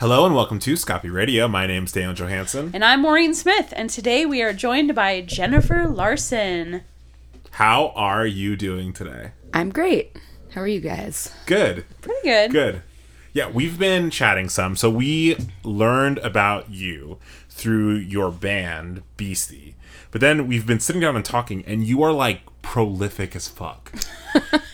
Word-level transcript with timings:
Hello 0.00 0.26
and 0.26 0.34
welcome 0.34 0.58
to 0.58 0.76
Scoppy 0.76 1.08
Radio. 1.08 1.46
My 1.46 1.68
name's 1.68 1.92
Daniel 1.92 2.14
Johansson. 2.14 2.72
And 2.74 2.84
I'm 2.84 3.02
Maureen 3.02 3.32
Smith, 3.32 3.72
and 3.76 3.88
today 3.88 4.26
we 4.26 4.42
are 4.42 4.52
joined 4.52 4.92
by 4.94 5.20
Jennifer 5.20 5.86
Larson. 5.86 6.82
How 7.52 7.92
are 7.94 8.26
you 8.26 8.56
doing 8.56 8.92
today? 8.92 9.30
I'm 9.52 9.70
great. 9.70 10.18
How 10.52 10.62
are 10.62 10.66
you 10.66 10.80
guys? 10.80 11.32
Good. 11.46 11.84
Pretty 12.00 12.20
good. 12.24 12.50
Good. 12.50 12.82
Yeah, 13.32 13.48
we've 13.48 13.78
been 13.78 14.10
chatting 14.10 14.48
some. 14.48 14.74
So 14.74 14.90
we 14.90 15.36
learned 15.62 16.18
about 16.18 16.70
you 16.70 17.18
through 17.48 17.94
your 17.94 18.32
band, 18.32 19.02
Beastie. 19.16 19.76
But 20.10 20.20
then 20.20 20.48
we've 20.48 20.66
been 20.66 20.80
sitting 20.80 21.00
down 21.02 21.14
and 21.14 21.24
talking, 21.24 21.64
and 21.66 21.84
you 21.84 22.02
are 22.02 22.12
like 22.12 22.40
prolific 22.62 23.36
as 23.36 23.46
fuck. 23.46 23.92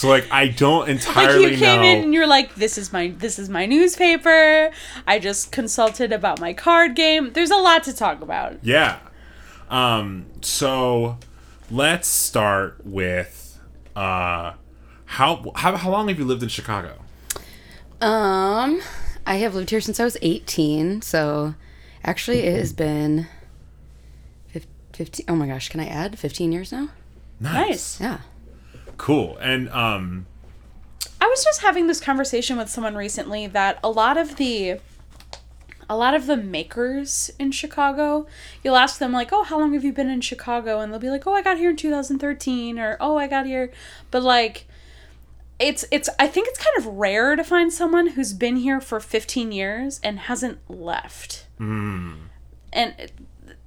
so 0.00 0.08
like 0.08 0.26
I 0.32 0.48
don't 0.48 0.88
entirely 0.88 1.42
Like 1.44 1.52
you 1.52 1.58
came 1.58 1.82
know. 1.82 1.86
in 1.88 2.04
and 2.04 2.14
you're 2.14 2.26
like, 2.26 2.54
"This 2.54 2.78
is 2.78 2.90
my 2.90 3.08
this 3.08 3.38
is 3.38 3.50
my 3.50 3.66
newspaper. 3.66 4.70
I 5.06 5.18
just 5.18 5.52
consulted 5.52 6.10
about 6.10 6.40
my 6.40 6.54
card 6.54 6.96
game. 6.96 7.34
There's 7.34 7.50
a 7.50 7.56
lot 7.56 7.84
to 7.84 7.92
talk 7.92 8.22
about." 8.22 8.56
Yeah. 8.62 9.00
Um, 9.68 10.24
so 10.40 11.18
let's 11.70 12.08
start 12.08 12.80
with 12.82 13.60
uh 13.94 14.54
how 15.04 15.52
how 15.56 15.76
how 15.76 15.90
long 15.90 16.08
have 16.08 16.18
you 16.18 16.24
lived 16.24 16.42
in 16.42 16.48
Chicago? 16.48 16.94
Um, 18.00 18.80
I 19.26 19.34
have 19.36 19.54
lived 19.54 19.68
here 19.68 19.82
since 19.82 20.00
I 20.00 20.04
was 20.04 20.16
18, 20.22 21.02
so 21.02 21.54
actually 22.02 22.38
it 22.38 22.56
has 22.56 22.72
been 22.72 23.26
15 24.94 25.26
Oh 25.28 25.36
my 25.36 25.46
gosh, 25.46 25.68
can 25.68 25.80
I 25.80 25.86
add 25.86 26.18
15 26.18 26.52
years 26.52 26.72
now? 26.72 26.88
Nice. 27.38 28.00
Yeah. 28.00 28.20
Cool. 29.00 29.38
And 29.38 29.70
um 29.70 30.26
I 31.22 31.26
was 31.26 31.42
just 31.42 31.62
having 31.62 31.86
this 31.86 32.02
conversation 32.02 32.58
with 32.58 32.68
someone 32.68 32.94
recently 32.94 33.46
that 33.46 33.78
a 33.82 33.88
lot 33.88 34.18
of 34.18 34.36
the 34.36 34.78
a 35.88 35.96
lot 35.96 36.12
of 36.12 36.26
the 36.26 36.36
makers 36.36 37.30
in 37.38 37.50
Chicago, 37.50 38.26
you'll 38.62 38.76
ask 38.76 38.98
them 38.98 39.10
like, 39.10 39.30
"Oh, 39.32 39.42
how 39.42 39.58
long 39.58 39.72
have 39.72 39.84
you 39.84 39.92
been 39.94 40.10
in 40.10 40.20
Chicago?" 40.20 40.80
and 40.80 40.92
they'll 40.92 41.00
be 41.00 41.08
like, 41.08 41.26
"Oh, 41.26 41.32
I 41.32 41.40
got 41.40 41.56
here 41.56 41.70
in 41.70 41.76
2013," 41.76 42.78
or 42.78 42.98
"Oh, 43.00 43.16
I 43.16 43.26
got 43.26 43.46
here." 43.46 43.72
But 44.10 44.22
like 44.22 44.66
it's 45.58 45.86
it's 45.90 46.10
I 46.18 46.26
think 46.26 46.48
it's 46.48 46.62
kind 46.62 46.76
of 46.76 46.98
rare 46.98 47.36
to 47.36 47.42
find 47.42 47.72
someone 47.72 48.08
who's 48.08 48.34
been 48.34 48.56
here 48.56 48.82
for 48.82 49.00
15 49.00 49.50
years 49.50 49.98
and 50.04 50.18
hasn't 50.20 50.58
left. 50.68 51.46
And 52.70 53.10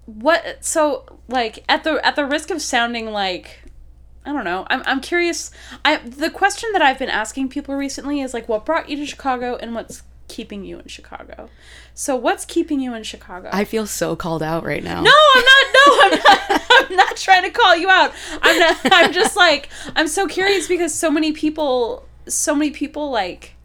what 0.05 0.63
so 0.63 1.05
like 1.27 1.63
at 1.67 1.83
the 1.83 2.05
at 2.05 2.15
the 2.15 2.25
risk 2.25 2.51
of 2.51 2.61
sounding 2.61 3.11
like 3.11 3.62
I 4.25 4.31
don't 4.31 4.45
know. 4.45 4.65
I'm, 4.69 4.83
I'm 4.85 5.01
curious. 5.01 5.51
I 5.83 5.97
the 5.97 6.29
question 6.29 6.69
that 6.73 6.81
I've 6.81 6.99
been 6.99 7.09
asking 7.09 7.49
people 7.49 7.75
recently 7.75 8.21
is 8.21 8.33
like, 8.33 8.47
what 8.47 8.65
brought 8.65 8.89
you 8.89 8.97
to 8.97 9.05
Chicago 9.05 9.55
and 9.55 9.75
what's 9.75 10.03
keeping 10.27 10.63
you 10.63 10.79
in 10.79 10.87
Chicago? 10.87 11.49
So 11.93 12.15
what's 12.15 12.45
keeping 12.45 12.79
you 12.79 12.93
in 12.93 13.03
Chicago? 13.03 13.49
I 13.51 13.65
feel 13.65 13.85
so 13.85 14.15
called 14.15 14.41
out 14.41 14.63
right 14.63 14.83
now. 14.83 15.01
no, 15.01 15.11
I'm 15.35 15.43
not. 15.45 15.65
No, 15.75 15.99
I'm 16.01 16.11
not. 16.11 16.61
I'm 16.89 16.95
not 16.95 17.17
trying 17.17 17.43
to 17.43 17.51
call 17.51 17.75
you 17.75 17.89
out. 17.89 18.13
I'm 18.41 18.59
not. 18.59 18.77
I'm 18.85 19.13
just 19.13 19.35
like 19.35 19.69
I'm 19.95 20.07
so 20.07 20.27
curious 20.27 20.67
because 20.67 20.93
so 20.93 21.11
many 21.11 21.33
people, 21.33 22.05
so 22.27 22.55
many 22.55 22.71
people 22.71 23.11
like, 23.11 23.55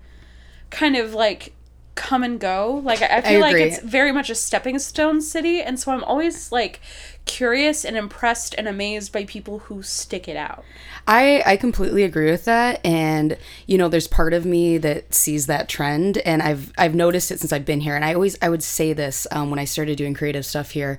kind 0.70 0.96
of 0.96 1.14
like 1.14 1.54
come 1.94 2.22
and 2.22 2.38
go. 2.38 2.80
Like 2.84 3.02
I 3.02 3.18
I 3.18 3.20
feel 3.22 3.40
like 3.40 3.56
it's 3.56 3.80
very 3.80 4.12
much 4.12 4.30
a 4.30 4.34
stepping 4.34 4.78
stone 4.78 5.20
city, 5.20 5.60
and 5.60 5.78
so 5.78 5.92
I'm 5.92 6.04
always 6.04 6.52
like 6.52 6.80
curious 7.28 7.84
and 7.84 7.96
impressed 7.96 8.54
and 8.58 8.66
amazed 8.66 9.12
by 9.12 9.24
people 9.24 9.60
who 9.60 9.82
stick 9.82 10.26
it 10.26 10.36
out. 10.36 10.64
I, 11.06 11.42
I 11.46 11.56
completely 11.56 12.02
agree 12.02 12.30
with 12.30 12.44
that. 12.46 12.84
And 12.84 13.38
you 13.66 13.78
know 13.78 13.88
there's 13.88 14.08
part 14.08 14.34
of 14.34 14.44
me 14.44 14.78
that 14.78 15.14
sees 15.14 15.46
that 15.46 15.68
trend. 15.68 16.18
And 16.18 16.42
I've 16.42 16.72
I've 16.76 16.96
noticed 16.96 17.30
it 17.30 17.38
since 17.38 17.52
I've 17.52 17.64
been 17.64 17.80
here. 17.80 17.94
And 17.94 18.04
I 18.04 18.14
always 18.14 18.36
I 18.42 18.48
would 18.48 18.64
say 18.64 18.92
this 18.92 19.26
um, 19.30 19.50
when 19.50 19.60
I 19.60 19.64
started 19.64 19.96
doing 19.96 20.14
creative 20.14 20.44
stuff 20.44 20.72
here 20.72 20.98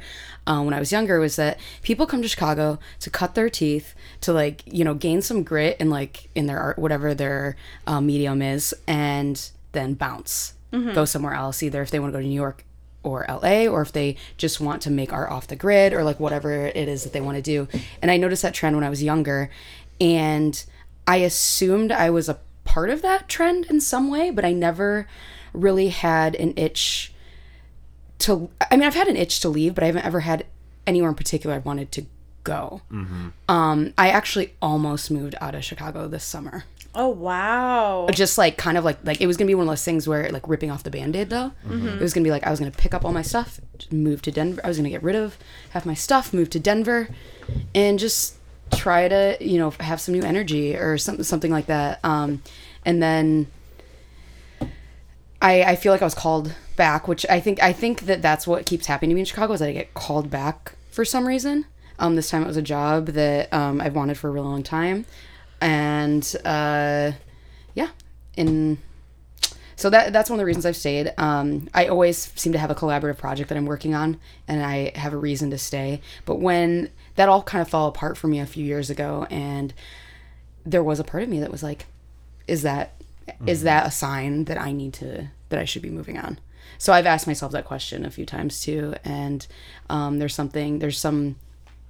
um, 0.49 0.65
when 0.65 0.73
I 0.73 0.79
was 0.79 0.91
younger 0.91 1.19
was 1.19 1.35
that 1.35 1.59
people 1.83 2.07
come 2.07 2.21
to 2.21 2.27
Chicago 2.27 2.79
to 3.01 3.09
cut 3.09 3.35
their 3.35 3.49
teeth 3.49 3.93
to 4.21 4.33
like 4.33 4.63
you 4.65 4.83
know 4.83 4.95
gain 4.95 5.21
some 5.21 5.43
grit 5.43 5.77
and 5.79 5.89
like 5.89 6.29
in 6.35 6.47
their 6.47 6.59
art 6.59 6.79
whatever 6.79 7.13
their 7.13 7.55
um, 7.85 8.07
medium 8.07 8.41
is 8.41 8.73
and 8.87 9.51
then 9.71 9.93
bounce. 9.93 10.53
Go 10.93 11.05
somewhere 11.05 11.33
else 11.33 11.63
either 11.63 11.81
if 11.81 11.91
they 11.91 11.99
want 11.99 12.11
to 12.13 12.17
go 12.17 12.21
to 12.21 12.27
New 12.27 12.33
York 12.33 12.63
or 13.03 13.25
LA 13.27 13.65
or 13.65 13.81
if 13.81 13.91
they 13.91 14.15
just 14.37 14.59
want 14.59 14.81
to 14.81 14.91
make 14.91 15.13
art 15.13 15.29
off 15.31 15.47
the 15.47 15.55
grid 15.55 15.93
or 15.93 16.03
like 16.03 16.19
whatever 16.19 16.51
it 16.67 16.87
is 16.87 17.03
that 17.03 17.13
they 17.13 17.21
want 17.21 17.35
to 17.37 17.41
do. 17.41 17.67
And 18.01 18.11
I 18.11 18.17
noticed 18.17 18.41
that 18.41 18.53
trend 18.53 18.75
when 18.75 18.83
I 18.83 18.89
was 18.89 19.01
younger 19.01 19.49
and 20.01 20.63
I 21.07 21.17
assumed 21.17 21.91
I 21.91 22.09
was 22.09 22.29
a 22.29 22.39
part 22.65 22.89
of 22.89 23.01
that 23.01 23.27
trend 23.27 23.65
in 23.65 23.81
some 23.81 24.09
way, 24.11 24.29
but 24.31 24.45
I 24.45 24.53
never 24.53 25.07
really 25.53 25.89
had 25.89 26.35
an 26.35 26.53
itch 26.55 27.13
to 28.19 28.49
I 28.69 28.75
mean 28.75 28.85
I've 28.85 28.95
had 28.95 29.07
an 29.07 29.15
itch 29.15 29.39
to 29.41 29.49
leave, 29.49 29.75
but 29.75 29.83
I 29.83 29.87
haven't 29.87 30.05
ever 30.05 30.19
had 30.21 30.45
anywhere 30.85 31.09
in 31.09 31.15
particular 31.15 31.55
I 31.55 31.59
wanted 31.59 31.91
to 31.93 32.05
go. 32.43 32.81
Um 33.47 33.93
I 33.97 34.09
actually 34.09 34.55
almost 34.61 35.09
moved 35.09 35.35
out 35.41 35.55
of 35.55 35.63
Chicago 35.63 36.07
this 36.07 36.23
summer 36.23 36.65
Oh 36.95 37.09
wow. 37.09 38.07
just 38.11 38.37
like 38.37 38.57
kind 38.57 38.77
of 38.77 38.83
like 38.83 38.97
like 39.03 39.21
it 39.21 39.27
was 39.27 39.37
gonna 39.37 39.47
be 39.47 39.55
one 39.55 39.67
of 39.67 39.71
those 39.71 39.83
things 39.83 40.07
where 40.07 40.29
like 40.31 40.47
ripping 40.47 40.71
off 40.71 40.83
the 40.83 40.89
band-aid 40.91 41.29
though. 41.29 41.51
It 41.69 42.01
was 42.01 42.13
gonna 42.13 42.23
be 42.23 42.31
like 42.31 42.45
i 42.45 42.49
was 42.49 42.59
gonna 42.59 42.71
pick 42.71 42.93
up 42.93 43.05
all 43.05 43.13
my 43.13 43.21
stuff 43.21 43.59
move 43.91 44.21
to 44.23 44.31
denver. 44.31 44.61
I 44.63 44.67
was 44.67 44.77
gonna 44.77 44.89
get 44.89 45.03
rid 45.03 45.15
of 45.15 45.37
half 45.71 45.85
my 45.85 45.93
stuff 45.93 46.33
move 46.33 46.49
to 46.51 46.59
denver 46.59 47.09
and 47.75 47.99
just 47.99 48.35
try 48.73 49.07
to 49.07 49.37
you 49.39 49.57
know 49.57 49.71
have 49.79 49.99
some 50.01 50.13
new 50.13 50.23
energy 50.23 50.75
or 50.75 50.97
something 50.97 51.23
something 51.23 51.51
like 51.51 51.67
that. 51.67 51.99
Um 52.03 52.41
and 52.85 53.01
then 53.03 53.47
I, 55.41 55.63
I 55.63 55.75
feel 55.75 55.91
like 55.93 56.01
I 56.01 56.05
was 56.05 56.15
called 56.15 56.53
back, 56.75 57.07
which 57.07 57.25
I 57.29 57.39
think 57.39 57.61
I 57.61 57.71
think 57.71 58.01
that 58.01 58.21
that's 58.21 58.45
what 58.45 58.65
keeps 58.65 58.87
happening 58.87 59.09
to 59.11 59.15
me 59.15 59.21
in 59.21 59.25
Chicago 59.25 59.53
is 59.53 59.59
that 59.61 59.69
I 59.69 59.73
get 59.73 59.93
called 59.93 60.29
back 60.29 60.73
for 60.91 61.05
some 61.05 61.27
reason. 61.27 61.65
Um, 61.97 62.15
this 62.15 62.29
time 62.29 62.43
it 62.43 62.47
was 62.47 62.57
a 62.57 62.61
job 62.61 63.07
that 63.07 63.51
um, 63.53 63.81
I've 63.81 63.95
wanted 63.95 64.17
for 64.17 64.29
a 64.29 64.31
really 64.31 64.47
long 64.47 64.63
time, 64.63 65.05
and 65.61 66.35
uh, 66.45 67.11
yeah, 67.73 67.89
in 68.35 68.77
so 69.79 69.89
that 69.89 70.11
that's 70.11 70.29
one 70.29 70.37
of 70.37 70.41
the 70.41 70.45
reasons 70.45 70.65
I've 70.65 70.75
stayed. 70.75 71.13
Um, 71.17 71.69
I 71.73 71.87
always 71.87 72.33
seem 72.35 72.51
to 72.51 72.59
have 72.59 72.69
a 72.69 72.75
collaborative 72.75 73.17
project 73.17 73.47
that 73.47 73.57
I'm 73.57 73.65
working 73.65 73.95
on, 73.95 74.19
and 74.45 74.61
I 74.61 74.91
have 74.95 75.13
a 75.13 75.17
reason 75.17 75.51
to 75.51 75.57
stay. 75.57 76.01
But 76.25 76.35
when 76.35 76.89
that 77.15 77.29
all 77.29 77.43
kind 77.43 77.61
of 77.61 77.69
fell 77.69 77.87
apart 77.87 78.17
for 78.17 78.27
me 78.27 78.41
a 78.41 78.45
few 78.45 78.65
years 78.65 78.89
ago, 78.89 79.25
and 79.29 79.73
there 80.65 80.83
was 80.83 80.99
a 80.99 81.05
part 81.05 81.23
of 81.23 81.29
me 81.29 81.39
that 81.39 81.49
was 81.49 81.63
like, 81.63 81.85
"Is 82.45 82.61
that 82.63 83.01
is 83.45 83.63
that 83.63 83.87
a 83.87 83.91
sign 83.91 84.45
that 84.45 84.59
I 84.59 84.73
need 84.73 84.91
to 84.95 85.29
that 85.47 85.59
I 85.59 85.63
should 85.63 85.81
be 85.81 85.89
moving 85.89 86.17
on?" 86.17 86.39
So 86.77 86.91
I've 86.91 87.05
asked 87.05 87.25
myself 87.25 87.53
that 87.53 87.63
question 87.63 88.05
a 88.05 88.11
few 88.11 88.25
times 88.25 88.59
too, 88.59 88.95
and 89.05 89.47
um, 89.89 90.19
there's 90.19 90.35
something 90.35 90.79
there's 90.79 90.99
some 90.99 91.37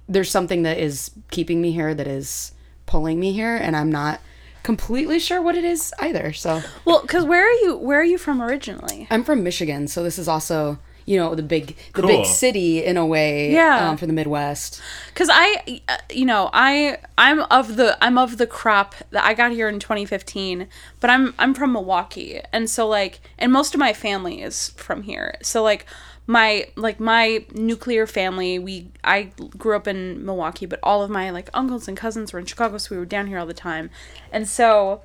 there's 0.08 0.30
something 0.30 0.62
that 0.62 0.78
is 0.78 1.10
keeping 1.32 1.60
me 1.60 1.72
here 1.72 1.92
that 1.92 2.06
is 2.06 2.52
pulling 2.90 3.20
me 3.20 3.32
here, 3.32 3.56
and 3.56 3.76
I'm 3.76 3.90
not 3.90 4.20
completely 4.62 5.18
sure 5.18 5.40
what 5.40 5.54
it 5.56 5.64
is 5.64 5.94
either. 6.00 6.32
So 6.32 6.62
Well, 6.84 7.00
because 7.02 7.24
where 7.24 7.46
are 7.48 7.52
you? 7.64 7.76
Where 7.76 8.00
are 8.00 8.04
you 8.04 8.18
from 8.18 8.42
originally? 8.42 9.06
I'm 9.10 9.24
from 9.24 9.42
Michigan, 9.42 9.88
so 9.88 10.02
this 10.02 10.18
is 10.18 10.28
also 10.28 10.78
you 11.06 11.16
know 11.16 11.34
the 11.34 11.42
big 11.42 11.76
the 11.94 12.02
Cool. 12.02 12.08
big 12.08 12.26
city 12.26 12.84
in 12.84 12.96
a 12.96 13.06
way 13.06 13.52
Yeah. 13.52 13.88
um, 13.90 13.96
for 13.96 14.06
the 14.06 14.12
Midwest. 14.12 14.80
Because 15.08 15.28
I, 15.32 15.80
uh, 15.88 15.96
you 16.12 16.26
know, 16.26 16.50
I 16.52 16.98
I'm 17.16 17.40
of 17.58 17.76
the 17.76 17.96
I'm 18.04 18.18
of 18.18 18.36
the 18.36 18.46
crop 18.46 18.94
that 19.10 19.24
I 19.24 19.34
got 19.34 19.50
here 19.52 19.68
in 19.68 19.78
2015, 19.80 20.66
but 21.00 21.08
I'm 21.10 21.32
I'm 21.38 21.54
from 21.54 21.72
Milwaukee, 21.72 22.40
and 22.52 22.68
so 22.68 22.86
like, 22.86 23.20
and 23.38 23.50
most 23.52 23.72
of 23.74 23.78
my 23.80 23.92
family 23.92 24.42
is 24.42 24.70
from 24.76 25.02
here. 25.04 25.34
So 25.42 25.62
like, 25.62 25.86
my 26.30 26.68
like 26.76 27.00
my 27.00 27.44
nuclear 27.54 28.06
family, 28.06 28.56
we 28.60 28.86
I 29.02 29.30
grew 29.58 29.74
up 29.74 29.88
in 29.88 30.24
Milwaukee, 30.24 30.64
but 30.66 30.78
all 30.82 31.02
of 31.02 31.10
my 31.10 31.30
like 31.30 31.50
uncles 31.52 31.88
and 31.88 31.96
cousins 31.96 32.32
were 32.32 32.38
in 32.38 32.46
Chicago, 32.46 32.78
so 32.78 32.94
we 32.94 32.98
were 33.00 33.04
down 33.04 33.26
here 33.26 33.38
all 33.38 33.46
the 33.46 33.52
time, 33.52 33.90
and 34.30 34.46
so 34.48 35.02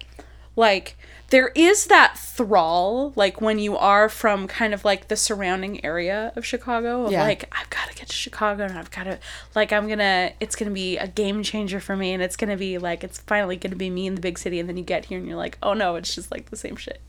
like 0.55 0.95
there 1.31 1.49
is 1.55 1.87
that 1.87 2.17
thrall 2.17 3.11
like 3.17 3.41
when 3.41 3.59
you 3.59 3.75
are 3.75 4.07
from 4.07 4.47
kind 4.47 4.73
of 4.73 4.85
like 4.85 5.09
the 5.09 5.17
surrounding 5.17 5.83
area 5.83 6.31
of 6.37 6.45
chicago 6.45 7.05
of 7.05 7.11
Yeah. 7.11 7.23
like 7.23 7.49
i've 7.51 7.69
got 7.69 7.89
to 7.89 7.93
get 7.95 8.07
to 8.07 8.13
chicago 8.15 8.63
and 8.63 8.77
i've 8.79 8.89
got 8.89 9.03
to 9.03 9.19
like 9.53 9.73
i'm 9.73 9.89
gonna 9.89 10.31
it's 10.39 10.55
gonna 10.55 10.71
be 10.71 10.97
a 10.97 11.09
game 11.09 11.43
changer 11.43 11.81
for 11.81 11.97
me 11.97 12.13
and 12.13 12.23
it's 12.23 12.37
gonna 12.37 12.55
be 12.55 12.77
like 12.77 13.03
it's 13.03 13.19
finally 13.19 13.57
gonna 13.57 13.75
be 13.75 13.89
me 13.89 14.07
in 14.07 14.15
the 14.15 14.21
big 14.21 14.37
city 14.39 14.57
and 14.61 14.69
then 14.69 14.77
you 14.77 14.83
get 14.85 15.03
here 15.05 15.17
and 15.17 15.27
you're 15.27 15.35
like 15.35 15.57
oh 15.61 15.73
no 15.73 15.97
it's 15.97 16.15
just 16.15 16.31
like 16.31 16.49
the 16.51 16.55
same 16.55 16.77
shit. 16.77 17.01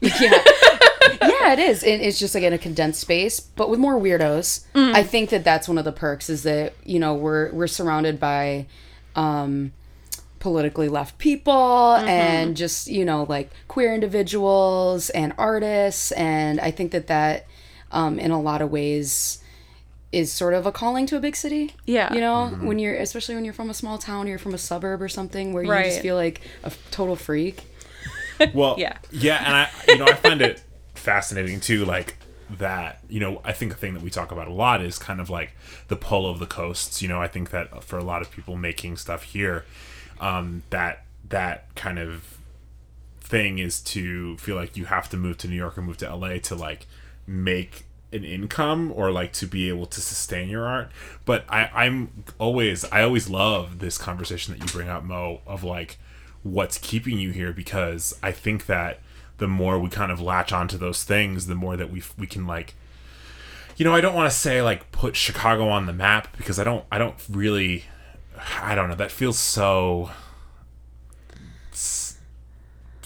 Yeah 0.00 0.42
yeah 1.22 1.52
it 1.52 1.58
is. 1.58 1.82
It, 1.82 2.00
it's 2.00 2.18
just 2.18 2.34
like 2.34 2.44
in 2.44 2.52
a 2.52 2.58
condensed 2.58 3.00
space 3.00 3.40
but 3.40 3.68
with 3.70 3.78
more 3.78 3.98
weirdos. 3.98 4.64
I 4.74 5.02
think 5.02 5.30
that 5.30 5.44
that's 5.44 5.66
one 5.68 5.78
of 5.78 5.84
the 5.84 5.92
perks 5.92 6.28
is 6.30 6.42
that 6.44 6.74
you 6.84 6.98
know 6.98 7.14
we're 7.14 7.50
we're 7.52 7.66
surrounded 7.66 8.18
by 8.20 8.66
um 9.16 9.72
politically 10.38 10.88
left 10.88 11.18
people 11.18 11.96
and 11.96 12.56
just 12.56 12.86
you 12.86 13.04
know 13.04 13.24
like 13.28 13.50
queer 13.66 13.92
individuals 13.94 15.10
and 15.10 15.32
artists. 15.36 16.12
And 16.12 16.60
i 16.60 16.70
think 16.70 16.92
that 16.92 17.08
that 17.08 17.46
um 17.90 18.18
in 18.20 18.30
a 18.30 18.40
lot 18.40 18.62
of 18.62 18.70
ways 18.70 19.42
is 20.12 20.32
sort 20.32 20.54
of 20.54 20.64
a 20.64 20.72
calling 20.72 21.06
to 21.06 21.16
a 21.16 21.20
big 21.20 21.34
city 21.36 21.74
Yeah. 21.86 22.14
you 22.14 22.20
know 22.20 22.48
when 22.62 22.78
you're 22.78 22.94
especially 22.94 23.34
when 23.34 23.44
you're 23.44 23.52
from 23.54 23.68
a 23.68 23.74
small 23.74 23.98
town 23.98 24.26
or 24.26 24.30
you're 24.30 24.38
from 24.38 24.54
a 24.54 24.58
suburb 24.58 25.02
or 25.02 25.08
something 25.08 25.52
where 25.52 25.62
you 25.64 25.68
just 25.84 26.00
feel 26.00 26.14
like 26.16 26.40
a 26.62 26.72
total 26.90 27.16
freak. 27.16 27.64
Well, 28.54 28.76
Yeah. 28.78 28.96
yeah, 29.10 29.42
and 29.44 29.54
I, 29.54 29.68
you 29.88 29.98
know, 29.98 30.06
I 30.06 30.14
find 30.14 30.40
it 30.40 30.62
fascinating 30.98 31.60
too 31.60 31.84
like 31.84 32.16
that 32.50 33.00
you 33.08 33.20
know 33.20 33.40
i 33.44 33.52
think 33.52 33.72
a 33.72 33.76
thing 33.76 33.92
that 33.92 34.02
we 34.02 34.08
talk 34.08 34.32
about 34.32 34.48
a 34.48 34.52
lot 34.52 34.82
is 34.82 34.98
kind 34.98 35.20
of 35.20 35.28
like 35.28 35.52
the 35.88 35.96
pull 35.96 36.28
of 36.28 36.38
the 36.38 36.46
coasts 36.46 37.02
you 37.02 37.08
know 37.08 37.20
i 37.20 37.28
think 37.28 37.50
that 37.50 37.84
for 37.84 37.98
a 37.98 38.04
lot 38.04 38.22
of 38.22 38.30
people 38.30 38.56
making 38.56 38.96
stuff 38.96 39.22
here 39.22 39.64
um 40.20 40.62
that 40.70 41.04
that 41.28 41.74
kind 41.74 41.98
of 41.98 42.38
thing 43.20 43.58
is 43.58 43.80
to 43.80 44.36
feel 44.38 44.56
like 44.56 44.78
you 44.78 44.86
have 44.86 45.10
to 45.10 45.16
move 45.16 45.36
to 45.36 45.46
new 45.46 45.56
york 45.56 45.76
or 45.76 45.82
move 45.82 45.98
to 45.98 46.14
la 46.16 46.38
to 46.38 46.54
like 46.54 46.86
make 47.26 47.84
an 48.12 48.24
income 48.24 48.92
or 48.94 49.10
like 49.10 49.32
to 49.34 49.46
be 49.46 49.68
able 49.68 49.86
to 49.86 50.00
sustain 50.00 50.48
your 50.48 50.66
art. 50.66 50.90
But 51.24 51.44
i 51.48 51.70
i'm 51.74 52.24
always 52.38 52.84
i 52.86 53.02
always 53.02 53.28
love 53.28 53.78
this 53.78 53.98
conversation 53.98 54.54
that 54.54 54.60
you 54.60 54.72
bring 54.72 54.88
up 54.88 55.04
mo 55.04 55.40
of 55.46 55.62
like 55.62 55.98
what's 56.42 56.78
keeping 56.78 57.18
you 57.18 57.30
here 57.30 57.52
because 57.52 58.18
i 58.22 58.32
think 58.32 58.66
that 58.66 59.00
the 59.38 59.48
more 59.48 59.78
we 59.78 59.88
kind 59.88 60.12
of 60.12 60.20
latch 60.20 60.52
onto 60.52 60.76
those 60.76 61.04
things 61.04 61.46
the 61.46 61.54
more 61.54 61.76
that 61.76 61.90
we 61.90 62.02
we 62.18 62.26
can 62.26 62.46
like 62.46 62.74
you 63.76 63.84
know 63.84 63.94
i 63.94 64.00
don't 64.00 64.14
want 64.14 64.30
to 64.30 64.36
say 64.36 64.60
like 64.62 64.90
put 64.92 65.16
chicago 65.16 65.68
on 65.68 65.86
the 65.86 65.92
map 65.92 66.36
because 66.36 66.58
i 66.58 66.64
don't 66.64 66.84
i 66.92 66.98
don't 66.98 67.14
really 67.30 67.84
i 68.62 68.74
don't 68.74 68.88
know 68.88 68.94
that 68.94 69.10
feels 69.10 69.38
so 69.38 70.10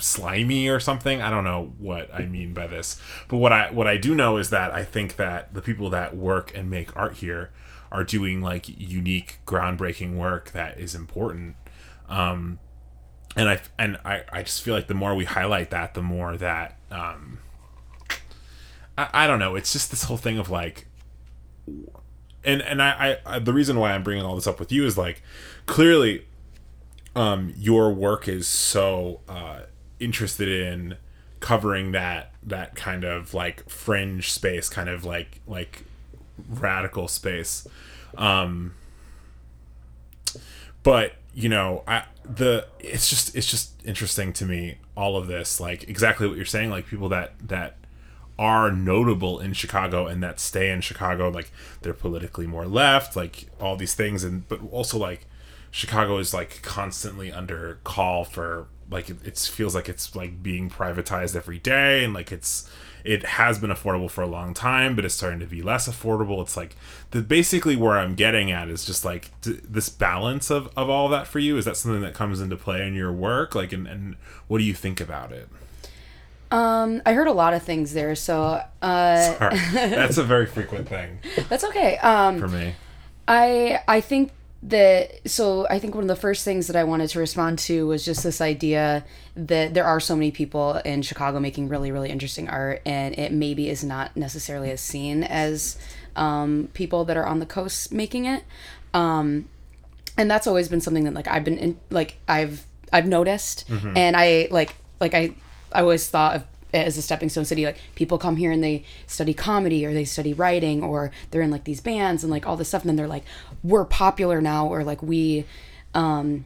slimy 0.03 0.69
or 0.69 0.81
something. 0.81 1.23
I 1.23 1.31
don't 1.31 1.45
know 1.45 1.73
what 1.79 2.13
i 2.13 2.27
mean 2.27 2.53
by 2.53 2.67
this. 2.67 3.01
But 3.29 3.39
what 3.39 3.53
i 3.53 3.71
what 3.71 3.87
i 3.87 3.97
do 3.97 4.15
know 4.15 4.37
is 4.37 4.51
that 4.51 4.73
i 4.73 4.85
think 4.85 5.17
that 5.17 5.55
the 5.55 5.63
people 5.63 5.91
that 5.91 6.17
work 6.17 6.53
and 6.55 6.69
make 6.69 6.95
art 6.97 7.15
here 7.15 7.51
are 7.91 8.05
doing 8.05 8.41
like 8.41 8.69
unique 8.69 9.39
groundbreaking 9.47 10.17
work 10.17 10.53
that 10.53 10.79
is 10.79 10.95
important. 10.95 11.57
Um 12.09 12.59
and 13.37 13.49
i 13.49 13.61
and 13.79 13.99
i 14.05 14.23
i 14.33 14.43
just 14.43 14.63
feel 14.63 14.75
like 14.75 14.87
the 14.87 14.95
more 14.95 15.15
we 15.15 15.25
highlight 15.25 15.71
that 15.71 15.95
the 15.95 16.03
more 16.03 16.37
that 16.37 16.79
um 16.91 17.39
i, 18.99 19.09
I 19.13 19.27
don't 19.27 19.39
know. 19.39 19.57
It's 19.57 19.73
just 19.73 19.91
this 19.91 20.05
whole 20.05 20.17
thing 20.17 20.39
of 20.39 20.51
like 20.51 20.87
and 22.45 22.61
and 22.63 22.83
I, 22.83 23.19
I, 23.27 23.37
I 23.37 23.39
the 23.39 23.53
reason 23.53 23.79
why 23.79 23.93
i'm 23.93 24.03
bringing 24.03 24.25
all 24.25 24.35
this 24.35 24.47
up 24.47 24.59
with 24.59 24.73
you 24.73 24.85
is 24.85 24.99
like 24.99 25.23
clearly 25.67 26.27
um 27.15 27.53
your 27.57 27.93
work 27.93 28.29
is 28.29 28.47
so 28.47 29.21
uh 29.29 29.61
interested 30.01 30.49
in 30.49 30.97
covering 31.41 31.93
that 31.93 32.33
that 32.43 32.75
kind 32.75 33.05
of 33.05 33.35
like 33.35 33.69
fringe 33.69 34.33
space 34.33 34.69
kind 34.69 34.89
of 34.89 35.05
like 35.05 35.41
like 35.47 35.85
radical 36.49 37.09
space. 37.09 37.67
Um 38.17 38.75
but 40.83 41.15
you 41.35 41.49
know 41.49 41.83
i 41.87 42.05
the 42.25 42.67
it's 42.79 43.09
just 43.11 43.35
it's 43.35 43.47
just 43.47 43.73
interesting 43.85 44.33
to 44.33 44.45
me 44.45 44.79
all 44.97 45.17
of 45.17 45.27
this 45.27 45.61
like 45.61 45.89
exactly 45.89 46.27
what 46.27 46.37
you're 46.37 46.45
saying 46.45 46.71
like 46.71 46.87
people 46.87 47.09
that 47.09 47.33
that 47.47 47.77
are 48.39 48.71
notable 48.71 49.41
in 49.41 49.53
chicago 49.53 50.07
and 50.07 50.23
that 50.23 50.39
stay 50.39 50.71
in 50.71 50.81
chicago 50.81 51.29
like 51.29 51.51
they're 51.83 51.93
politically 51.93 52.47
more 52.47 52.67
left 52.67 53.17
like 53.17 53.47
all 53.61 53.77
these 53.77 53.95
things 53.95 54.25
and 54.25 54.49
but 54.49 54.61
also 54.71 54.97
like 54.97 55.27
chicago 55.71 56.19
is 56.19 56.33
like 56.33 56.63
constantly 56.63 57.33
under 57.33 57.79
call 57.85 58.25
for 58.25 58.67
like 58.91 59.11
it, 59.11 59.17
it 59.25 59.39
feels 59.39 59.75
like 59.75 59.89
it's 59.89 60.15
like 60.15 60.43
being 60.43 60.71
privatized 60.71 61.35
every 61.35 61.59
day 61.59 62.05
and 62.05 62.15
like 62.15 62.31
it's 62.31 62.71
it 63.05 63.25
has 63.25 63.59
been 63.59 63.71
affordable 63.71 64.11
for 64.11 64.23
a 64.23 64.27
long 64.27 64.55
time 64.55 64.95
but 64.97 65.05
it's 65.05 65.15
starting 65.15 65.41
to 65.41 65.47
be 65.47 65.63
less 65.63 65.89
affordable 65.89 66.41
it's 66.43 66.57
like 66.57 66.77
the 67.11 67.21
basically 67.23 67.77
where 67.77 67.99
i'm 67.99 68.15
getting 68.15 68.51
at 68.51 68.69
is 68.69 68.85
just 68.85 69.05
like 69.05 69.31
this 69.43 69.89
balance 69.89 70.51
of 70.51 70.69
of 70.77 70.89
all 70.91 71.09
that 71.09 71.27
for 71.27 71.39
you 71.39 71.57
is 71.57 71.65
that 71.65 71.77
something 71.77 72.01
that 72.03 72.15
comes 72.15 72.41
into 72.41 72.57
play 72.57 72.87
in 72.87 72.95
your 72.95 73.13
work 73.13 73.55
like 73.55 73.73
and, 73.73 73.87
and 73.87 74.17
what 74.49 74.59
do 74.59 74.65
you 74.65 74.75
think 74.75 75.01
about 75.01 75.33
it 75.33 75.49
Um, 76.51 77.01
I 77.07 77.15
heard 77.15 77.29
a 77.29 77.33
lot 77.33 77.55
of 77.55 77.63
things 77.63 77.95
there, 77.95 78.15
so 78.15 78.61
uh, 78.83 79.17
Sorry. 79.39 79.57
that's 79.73 80.19
a 80.19 80.23
very 80.25 80.45
frequent 80.47 80.87
thing 80.89 81.19
that's 81.49 81.65
okay. 81.65 81.97
Um, 81.99 82.39
for 82.39 82.49
me 82.49 82.75
I 83.27 83.81
I 83.89 84.01
think 84.03 84.33
that 84.65 85.29
so 85.29 85.67
I 85.69 85.79
think 85.79 85.95
one 85.95 86.05
of 86.05 86.09
the 86.09 86.17
first 86.17 86.45
things 86.45 86.69
that 86.69 86.77
I 86.77 86.85
wanted 86.85 87.11
to 87.11 87.19
respond 87.19 87.59
to 87.61 87.87
was 87.87 88.05
just 88.05 88.23
this 88.23 88.41
idea 88.41 89.05
that 89.35 89.75
there 89.75 89.85
are 89.85 89.99
so 89.99 90.15
many 90.15 90.31
people 90.31 90.75
in 90.85 91.03
Chicago 91.03 91.41
making 91.41 91.69
really 91.69 91.91
really 91.91 92.11
interesting 92.11 92.49
art, 92.49 92.81
and 92.87 93.19
it 93.19 93.33
maybe 93.33 93.69
is 93.69 93.83
not 93.83 94.17
necessarily 94.17 94.71
as 94.71 94.81
seen 94.81 95.25
as 95.25 95.77
um, 96.15 96.69
people 96.75 97.05
that 97.07 97.17
are 97.17 97.27
on 97.27 97.41
the 97.41 97.47
coast 97.47 97.93
making 97.93 98.27
it. 98.27 98.45
Um, 98.95 99.49
and 100.17 100.31
that's 100.31 100.47
always 100.47 100.69
been 100.69 100.81
something 100.81 101.05
that 101.05 101.15
like 101.15 101.27
I've 101.27 101.45
been 101.45 101.59
in, 101.59 101.81
like 101.91 102.19
I've 102.29 102.65
I've 102.93 103.07
noticed, 103.07 103.65
and 103.97 104.17
I 104.17 104.49
like 104.51 104.77
like 105.01 105.15
I 105.15 105.35
I 105.73 105.81
always 105.81 106.09
thought 106.09 106.37
of 106.37 106.45
as 106.73 106.97
a 106.97 107.03
stepping 107.03 107.29
stone 107.29 107.45
city. 107.45 107.65
Like 107.65 107.79
people 107.95 108.19
come 108.19 108.37
here 108.37 108.51
and 108.51 108.63
they 108.63 108.85
study 109.07 109.35
comedy 109.35 109.85
or 109.85 109.93
they 109.93 110.05
study 110.05 110.33
writing 110.33 110.83
or 110.83 111.11
they're 111.31 111.43
in 111.43 111.51
like 111.51 111.65
these 111.65 111.81
bands 111.81 112.23
and 112.23 112.31
like 112.31 112.47
all 112.47 112.57
this 112.57 112.69
stuff, 112.69 112.83
and 112.83 112.89
then 112.89 112.97
they're 112.97 113.09
like, 113.09 113.25
we're 113.63 113.85
popular 113.85 114.41
now, 114.41 114.67
or 114.67 114.85
like 114.85 115.03
we, 115.03 115.45
um, 115.95 116.45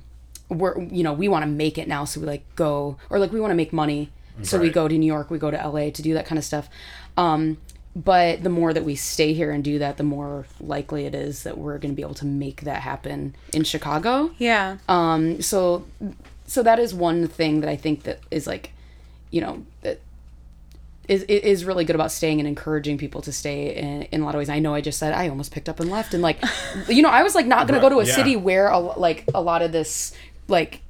we're 0.49 0.81
you 0.81 1.03
know 1.03 1.13
we 1.13 1.29
want 1.29 1.45
to 1.45 1.51
make 1.51 1.79
it 1.79 1.89
now, 1.89 2.05
so 2.05 2.21
we 2.21 2.27
like 2.27 2.45
go 2.57 2.97
or 3.11 3.19
like 3.19 3.33
we 3.33 3.41
want 3.41 3.51
to 3.51 3.57
make 3.57 3.73
money, 3.73 4.11
so 4.43 4.59
we 4.59 4.71
go 4.71 4.89
to 4.89 4.97
New 4.97 5.07
York, 5.07 5.31
we 5.31 5.39
go 5.39 5.51
to 5.51 5.57
LA 5.57 5.91
to 5.91 6.03
do 6.03 6.15
that 6.15 6.27
kind 6.27 6.39
of 6.39 6.45
stuff. 6.45 6.69
Um, 7.17 7.59
but 7.97 8.43
the 8.43 8.51
more 8.51 8.75
that 8.75 8.85
we 8.85 8.95
stay 8.95 9.33
here 9.33 9.51
and 9.51 9.65
do 9.65 9.79
that, 9.79 9.97
the 9.97 10.03
more 10.03 10.47
likely 10.61 11.07
it 11.07 11.15
is 11.15 11.45
that 11.45 11.57
we're 11.57 11.79
going 11.79 11.93
to 11.93 11.97
be 11.97 12.03
able 12.03 12.15
to 12.17 12.27
make 12.27 12.61
that 12.61 12.83
happen 12.83 13.35
in 13.55 13.65
Chicago. 13.65 14.33
Yeah. 14.37 14.77
Um, 14.87 15.41
so, 15.41 15.87
so 16.47 16.63
that 16.63 16.79
is 16.79 16.93
one 16.93 17.27
thing 17.27 17.63
that 17.63 17.71
I 17.71 17.77
think 17.77 18.03
that 18.03 18.21
is 18.31 18.47
like, 18.47 18.73
you 19.31 19.41
know, 19.41 19.65
that 19.81 20.01
is 21.09 21.23
is 21.25 21.65
really 21.65 21.85
good 21.85 21.95
about 21.97 22.11
staying 22.13 22.41
and 22.41 22.49
encouraging 22.49 22.99
people 22.99 23.21
to 23.23 23.33
stay 23.33 23.75
in, 23.77 24.03
in 24.03 24.21
a 24.23 24.25
lot 24.25 24.35
of 24.35 24.39
ways. 24.41 24.49
I 24.49 24.59
know 24.59 24.75
I 24.75 24.81
just 24.81 24.99
said 24.99 25.13
I 25.13 25.29
almost 25.29 25.53
picked 25.53 25.69
up 25.69 25.79
and 25.81 25.91
left, 25.91 26.15
and 26.15 26.23
like, 26.23 26.39
you 26.89 27.03
know, 27.03 27.09
I 27.11 27.23
was 27.23 27.35
like 27.35 27.47
not 27.47 27.67
gonna 27.69 27.81
go 27.81 27.89
to 27.89 28.01
a 28.01 28.05
yeah. 28.05 28.15
city 28.15 28.37
where 28.37 28.69
a, 28.69 28.79
like 28.79 29.25
a 29.35 29.41
lot 29.41 29.63
of 29.63 29.73
this 29.73 30.13
like 30.49 30.81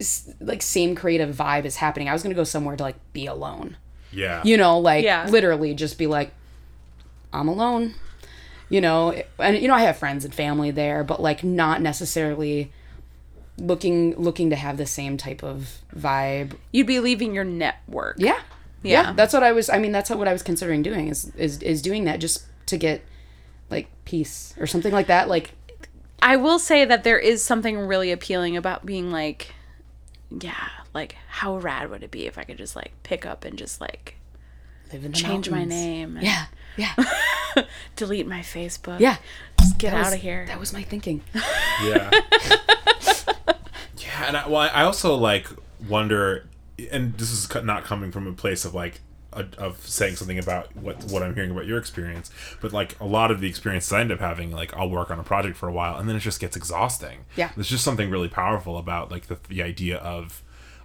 s- 0.00 0.32
like 0.40 0.62
same 0.62 0.94
creative 0.94 1.34
vibe 1.34 1.64
is 1.64 1.76
happening. 1.76 2.08
I 2.08 2.12
was 2.12 2.22
gonna 2.22 2.34
go 2.34 2.44
somewhere 2.44 2.76
to 2.76 2.82
like 2.82 2.96
be 3.12 3.26
alone. 3.26 3.76
yeah 4.12 4.42
You 4.44 4.56
know, 4.56 4.78
like 4.78 5.04
Yeah. 5.04 5.26
literally 5.28 5.74
just 5.74 5.98
be 5.98 6.06
like, 6.06 6.32
I'm 7.32 7.48
alone. 7.48 7.94
You 8.68 8.80
know, 8.80 9.20
and 9.38 9.58
you 9.58 9.66
know 9.68 9.74
I 9.74 9.82
have 9.82 9.96
friends 9.96 10.24
and 10.24 10.32
family 10.34 10.70
there, 10.70 11.02
but 11.04 11.20
like 11.20 11.42
not 11.42 11.80
necessarily 11.82 12.72
looking 13.58 14.14
looking 14.16 14.50
to 14.50 14.56
have 14.56 14.76
the 14.78 14.86
same 14.86 15.16
type 15.16 15.42
of 15.42 15.78
vibe. 15.94 16.52
You'd 16.72 16.86
be 16.86 17.00
leaving 17.00 17.34
your 17.34 17.44
network. 17.44 18.16
Yeah. 18.18 18.40
Yeah. 18.82 19.12
That's 19.12 19.32
what 19.34 19.42
I 19.42 19.52
was 19.52 19.68
I 19.70 19.78
mean 19.78 19.92
that's 19.92 20.10
what 20.10 20.26
I 20.28 20.32
was 20.32 20.42
considering 20.42 20.82
doing 20.82 21.08
is 21.08 21.32
is 21.36 21.62
is 21.62 21.82
doing 21.82 22.04
that 22.04 22.20
just 22.20 22.44
to 22.66 22.76
get 22.76 23.02
like 23.70 23.88
peace 24.04 24.54
or 24.58 24.66
something 24.66 24.92
like 24.92 25.06
that 25.08 25.28
like 25.28 25.52
I 26.22 26.36
will 26.36 26.58
say 26.58 26.84
that 26.84 27.02
there 27.04 27.18
is 27.18 27.42
something 27.42 27.78
really 27.78 28.12
appealing 28.12 28.54
about 28.54 28.84
being 28.84 29.10
like, 29.10 29.54
yeah, 30.30 30.68
like 30.92 31.16
how 31.28 31.56
rad 31.56 31.88
would 31.88 32.02
it 32.02 32.10
be 32.10 32.26
if 32.26 32.36
I 32.36 32.44
could 32.44 32.58
just 32.58 32.76
like 32.76 32.92
pick 33.04 33.24
up 33.24 33.46
and 33.46 33.56
just 33.56 33.80
like 33.80 34.16
live 34.92 35.02
in 35.04 35.12
the 35.12 35.16
change 35.16 35.48
my 35.48 35.64
name 35.64 36.18
and 36.18 36.26
Yeah. 36.26 36.44
Yeah. 36.76 36.94
delete 37.96 38.26
my 38.26 38.40
Facebook. 38.40 39.00
Yeah. 39.00 39.16
Just 39.60 39.78
get 39.78 39.92
That 39.92 39.96
out 39.98 40.04
was- 40.06 40.14
of 40.14 40.20
here. 40.20 40.44
That 40.46 40.60
was 40.60 40.72
my 40.74 40.82
thinking. 40.82 41.22
Yeah. 41.82 42.10
yeah, 43.96 44.26
and 44.26 44.36
I, 44.36 44.46
well, 44.48 44.68
I 44.72 44.82
also 44.82 45.14
like 45.14 45.48
wonder, 45.88 46.46
and 46.90 47.14
this 47.18 47.30
is 47.30 47.52
not 47.64 47.84
coming 47.84 48.10
from 48.12 48.26
a 48.26 48.32
place 48.32 48.64
of 48.64 48.74
like 48.74 49.00
a, 49.32 49.46
of 49.58 49.86
saying 49.86 50.16
something 50.16 50.38
about 50.38 50.74
what 50.76 51.04
what 51.04 51.22
I'm 51.22 51.34
hearing 51.34 51.50
about 51.50 51.66
your 51.66 51.78
experience, 51.78 52.30
but 52.60 52.72
like 52.72 52.98
a 53.00 53.06
lot 53.06 53.30
of 53.30 53.40
the 53.40 53.48
experiences 53.48 53.92
I 53.92 54.00
end 54.00 54.12
up 54.12 54.20
having, 54.20 54.50
like 54.50 54.76
I'll 54.76 54.90
work 54.90 55.10
on 55.10 55.18
a 55.18 55.24
project 55.24 55.56
for 55.56 55.68
a 55.68 55.72
while 55.72 55.98
and 55.98 56.08
then 56.08 56.16
it 56.16 56.20
just 56.20 56.40
gets 56.40 56.56
exhausting. 56.56 57.20
Yeah. 57.36 57.50
there's 57.54 57.68
just 57.68 57.84
something 57.84 58.10
really 58.10 58.28
powerful 58.28 58.78
about 58.78 59.10
like 59.10 59.26
the 59.26 59.38
the 59.48 59.62
idea 59.62 59.98
of 59.98 60.42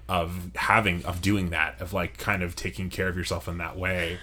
of 0.07 0.51
having 0.55 1.03
of 1.05 1.21
doing 1.21 1.49
that 1.49 1.81
of 1.81 1.93
like 1.93 2.17
kind 2.17 2.43
of 2.43 2.55
taking 2.55 2.89
care 2.89 3.07
of 3.07 3.17
yourself 3.17 3.47
in 3.47 3.57
that 3.57 3.77
way. 3.77 4.19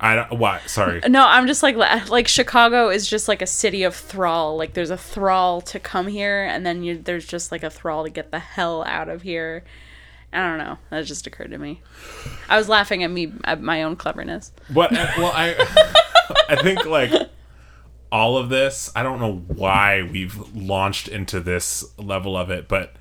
I 0.00 0.16
don't 0.16 0.38
what 0.38 0.68
sorry. 0.68 1.00
No, 1.08 1.24
I'm 1.26 1.46
just 1.46 1.62
like 1.62 1.76
like 1.76 2.28
Chicago 2.28 2.88
is 2.88 3.08
just 3.08 3.28
like 3.28 3.42
a 3.42 3.46
city 3.46 3.84
of 3.84 3.94
thrall. 3.94 4.56
Like 4.56 4.74
there's 4.74 4.90
a 4.90 4.96
thrall 4.96 5.60
to 5.62 5.78
come 5.78 6.08
here, 6.08 6.44
and 6.44 6.66
then 6.66 6.82
you, 6.82 6.98
there's 6.98 7.26
just 7.26 7.52
like 7.52 7.62
a 7.62 7.70
thrall 7.70 8.04
to 8.04 8.10
get 8.10 8.30
the 8.30 8.38
hell 8.38 8.82
out 8.84 9.08
of 9.08 9.22
here. 9.22 9.64
I 10.34 10.48
don't 10.48 10.58
know. 10.58 10.78
That 10.90 11.04
just 11.04 11.26
occurred 11.26 11.52
to 11.52 11.58
me. 11.58 11.80
I 12.48 12.58
was 12.58 12.68
laughing 12.68 13.04
at 13.04 13.10
me 13.10 13.32
at 13.44 13.62
my 13.62 13.84
own 13.84 13.96
cleverness. 13.96 14.52
But 14.68 14.92
uh, 14.92 15.06
well, 15.16 15.32
I 15.34 15.54
I 16.48 16.56
think 16.60 16.84
like 16.84 17.12
all 18.10 18.36
of 18.36 18.48
this. 18.48 18.90
I 18.96 19.02
don't 19.02 19.20
know 19.20 19.44
why 19.46 20.02
we've 20.02 20.36
launched 20.54 21.08
into 21.08 21.40
this 21.40 21.84
level 21.98 22.36
of 22.36 22.50
it, 22.50 22.68
but 22.68 22.94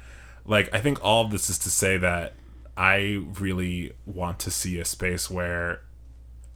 like 0.45 0.69
I 0.73 0.79
think 0.79 1.03
all 1.03 1.25
of 1.25 1.31
this 1.31 1.49
is 1.49 1.57
to 1.59 1.69
say 1.69 1.97
that 1.97 2.33
I 2.77 3.23
really 3.39 3.93
want 4.05 4.39
to 4.39 4.51
see 4.51 4.79
a 4.79 4.85
space 4.85 5.29
where 5.29 5.81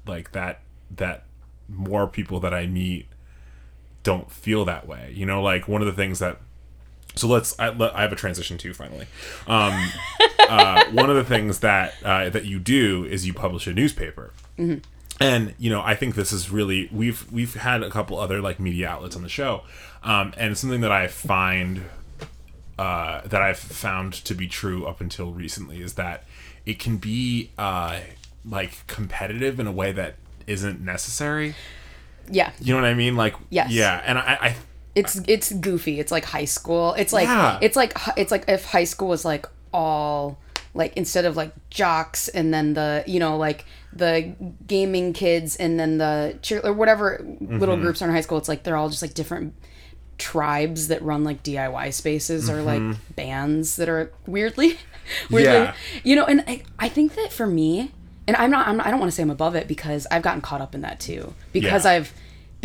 like 0.06 0.32
that 0.32 0.62
that 0.96 1.24
more 1.68 2.08
people 2.08 2.40
that 2.40 2.54
I 2.54 2.66
meet 2.68 3.08
don't 4.04 4.32
feel 4.32 4.64
that 4.66 4.88
way. 4.88 5.12
You 5.16 5.26
know, 5.26 5.42
like 5.42 5.68
one 5.68 5.82
of 5.82 5.88
the 5.88 5.94
things 5.94 6.20
that 6.20 6.40
So 7.18 7.28
let's. 7.28 7.58
I, 7.60 7.68
I 7.70 8.02
have 8.02 8.12
a 8.12 8.16
transition 8.16 8.58
too. 8.58 8.74
Finally, 8.74 9.08
um, 9.48 9.90
uh, 10.48 10.86
one 10.92 11.10
of 11.10 11.16
the 11.16 11.24
things 11.24 11.60
that 11.60 11.94
uh, 12.04 12.30
that 12.30 12.46
you 12.46 12.60
do 12.60 13.04
is 13.06 13.26
you 13.28 13.34
publish 13.34 13.68
a 13.68 13.74
newspaper. 13.74 14.32
And 15.20 15.56
you 15.58 15.70
know, 15.72 15.82
I 15.82 15.96
think 15.96 16.16
this 16.16 16.32
is 16.32 16.50
really 16.52 16.90
we've 16.92 17.32
we've 17.32 17.56
had 17.56 17.82
a 17.84 17.90
couple 17.90 18.20
other 18.20 18.40
like 18.42 18.60
media 18.60 18.88
outlets 18.90 19.16
on 19.16 19.24
the 19.24 19.30
show, 19.30 19.64
um, 20.04 20.34
and 20.38 20.58
something 20.58 20.82
that 20.82 20.92
I 20.92 21.08
find 21.08 21.84
uh, 22.78 23.22
that 23.26 23.42
I've 23.42 23.58
found 23.58 24.14
to 24.14 24.36
be 24.36 24.48
true 24.48 24.86
up 24.86 25.02
until 25.02 25.32
recently 25.32 25.82
is 25.82 25.94
that 25.94 26.24
it 26.66 26.78
can 26.78 26.98
be 26.98 27.50
uh, 27.58 28.00
like 28.46 28.86
competitive 28.88 29.60
in 29.60 29.66
a 29.66 29.72
way 29.72 29.92
that 29.92 30.16
isn't 30.46 30.82
necessary. 30.82 31.56
Yeah. 32.30 32.52
You 32.60 32.74
know 32.76 32.82
what 32.82 32.88
I 32.90 32.94
mean? 32.94 33.16
Like, 33.16 33.36
Yes. 33.50 33.72
yeah, 33.72 34.02
and 34.06 34.20
I, 34.20 34.38
I 34.42 34.56
It's 34.98 35.16
it's 35.28 35.52
goofy. 35.54 36.00
It's 36.00 36.12
like 36.12 36.26
high 36.26 36.46
school. 36.46 36.94
It's 36.94 37.14
like 37.14 37.28
Yeah. 37.28 37.60
it's 37.62 37.76
like 37.76 37.94
it's 38.18 38.32
like 38.32 38.46
if 38.48 38.66
high 38.66 38.84
school 38.86 39.08
was 39.10 39.24
like 39.26 39.46
all 39.74 40.40
like 40.74 40.94
instead 40.98 41.26
of 41.26 41.36
like 41.36 41.52
jocks 41.70 42.28
and 42.30 42.54
then 42.54 42.74
the 42.74 43.04
you 43.08 43.20
know 43.20 43.38
like 43.38 43.66
the 43.94 44.36
gaming 44.68 45.14
kids 45.14 45.56
and 45.56 45.80
then 45.80 45.98
the 45.98 46.38
cheer 46.42 46.60
or 46.64 46.74
whatever 46.74 47.20
little 47.42 47.76
Mm-hmm. 47.76 47.84
groups 47.84 48.02
are 48.02 48.06
in 48.06 48.12
high 48.12 48.22
school. 48.22 48.38
It's 48.38 48.50
like 48.50 48.64
they're 48.64 48.78
all 48.78 48.90
just 48.90 49.02
like 49.02 49.14
different 49.14 49.54
tribes 50.18 50.88
that 50.88 51.02
run 51.04 51.24
like 51.24 51.44
DIY 51.44 51.94
spaces 51.94 52.50
or 52.50 52.62
like 52.64 52.82
bands 53.16 53.76
that 53.76 53.88
are 53.88 54.12
weirdly 54.26 54.70
weirdly 55.30 55.52
Mm-hmm. 55.54 55.66
Yeah. 55.66 55.74
you 56.04 56.16
know 56.16 56.26
and 56.26 56.44
I, 56.48 56.64
I 56.80 56.90
think 56.90 57.14
that 57.16 57.32
for 57.32 57.46
me 57.46 57.92
and 58.28 58.36
I'm 58.36 58.50
not, 58.52 58.68
I'm 58.68 58.78
not 58.78 58.88
I 58.88 58.90
don't 58.92 59.00
want 59.00 59.12
to 59.12 59.16
say 59.16 59.22
I'm 59.24 59.30
above 59.30 59.56
it 59.56 59.68
because 59.68 60.08
I've 60.10 60.24
gotten 60.24 60.42
caught 60.42 60.60
up 60.60 60.74
in 60.76 60.82
that 60.82 61.00
too 61.00 61.34
because 61.54 61.86
Yeah. 61.86 61.92
I've 61.92 62.14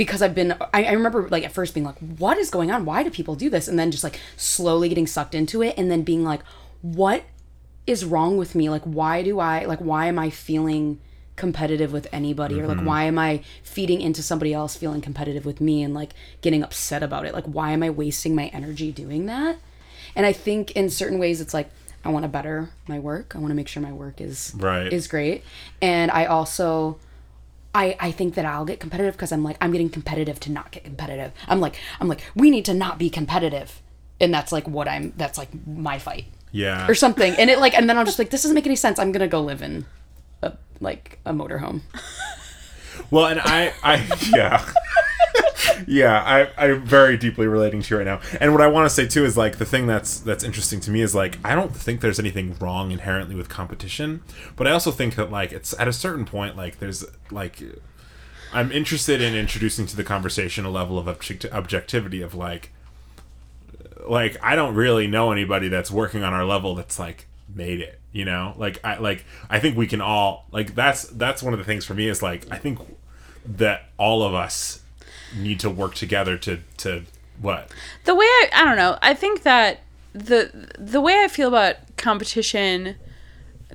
because 0.03 0.21
I've 0.21 0.35
been 0.35 0.57
I, 0.75 0.83
I 0.83 0.93
remember 0.93 1.29
like 1.29 1.45
at 1.45 1.53
first 1.53 1.75
being 1.75 1.87
like 1.87 1.99
what 2.19 2.37
is 2.37 2.51
going 2.51 2.73
on? 2.73 2.85
Why 2.85 3.05
do 3.05 3.11
people 3.11 3.37
do 3.37 3.49
this? 3.49 3.69
And 3.69 3.79
then 3.79 3.93
just 3.93 4.03
like 4.03 4.19
slowly 4.37 4.89
getting 4.89 5.07
sucked 5.07 5.33
into 5.33 5.63
it 5.63 5.75
and 5.79 5.93
then 5.93 6.03
being 6.03 6.25
like 6.25 6.41
what 6.81 7.23
is 7.87 8.05
wrong 8.05 8.37
with 8.37 8.57
me? 8.57 8.69
Like 8.69 8.83
why 8.83 9.23
do 9.23 9.39
I 9.39 9.65
like 9.65 9.79
why 9.79 10.07
am 10.07 10.19
I 10.19 10.29
feeling 10.29 10.99
competitive 11.37 11.93
with 11.93 12.09
anybody? 12.13 12.61
Or 12.61 12.67
like 12.67 12.79
mm-hmm. 12.79 12.87
why 12.87 13.05
am 13.05 13.17
I 13.17 13.43
feeding 13.63 14.01
into 14.01 14.25
somebody 14.25 14.53
else 14.53 14.75
feeling 14.75 15.03
competitive 15.03 15.47
with 15.47 15.61
me 15.61 15.85
and 15.85 15.95
like 15.95 16.15
getting 16.41 16.65
upset 16.65 17.05
about 17.05 17.25
it? 17.25 17.33
Like 17.33 17.45
why 17.45 17.71
am 17.71 17.85
I 17.85 17.91
wasting 17.91 18.35
my 18.35 18.47
energy 18.47 18.91
doing 18.91 19.27
that? 19.27 19.59
And 20.17 20.27
I 20.27 20.33
think 20.33 20.73
in 20.73 20.91
certain 20.91 21.21
ways 21.21 21.41
it's 21.41 21.55
like 21.55 21.71
I 22.05 22.09
want 22.09 22.25
to 22.25 22.29
better 22.29 22.71
my 22.89 22.99
work. 22.99 23.37
I 23.37 23.39
want 23.39 23.53
to 23.53 23.55
make 23.55 23.69
sure 23.69 23.81
my 23.81 23.93
work 23.93 24.21
is 24.21 24.53
Right. 24.57 24.93
is 24.93 25.07
great. 25.07 25.45
And 25.81 26.11
I 26.11 26.25
also 26.25 26.99
I, 27.75 27.97
I 27.99 28.11
think 28.11 28.35
that 28.35 28.45
I'll 28.45 28.65
get 28.65 28.81
competitive 28.81 29.15
because 29.15 29.33
I'm 29.33 29.43
like 29.43 29.57
I'm 29.61 29.73
getting 29.73 29.89
competitive 29.89 30.39
to 30.41 30.53
not 30.53 30.71
get 30.71 30.85
competitive. 30.85 31.33
I'm 31.49 31.61
like 31.61 31.77
I'm 32.01 32.09
like 32.09 32.23
we 32.35 32.51
need 32.51 32.65
to 32.67 32.75
not 32.75 32.99
be 32.99 33.09
competitive, 33.09 33.81
and 34.21 34.33
that's 34.33 34.53
like 34.53 34.69
what 34.69 34.89
I'm. 34.89 35.13
That's 35.17 35.39
like 35.39 35.49
my 35.67 35.99
fight 35.99 36.27
yeah. 36.51 36.87
or 36.87 36.95
something. 36.95 37.35
And 37.39 37.49
it 37.51 37.59
like 37.59 37.75
and 37.75 37.89
then 37.89 37.99
I'm 37.99 38.07
just 38.07 38.19
like 38.19 38.31
this 38.31 38.43
doesn't 38.43 38.55
make 38.55 38.67
any 38.67 38.77
sense. 38.77 38.99
I'm 38.99 39.11
gonna 39.13 39.29
go 39.29 39.41
live 39.41 39.63
in 39.63 39.87
a 40.43 40.53
like 40.81 41.19
a 41.25 41.33
motorhome. 41.33 41.81
Well, 43.11 43.27
and 43.27 43.41
I, 43.41 43.73
I, 43.83 44.07
yeah, 44.35 44.65
yeah, 45.87 46.23
I, 46.23 46.67
I'm 46.67 46.85
very 46.85 47.17
deeply 47.17 47.47
relating 47.47 47.83
to 47.83 47.95
you 47.95 47.99
right 47.99 48.07
now. 48.07 48.21
And 48.41 48.53
what 48.53 48.61
I 48.61 48.67
want 48.67 48.87
to 48.87 48.91
say 48.95 49.07
too 49.07 49.25
is 49.25 49.37
like 49.37 49.59
the 49.59 49.65
thing 49.65 49.87
that's 49.87 50.21
that's 50.21 50.45
interesting 50.45 50.81
to 50.81 50.91
me 50.91 51.01
is 51.01 51.15
like 51.15 51.39
I 51.45 51.55
don't 51.55 51.75
think 51.75 52.01
there's 52.01 52.19
anything 52.19 52.57
wrong 52.61 52.91
inherently 52.91 53.35
with 53.35 53.49
competition, 53.49 54.23
but 54.57 54.67
I 54.67 54.71
also 54.71 54.91
think 54.91 55.15
that 55.17 55.31
like 55.31 55.53
it's 55.53 55.79
at 55.79 55.89
a 55.89 55.93
certain 55.93 56.25
point 56.25 56.57
like 56.57 56.79
there's 56.79 57.05
like 57.31 57.63
I'm 58.53 58.71
interested 58.71 59.21
in 59.21 59.35
introducing 59.35 59.87
to 59.87 59.97
the 59.97 60.05
conversation 60.05 60.65
a 60.65 60.71
level 60.71 60.99
of 60.99 61.09
object- 61.09 61.47
objectivity 61.53 62.21
of 62.21 62.35
like 62.35 62.71
like 64.07 64.37
I 64.43 64.57
don't 64.57 64.75
really 64.75 65.07
know 65.07 65.33
anybody 65.33 65.69
that's 65.69 65.91
working 65.91 66.23
on 66.23 66.33
our 66.35 66.45
level 66.45 66.75
that's 66.75 66.99
like 66.99 67.27
made 67.55 67.81
it, 67.81 68.01
you 68.13 68.25
know? 68.25 68.55
Like 68.57 68.79
I 68.85 68.99
like 68.99 69.25
I 69.49 69.59
think 69.59 69.77
we 69.77 69.87
can 69.87 70.01
all 70.01 70.47
like 70.53 70.75
that's 70.75 71.05
that's 71.05 71.43
one 71.43 71.53
of 71.53 71.59
the 71.59 71.65
things 71.65 71.85
for 71.85 71.95
me 71.95 72.09
is 72.09 72.23
like 72.23 72.47
I 72.51 72.59
think 72.59 72.79
that 73.45 73.89
all 73.97 74.23
of 74.23 74.35
us 74.35 74.82
need 75.37 75.61
to 75.61 75.71
work 75.71 75.95
together 75.95 76.37
to 76.39 76.59
to 76.77 77.03
what? 77.41 77.71
the 78.05 78.15
way 78.15 78.25
I, 78.25 78.49
I 78.55 78.65
don't 78.65 78.77
know 78.77 78.99
i 79.03 79.15
think 79.15 79.43
that 79.43 79.81
the 80.13 80.51
the 80.79 81.01
way 81.01 81.23
i 81.25 81.29
feel 81.29 81.49
about 81.49 81.77
competition 81.97 82.97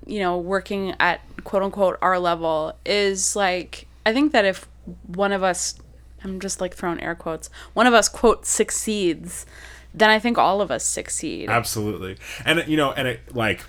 you 0.05 0.19
know 0.19 0.37
working 0.37 0.95
at 0.99 1.21
quote 1.43 1.63
unquote 1.63 1.97
our 2.01 2.19
level 2.19 2.73
is 2.85 3.35
like 3.35 3.87
i 4.05 4.13
think 4.13 4.31
that 4.31 4.45
if 4.45 4.67
one 5.07 5.31
of 5.31 5.43
us 5.43 5.75
i'm 6.23 6.39
just 6.39 6.61
like 6.61 6.73
throwing 6.73 7.01
air 7.01 7.15
quotes 7.15 7.49
one 7.73 7.87
of 7.87 7.93
us 7.93 8.07
quote 8.07 8.45
succeeds 8.45 9.45
then 9.93 10.09
i 10.09 10.19
think 10.19 10.37
all 10.37 10.61
of 10.61 10.69
us 10.69 10.85
succeed 10.85 11.49
Absolutely. 11.49 12.17
And 12.45 12.63
you 12.67 12.77
know, 12.77 12.91
and 12.91 13.07
it 13.07 13.35
like 13.35 13.61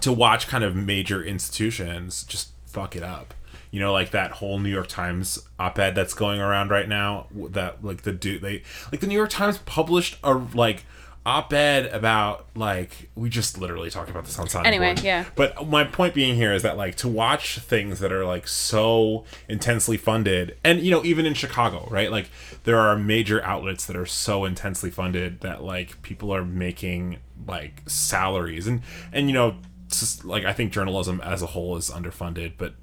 to 0.00 0.12
watch 0.12 0.48
kind 0.48 0.64
of 0.64 0.74
major 0.74 1.22
institutions 1.22 2.24
just 2.24 2.50
fuck 2.66 2.96
it 2.96 3.02
up. 3.02 3.34
You 3.74 3.80
know, 3.80 3.92
like 3.92 4.12
that 4.12 4.30
whole 4.30 4.60
New 4.60 4.70
York 4.70 4.86
Times 4.86 5.26
op-ed 5.58 5.96
that's 5.96 6.14
going 6.14 6.40
around 6.40 6.70
right 6.70 6.88
now. 6.88 7.26
That 7.32 7.84
like 7.84 8.02
the 8.02 8.12
dude 8.12 8.40
they 8.40 8.62
like 8.92 9.00
the 9.00 9.08
New 9.08 9.16
York 9.16 9.30
Times 9.30 9.58
published 9.58 10.16
a 10.22 10.34
like 10.34 10.84
op-ed 11.26 11.86
about 11.86 12.46
like 12.54 13.10
we 13.16 13.28
just 13.28 13.58
literally 13.58 13.90
talked 13.90 14.10
about 14.10 14.26
this 14.26 14.38
on 14.38 14.46
Sounding 14.48 14.68
Anyway, 14.74 14.94
Board. 14.94 15.04
yeah. 15.04 15.24
But 15.34 15.66
my 15.66 15.82
point 15.82 16.14
being 16.14 16.36
here 16.36 16.52
is 16.52 16.62
that 16.62 16.76
like 16.76 16.94
to 16.96 17.08
watch 17.08 17.58
things 17.58 17.98
that 17.98 18.12
are 18.12 18.24
like 18.24 18.46
so 18.46 19.24
intensely 19.48 19.96
funded, 19.96 20.56
and 20.62 20.80
you 20.80 20.92
know 20.92 21.04
even 21.04 21.26
in 21.26 21.34
Chicago, 21.34 21.88
right? 21.90 22.12
Like 22.12 22.30
there 22.62 22.78
are 22.78 22.96
major 22.96 23.42
outlets 23.42 23.86
that 23.86 23.96
are 23.96 24.06
so 24.06 24.44
intensely 24.44 24.90
funded 24.90 25.40
that 25.40 25.64
like 25.64 26.00
people 26.02 26.32
are 26.32 26.44
making 26.44 27.18
like 27.48 27.82
salaries, 27.88 28.68
and 28.68 28.82
and 29.12 29.26
you 29.28 29.34
know 29.34 29.56
just 29.90 30.24
like 30.24 30.44
I 30.44 30.52
think 30.52 30.72
journalism 30.72 31.20
as 31.22 31.42
a 31.42 31.46
whole 31.46 31.76
is 31.76 31.90
underfunded, 31.90 32.52
but. 32.56 32.74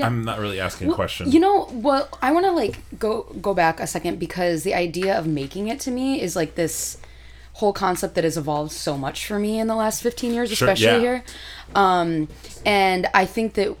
I'm 0.00 0.24
not 0.24 0.38
really 0.38 0.60
asking 0.60 0.90
a 0.90 0.94
question. 0.94 1.30
You 1.30 1.40
know 1.40 1.64
what? 1.64 2.16
I 2.22 2.32
want 2.32 2.46
to 2.46 2.52
like 2.52 2.78
go 2.98 3.22
go 3.40 3.54
back 3.54 3.80
a 3.80 3.86
second 3.86 4.18
because 4.18 4.62
the 4.62 4.74
idea 4.74 5.18
of 5.18 5.26
making 5.26 5.68
it 5.68 5.80
to 5.80 5.90
me 5.90 6.20
is 6.20 6.36
like 6.36 6.54
this 6.54 6.98
whole 7.54 7.72
concept 7.72 8.14
that 8.14 8.24
has 8.24 8.36
evolved 8.36 8.72
so 8.72 8.96
much 8.96 9.26
for 9.26 9.38
me 9.38 9.58
in 9.58 9.66
the 9.66 9.74
last 9.74 10.02
15 10.02 10.32
years 10.32 10.50
Sure, 10.50 10.68
especially 10.68 10.86
yeah. 10.86 11.00
here 11.00 11.24
um 11.74 12.26
and 12.64 13.06
i 13.12 13.26
think 13.26 13.54
that 13.54 13.76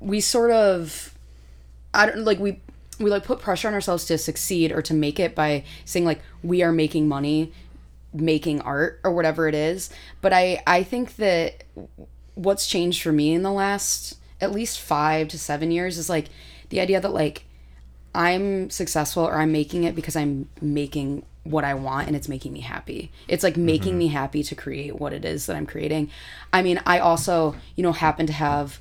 we 0.00 0.18
sort 0.20 0.50
of 0.50 1.14
i 1.92 2.06
don't 2.06 2.24
like 2.24 2.38
we 2.38 2.58
we 2.98 3.10
like 3.10 3.24
put 3.24 3.38
pressure 3.38 3.68
on 3.68 3.74
ourselves 3.74 4.06
to 4.06 4.16
succeed 4.16 4.72
or 4.72 4.80
to 4.80 4.94
make 4.94 5.20
it 5.20 5.34
by 5.34 5.62
saying 5.84 6.06
like 6.06 6.20
we 6.42 6.62
are 6.62 6.72
making 6.72 7.06
money 7.06 7.52
making 8.14 8.60
art 8.62 8.98
or 9.04 9.12
whatever 9.12 9.46
it 9.46 9.54
is 9.54 9.90
but 10.22 10.32
i 10.32 10.62
i 10.66 10.82
think 10.82 11.16
that 11.16 11.64
what's 12.34 12.66
changed 12.66 13.02
for 13.02 13.12
me 13.12 13.34
in 13.34 13.42
the 13.42 13.52
last 13.52 14.16
at 14.40 14.52
least 14.52 14.80
five 14.80 15.28
to 15.28 15.38
seven 15.38 15.70
years 15.70 15.98
is 15.98 16.08
like 16.08 16.26
the 16.68 16.80
idea 16.80 17.00
that 17.00 17.12
like 17.12 17.44
i'm 18.14 18.70
successful 18.70 19.24
or 19.24 19.36
i'm 19.36 19.52
making 19.52 19.84
it 19.84 19.94
because 19.94 20.16
i'm 20.16 20.48
making 20.60 21.24
what 21.44 21.64
i 21.64 21.74
want 21.74 22.06
and 22.06 22.16
it's 22.16 22.28
making 22.28 22.52
me 22.52 22.60
happy. 22.60 23.10
It's 23.26 23.42
like 23.42 23.56
making 23.56 23.96
me 23.96 24.08
happy 24.08 24.42
to 24.42 24.54
create 24.54 24.96
what 24.96 25.12
it 25.12 25.24
is 25.24 25.46
that 25.46 25.56
i'm 25.56 25.66
creating. 25.66 26.10
I 26.52 26.62
mean 26.62 26.80
i 26.86 26.98
also 26.98 27.56
you 27.74 27.82
know 27.82 27.92
happen 27.92 28.26
to 28.26 28.32
have 28.32 28.80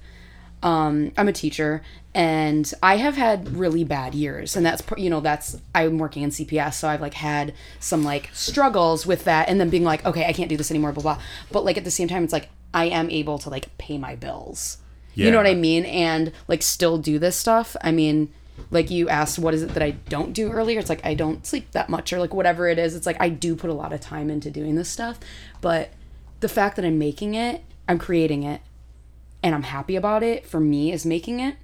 um 0.63 1.11
i'm 1.17 1.27
a 1.27 1.33
teacher 1.33 1.83
and 2.15 2.73
i 2.81 2.97
have 2.97 3.15
had 3.15 3.55
really 3.55 3.83
bad 3.83 4.15
years 4.15 4.55
and 4.55 4.65
that's 4.65 4.81
you 4.97 5.07
know 5.07 5.19
that's 5.19 5.55
i'm 5.75 5.99
working 5.99 6.23
in 6.23 6.31
cps 6.31 6.73
so 6.73 6.87
i've 6.87 6.99
like 6.99 7.13
had 7.13 7.53
some 7.79 8.03
like 8.03 8.31
struggles 8.33 9.05
with 9.05 9.23
that 9.25 9.47
and 9.49 9.59
then 9.59 9.69
being 9.69 9.83
like 9.83 10.03
okay 10.03 10.25
i 10.25 10.33
can't 10.33 10.49
do 10.49 10.57
this 10.57 10.71
anymore 10.71 10.91
blah 10.91 11.03
blah. 11.03 11.21
But 11.51 11.63
like 11.63 11.77
at 11.77 11.83
the 11.83 11.91
same 11.91 12.07
time 12.07 12.23
it's 12.23 12.33
like 12.33 12.49
i 12.73 12.85
am 12.85 13.09
able 13.11 13.37
to 13.39 13.51
like 13.51 13.77
pay 13.77 13.99
my 13.99 14.15
bills 14.15 14.77
you 15.25 15.31
know 15.31 15.37
what 15.37 15.47
i 15.47 15.55
mean? 15.55 15.85
And 15.85 16.31
like 16.47 16.61
still 16.61 16.97
do 16.97 17.19
this 17.19 17.35
stuff. 17.35 17.75
I 17.81 17.91
mean 17.91 18.31
like 18.71 18.89
you 18.89 19.07
asked 19.07 19.37
what 19.37 19.53
is 19.53 19.61
it 19.61 19.69
that 19.75 19.83
i 19.83 19.91
don't 19.91 20.33
do 20.33 20.51
earlier? 20.51 20.79
It's 20.79 20.89
like 20.89 21.05
i 21.05 21.13
don't 21.13 21.45
sleep 21.45 21.71
that 21.71 21.89
much 21.89 22.11
or 22.11 22.19
like 22.19 22.33
whatever 22.33 22.67
it 22.67 22.79
is. 22.79 22.95
It's 22.95 23.05
like 23.05 23.17
i 23.19 23.29
do 23.29 23.55
put 23.55 23.69
a 23.69 23.73
lot 23.73 23.93
of 23.93 24.01
time 24.01 24.29
into 24.29 24.49
doing 24.49 24.75
this 24.75 24.89
stuff. 24.89 25.19
But 25.61 25.91
the 26.39 26.49
fact 26.49 26.75
that 26.75 26.85
i'm 26.85 26.99
making 26.99 27.33
it 27.35 27.63
i'm 27.87 27.97
creating 27.97 28.43
it 28.43 28.61
and 29.43 29.55
I'm 29.55 29.63
happy 29.63 29.95
about 29.95 30.23
it 30.23 30.45
for 30.45 30.59
me 30.59 30.91
is 30.91 31.05
making 31.05 31.39
it. 31.39 31.55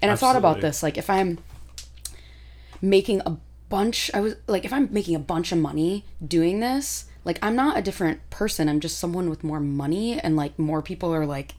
And 0.00 0.10
I 0.10 0.16
thought 0.16 0.36
about 0.36 0.60
this. 0.60 0.82
Like 0.82 0.96
if 0.96 1.10
I'm 1.10 1.38
making 2.80 3.20
a 3.26 3.36
bunch 3.68 4.10
I 4.14 4.20
was 4.20 4.36
like 4.46 4.64
if 4.64 4.72
I'm 4.72 4.88
making 4.92 5.14
a 5.14 5.20
bunch 5.20 5.52
of 5.52 5.58
money 5.58 6.04
doing 6.26 6.60
this, 6.60 7.04
like 7.24 7.38
I'm 7.42 7.54
not 7.54 7.76
a 7.76 7.82
different 7.82 8.28
person. 8.30 8.68
I'm 8.68 8.80
just 8.80 8.98
someone 8.98 9.28
with 9.28 9.44
more 9.44 9.60
money 9.60 10.18
and 10.18 10.36
like 10.36 10.58
more 10.58 10.82
people 10.82 11.14
are 11.14 11.26
like 11.26 11.54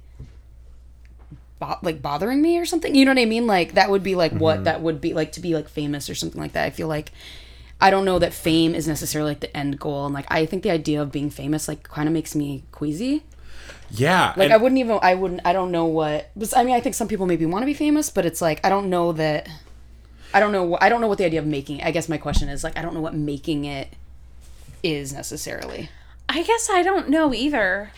bo- 1.60 1.80
like 1.82 2.02
bothering 2.02 2.42
me 2.42 2.58
or 2.58 2.66
something. 2.66 2.96
You 2.96 3.06
know 3.06 3.12
what 3.12 3.20
I 3.20 3.26
mean? 3.26 3.48
Like 3.48 3.74
that 3.74 3.90
would 3.90 4.04
be 4.04 4.16
like 4.16 4.32
what 4.34 4.56
mm-hmm. 4.56 4.64
that 4.66 4.82
would 4.82 5.02
be 5.02 5.14
like 5.14 5.34
to 5.34 5.40
be 5.40 5.54
like 5.54 5.70
famous 5.70 6.10
or 6.10 6.16
something 6.16 6.42
like 6.42 6.54
that. 6.54 6.66
I 6.66 6.70
feel 6.70 6.88
like 6.88 7.12
I 7.82 7.92
don't 7.92 8.06
know 8.06 8.20
that 8.20 8.34
fame 8.34 8.76
is 8.76 8.88
necessarily 8.88 9.32
like 9.32 9.40
the 9.40 9.56
end 9.56 9.80
goal 9.80 10.06
and 10.06 10.14
like 10.14 10.26
I 10.30 10.46
think 10.46 10.64
the 10.64 10.72
idea 10.72 11.02
of 11.02 11.12
being 11.12 11.30
famous 11.30 11.68
like 11.68 11.84
kind 11.84 12.08
of 12.08 12.14
makes 12.14 12.36
me 12.36 12.64
queasy. 12.72 13.24
yeah, 13.90 14.34
Like 14.36 14.52
I 14.52 14.58
wouldn't 14.58 14.80
even 14.80 15.00
I 15.02 15.16
wouldn't 15.16 15.42
I 15.46 15.54
don't 15.54 15.72
know 15.72 15.86
what 15.86 16.32
but 16.36 16.56
I 16.58 16.64
mean 16.64 16.76
I 16.76 16.82
think 16.82 16.96
some 16.96 17.08
people 17.08 17.26
maybe 17.26 17.46
want 17.46 17.62
to 17.62 17.68
be 17.68 17.74
famous, 17.74 18.10
but 18.10 18.26
it's 18.26 18.42
like 18.42 18.66
I 18.66 18.70
don't 18.70 18.90
know 18.90 19.12
that 19.14 19.48
I 20.34 20.40
don't 20.40 20.52
know. 20.52 20.76
wh- 20.76 20.84
I 20.84 20.90
don't 20.90 21.02
know 21.02 21.08
what 21.08 21.18
the 21.18 21.26
idea 21.26 21.40
of 21.40 21.48
making. 21.48 21.82
I 21.82 21.92
guess 21.92 22.08
my 22.08 22.18
question 22.18 22.50
is 22.50 22.64
like 22.64 22.78
I 22.78 22.82
don't 22.82 22.94
know 22.94 23.02
what 23.02 23.16
making 23.16 23.66
it 23.66 23.96
is 24.84 25.14
necessarily. 25.14 25.90
I 26.28 26.44
guess 26.44 26.70
I 26.70 26.84
don't 26.84 27.10
know 27.10 27.34
either. 27.34 27.92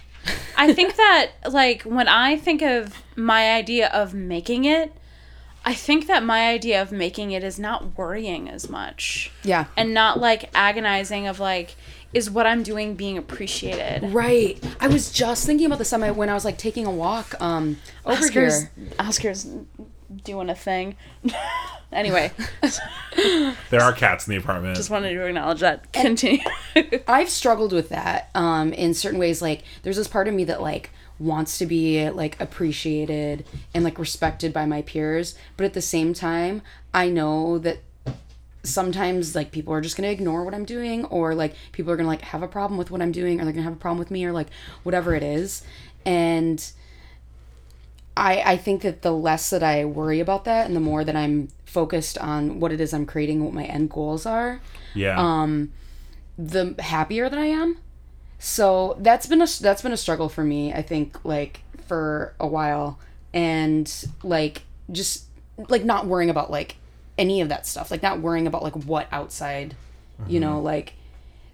I 0.57 0.73
think 0.73 0.95
that 0.95 1.31
like 1.49 1.83
when 1.83 2.07
I 2.07 2.37
think 2.37 2.61
of 2.61 3.01
my 3.15 3.51
idea 3.51 3.87
of 3.89 4.13
making 4.13 4.65
it, 4.65 4.93
I 5.65 5.73
think 5.73 6.07
that 6.07 6.23
my 6.23 6.47
idea 6.49 6.81
of 6.81 6.91
making 6.91 7.31
it 7.31 7.43
is 7.43 7.59
not 7.59 7.97
worrying 7.97 8.49
as 8.49 8.69
much 8.69 9.31
Yeah. 9.43 9.65
and 9.77 9.93
not 9.93 10.19
like 10.19 10.49
agonizing 10.55 11.27
of 11.27 11.39
like 11.39 11.75
is 12.13 12.29
what 12.29 12.45
I'm 12.45 12.61
doing 12.63 12.95
being 12.95 13.17
appreciated. 13.17 14.11
Right. 14.11 14.61
I 14.79 14.87
was 14.87 15.11
just 15.11 15.45
thinking 15.45 15.65
about 15.67 15.77
this 15.79 15.93
on 15.93 16.01
my 16.01 16.11
when 16.11 16.29
I 16.29 16.33
was 16.33 16.43
like 16.45 16.57
taking 16.57 16.85
a 16.85 16.91
walk 16.91 17.39
um 17.41 17.77
over 18.05 18.23
Oscar's 18.23 18.61
here. 18.63 18.69
Oscar's 18.99 19.47
doing 20.23 20.49
a 20.49 20.55
thing. 20.55 20.95
anyway, 21.91 22.31
There 23.69 23.81
are 23.81 23.93
cats 23.93 24.27
in 24.27 24.31
the 24.31 24.37
apartment. 24.37 24.75
just 24.75 24.89
wanted 24.89 25.13
to 25.13 25.25
acknowledge 25.25 25.59
that. 25.59 25.91
Continue. 25.93 26.43
I've 27.07 27.29
struggled 27.29 27.73
with 27.73 27.89
that 27.89 28.29
um, 28.35 28.73
in 28.73 28.93
certain 28.93 29.19
ways. 29.19 29.41
Like, 29.41 29.63
there's 29.83 29.97
this 29.97 30.07
part 30.07 30.27
of 30.27 30.33
me 30.33 30.43
that 30.45 30.61
like 30.61 30.91
wants 31.19 31.57
to 31.59 31.65
be 31.65 32.09
like 32.09 32.39
appreciated 32.41 33.45
and 33.73 33.83
like 33.83 33.99
respected 33.99 34.53
by 34.53 34.65
my 34.65 34.81
peers, 34.81 35.35
but 35.57 35.65
at 35.65 35.73
the 35.73 35.81
same 35.81 36.13
time, 36.13 36.61
I 36.93 37.09
know 37.09 37.57
that 37.59 37.79
sometimes 38.63 39.35
like 39.35 39.51
people 39.51 39.73
are 39.73 39.81
just 39.81 39.97
gonna 39.97 40.09
ignore 40.09 40.43
what 40.43 40.53
I'm 40.53 40.65
doing, 40.65 41.05
or 41.05 41.35
like 41.35 41.55
people 41.71 41.91
are 41.91 41.97
gonna 41.97 42.09
like 42.09 42.21
have 42.21 42.43
a 42.43 42.47
problem 42.47 42.77
with 42.77 42.91
what 42.91 43.01
I'm 43.01 43.11
doing, 43.11 43.39
or 43.39 43.43
they're 43.43 43.53
gonna 43.53 43.63
have 43.63 43.73
a 43.73 43.77
problem 43.77 43.99
with 43.99 44.11
me, 44.11 44.25
or 44.25 44.31
like 44.31 44.47
whatever 44.83 45.15
it 45.15 45.23
is, 45.23 45.63
and. 46.05 46.71
I, 48.21 48.51
I 48.51 48.57
think 48.57 48.83
that 48.83 49.01
the 49.01 49.11
less 49.11 49.49
that 49.49 49.63
I 49.63 49.83
worry 49.83 50.19
about 50.19 50.45
that 50.45 50.67
and 50.67 50.75
the 50.75 50.79
more 50.79 51.03
that 51.03 51.15
I'm 51.15 51.47
focused 51.65 52.19
on 52.19 52.59
what 52.59 52.71
it 52.71 52.79
is 52.79 52.93
I'm 52.93 53.07
creating, 53.07 53.43
what 53.43 53.51
my 53.51 53.63
end 53.63 53.89
goals 53.89 54.27
are, 54.27 54.61
yeah. 54.93 55.15
um, 55.17 55.73
the 56.37 56.75
happier 56.77 57.29
that 57.29 57.39
I 57.39 57.47
am. 57.47 57.79
So 58.37 58.95
that's 58.99 59.25
been 59.25 59.41
a 59.41 59.47
that's 59.59 59.81
been 59.81 59.91
a 59.91 59.97
struggle 59.97 60.29
for 60.29 60.43
me. 60.43 60.71
I 60.71 60.83
think 60.83 61.25
like 61.25 61.61
for 61.87 62.35
a 62.39 62.45
while, 62.45 62.99
and 63.33 63.91
like 64.21 64.63
just 64.91 65.25
like 65.69 65.83
not 65.83 66.05
worrying 66.05 66.29
about 66.29 66.51
like 66.51 66.75
any 67.17 67.41
of 67.41 67.49
that 67.49 67.65
stuff. 67.65 67.89
Like 67.89 68.03
not 68.03 68.19
worrying 68.19 68.45
about 68.45 68.61
like 68.61 68.75
what 68.75 69.07
outside, 69.11 69.75
you 70.27 70.39
know, 70.39 70.59
like 70.59 70.93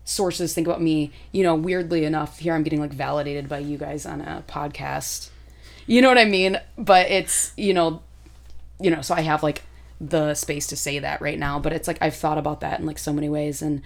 sources 0.03 0.53
think 0.53 0.67
about 0.67 0.81
me. 0.81 1.13
You 1.31 1.43
know, 1.43 1.55
weirdly 1.55 2.03
enough, 2.03 2.39
here 2.39 2.53
I'm 2.53 2.63
getting 2.63 2.81
like 2.81 2.91
validated 2.91 3.47
by 3.47 3.59
you 3.59 3.77
guys 3.77 4.05
on 4.05 4.19
a 4.19 4.43
podcast. 4.49 5.29
You 5.87 6.01
know 6.01 6.09
what 6.09 6.17
I 6.19 6.25
mean? 6.25 6.59
But 6.77 7.09
it's 7.09 7.51
you 7.57 7.73
know, 7.73 8.01
you 8.79 8.91
know, 8.91 9.01
so 9.01 9.15
I 9.15 9.21
have 9.21 9.41
like 9.41 9.63
the 9.99 10.35
space 10.35 10.67
to 10.67 10.75
say 10.75 10.99
that 10.99 11.21
right 11.21 11.39
now. 11.39 11.57
But 11.59 11.73
it's 11.73 11.87
like 11.87 11.97
I've 12.01 12.15
thought 12.15 12.37
about 12.37 12.59
that 12.61 12.79
in 12.79 12.85
like 12.85 12.99
so 12.99 13.11
many 13.13 13.29
ways, 13.29 13.61
and 13.61 13.81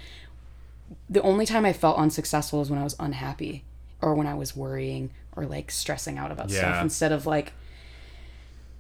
the 1.09 1.21
only 1.21 1.45
time 1.45 1.63
I 1.65 1.71
felt 1.73 1.97
unsuccessful 1.97 2.59
was 2.59 2.69
when 2.69 2.79
I 2.79 2.83
was 2.83 2.95
unhappy 2.99 3.63
or 4.01 4.13
when 4.15 4.27
I 4.27 4.33
was 4.33 4.55
worrying 4.55 5.11
or 5.35 5.45
like 5.45 5.71
stressing 5.71 6.17
out 6.17 6.31
about 6.31 6.49
Yeah. 6.49 6.57
stuff 6.59 6.81
instead 6.81 7.11
of 7.13 7.25
like 7.25 7.53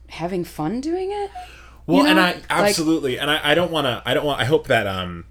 having 0.09 0.43
fun 0.43 0.81
doing 0.81 1.09
it. 1.11 1.31
Well, 1.87 1.97
You 1.99 2.03
know, 2.03 2.09
and 2.11 2.19
I 2.19 2.31
like- 2.33 2.43
absolutely, 2.49 3.17
and 3.19 3.29
I, 3.31 3.51
I 3.51 3.55
don't 3.55 3.71
want 3.71 3.85
to, 3.85 4.01
I 4.05 4.13
don't 4.13 4.25
want, 4.25 4.39
I 4.41 4.45
hope 4.45 4.67
that, 4.67 4.87
um, 4.87 5.25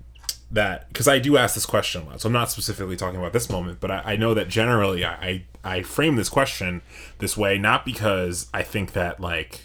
that 0.51 0.89
because 0.89 1.07
I 1.07 1.19
do 1.19 1.37
ask 1.37 1.55
this 1.55 1.67
question 1.67 2.03
a 2.03 2.05
lot, 2.07 2.21
so 2.21 2.29
I'm 2.29 2.33
not 2.33 2.51
specifically 2.51 2.97
talking 2.97 3.19
about 3.19 3.33
this 3.33 3.49
moment, 3.49 3.81
but 3.81 3.91
I, 3.91 4.03
I 4.05 4.17
know 4.17 4.35
that 4.35 4.49
generally 4.49 5.05
I, 5.05 5.13
I 5.13 5.45
I 5.77 5.83
frame 5.83 6.17
this 6.17 6.29
question 6.29 6.83
this 7.19 7.37
way 7.37 7.59
not 7.59 7.85
because 7.85 8.49
I 8.53 8.63
think 8.63 8.93
that 8.93 9.21
like 9.21 9.63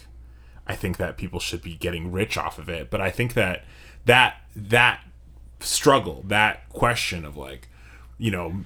I 0.66 0.74
think 0.76 0.96
that 0.98 1.16
people 1.16 1.40
should 1.40 1.62
be 1.62 1.74
getting 1.74 2.12
rich 2.12 2.36
off 2.36 2.58
of 2.58 2.68
it, 2.68 2.90
but 2.90 3.00
I 3.00 3.10
think 3.10 3.34
that 3.34 3.64
that 4.04 4.36
that 4.54 5.00
struggle, 5.60 6.22
that 6.26 6.68
question 6.70 7.24
of 7.24 7.36
like, 7.36 7.68
you 8.18 8.30
know, 8.30 8.64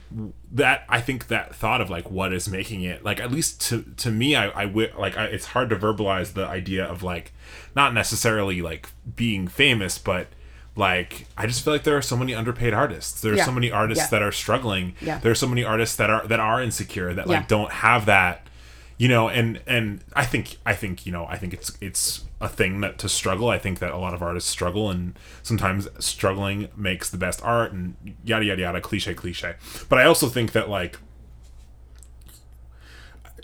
that 0.52 0.84
I 0.88 1.00
think 1.00 1.28
that 1.28 1.54
thought 1.54 1.80
of 1.80 1.88
like 1.90 2.10
what 2.10 2.32
is 2.32 2.48
making 2.48 2.82
it 2.82 3.04
like 3.04 3.20
at 3.20 3.32
least 3.32 3.60
to 3.68 3.82
to 3.96 4.10
me 4.10 4.36
I 4.36 4.50
I 4.50 4.64
wi- 4.66 4.92
like 4.96 5.16
I, 5.16 5.24
it's 5.24 5.46
hard 5.46 5.70
to 5.70 5.76
verbalize 5.76 6.34
the 6.34 6.46
idea 6.46 6.84
of 6.84 7.02
like 7.02 7.32
not 7.74 7.94
necessarily 7.94 8.60
like 8.62 8.90
being 9.16 9.48
famous, 9.48 9.98
but 9.98 10.28
like 10.76 11.26
I 11.36 11.46
just 11.46 11.64
feel 11.64 11.72
like 11.74 11.84
there 11.84 11.96
are 11.96 12.02
so 12.02 12.16
many 12.16 12.34
underpaid 12.34 12.72
artists. 12.74 13.20
There 13.20 13.32
are 13.32 13.36
Yeah. 13.36 13.44
so 13.44 13.52
many 13.52 13.70
artists 13.70 14.04
Yeah. 14.04 14.10
that 14.10 14.22
are 14.22 14.32
struggling. 14.32 14.94
Yeah. 15.00 15.18
There 15.18 15.32
are 15.32 15.36
so 15.36 15.46
many 15.48 15.64
artists 15.64 15.96
that 15.96 16.10
are 16.10 16.26
that 16.28 16.40
are 16.40 16.62
insecure 16.62 17.12
that 17.14 17.26
like 17.26 17.48
don't 17.48 17.70
have 17.72 18.06
that 18.06 18.46
you 18.98 19.08
know 19.08 19.30
and 19.30 19.58
and 19.66 20.04
i 20.12 20.26
think 20.26 20.58
i 20.66 20.74
think 20.74 21.06
you 21.06 21.12
know 21.12 21.24
i 21.30 21.34
think 21.34 21.54
it's 21.54 21.72
it's 21.80 22.24
a 22.38 22.46
thing 22.50 22.82
that 22.82 22.98
to 22.98 23.08
struggle 23.08 23.48
i 23.48 23.56
think 23.58 23.78
that 23.78 23.92
a 23.92 23.96
lot 23.96 24.12
of 24.12 24.20
artists 24.22 24.50
struggle 24.50 24.90
and 24.90 25.18
sometimes 25.42 25.88
struggling 25.98 26.68
makes 26.76 27.08
the 27.08 27.16
best 27.16 27.42
art 27.42 27.72
and 27.72 27.96
yada 28.22 28.44
yada 28.44 28.60
yada 28.60 28.78
cliche 28.78 29.14
cliche 29.14 29.54
but 29.88 29.98
i 29.98 30.04
also 30.04 30.28
think 30.28 30.52
that 30.52 30.68
like 30.68 30.98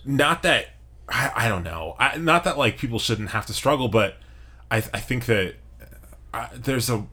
not 0.05 0.43
that 0.43 0.67
i, 1.09 1.33
I 1.35 1.49
don't 1.49 1.65
know 1.65 1.97
I, 1.99 2.19
not 2.19 2.45
that 2.45 2.59
like 2.59 2.77
people 2.77 2.99
shouldn't 2.99 3.31
have 3.31 3.47
to 3.47 3.55
struggle 3.55 3.89
but 3.89 4.17
i, 4.71 4.77
I 4.77 5.01
think 5.01 5.25
that 5.25 5.55
there's 6.55 6.91
a 6.91 7.05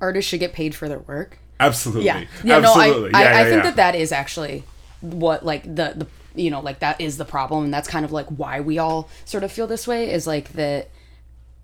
Artists 0.00 0.28
should 0.30 0.40
get 0.40 0.52
paid 0.52 0.74
for 0.74 0.88
their 0.88 1.00
work. 1.00 1.38
absolutely 1.58 2.04
Yeah, 2.04 2.24
yeah. 2.44 2.56
absolutely 2.58 3.10
No, 3.10 3.18
I, 3.18 3.22
I, 3.22 3.24
yeah, 3.24 3.38
I 3.38 3.42
yeah, 3.42 3.50
think 3.50 3.62
that 3.64 3.76
that 3.76 3.94
is 3.94 4.12
actually 4.12 4.64
what 5.00 5.44
like 5.44 5.62
the 5.64 5.94
the 5.96 6.06
you 6.34 6.50
know 6.50 6.60
like 6.60 6.78
that 6.80 7.00
is 7.00 7.18
the 7.18 7.24
problem, 7.24 7.64
and 7.64 7.74
that's 7.74 7.88
kind 7.88 8.04
of 8.04 8.12
like 8.12 8.26
why 8.26 8.60
we 8.60 8.78
all 8.78 9.08
sort 9.24 9.44
of 9.44 9.50
feel 9.52 9.66
this 9.66 9.86
way 9.86 10.12
is 10.12 10.26
like 10.26 10.52
that 10.52 10.90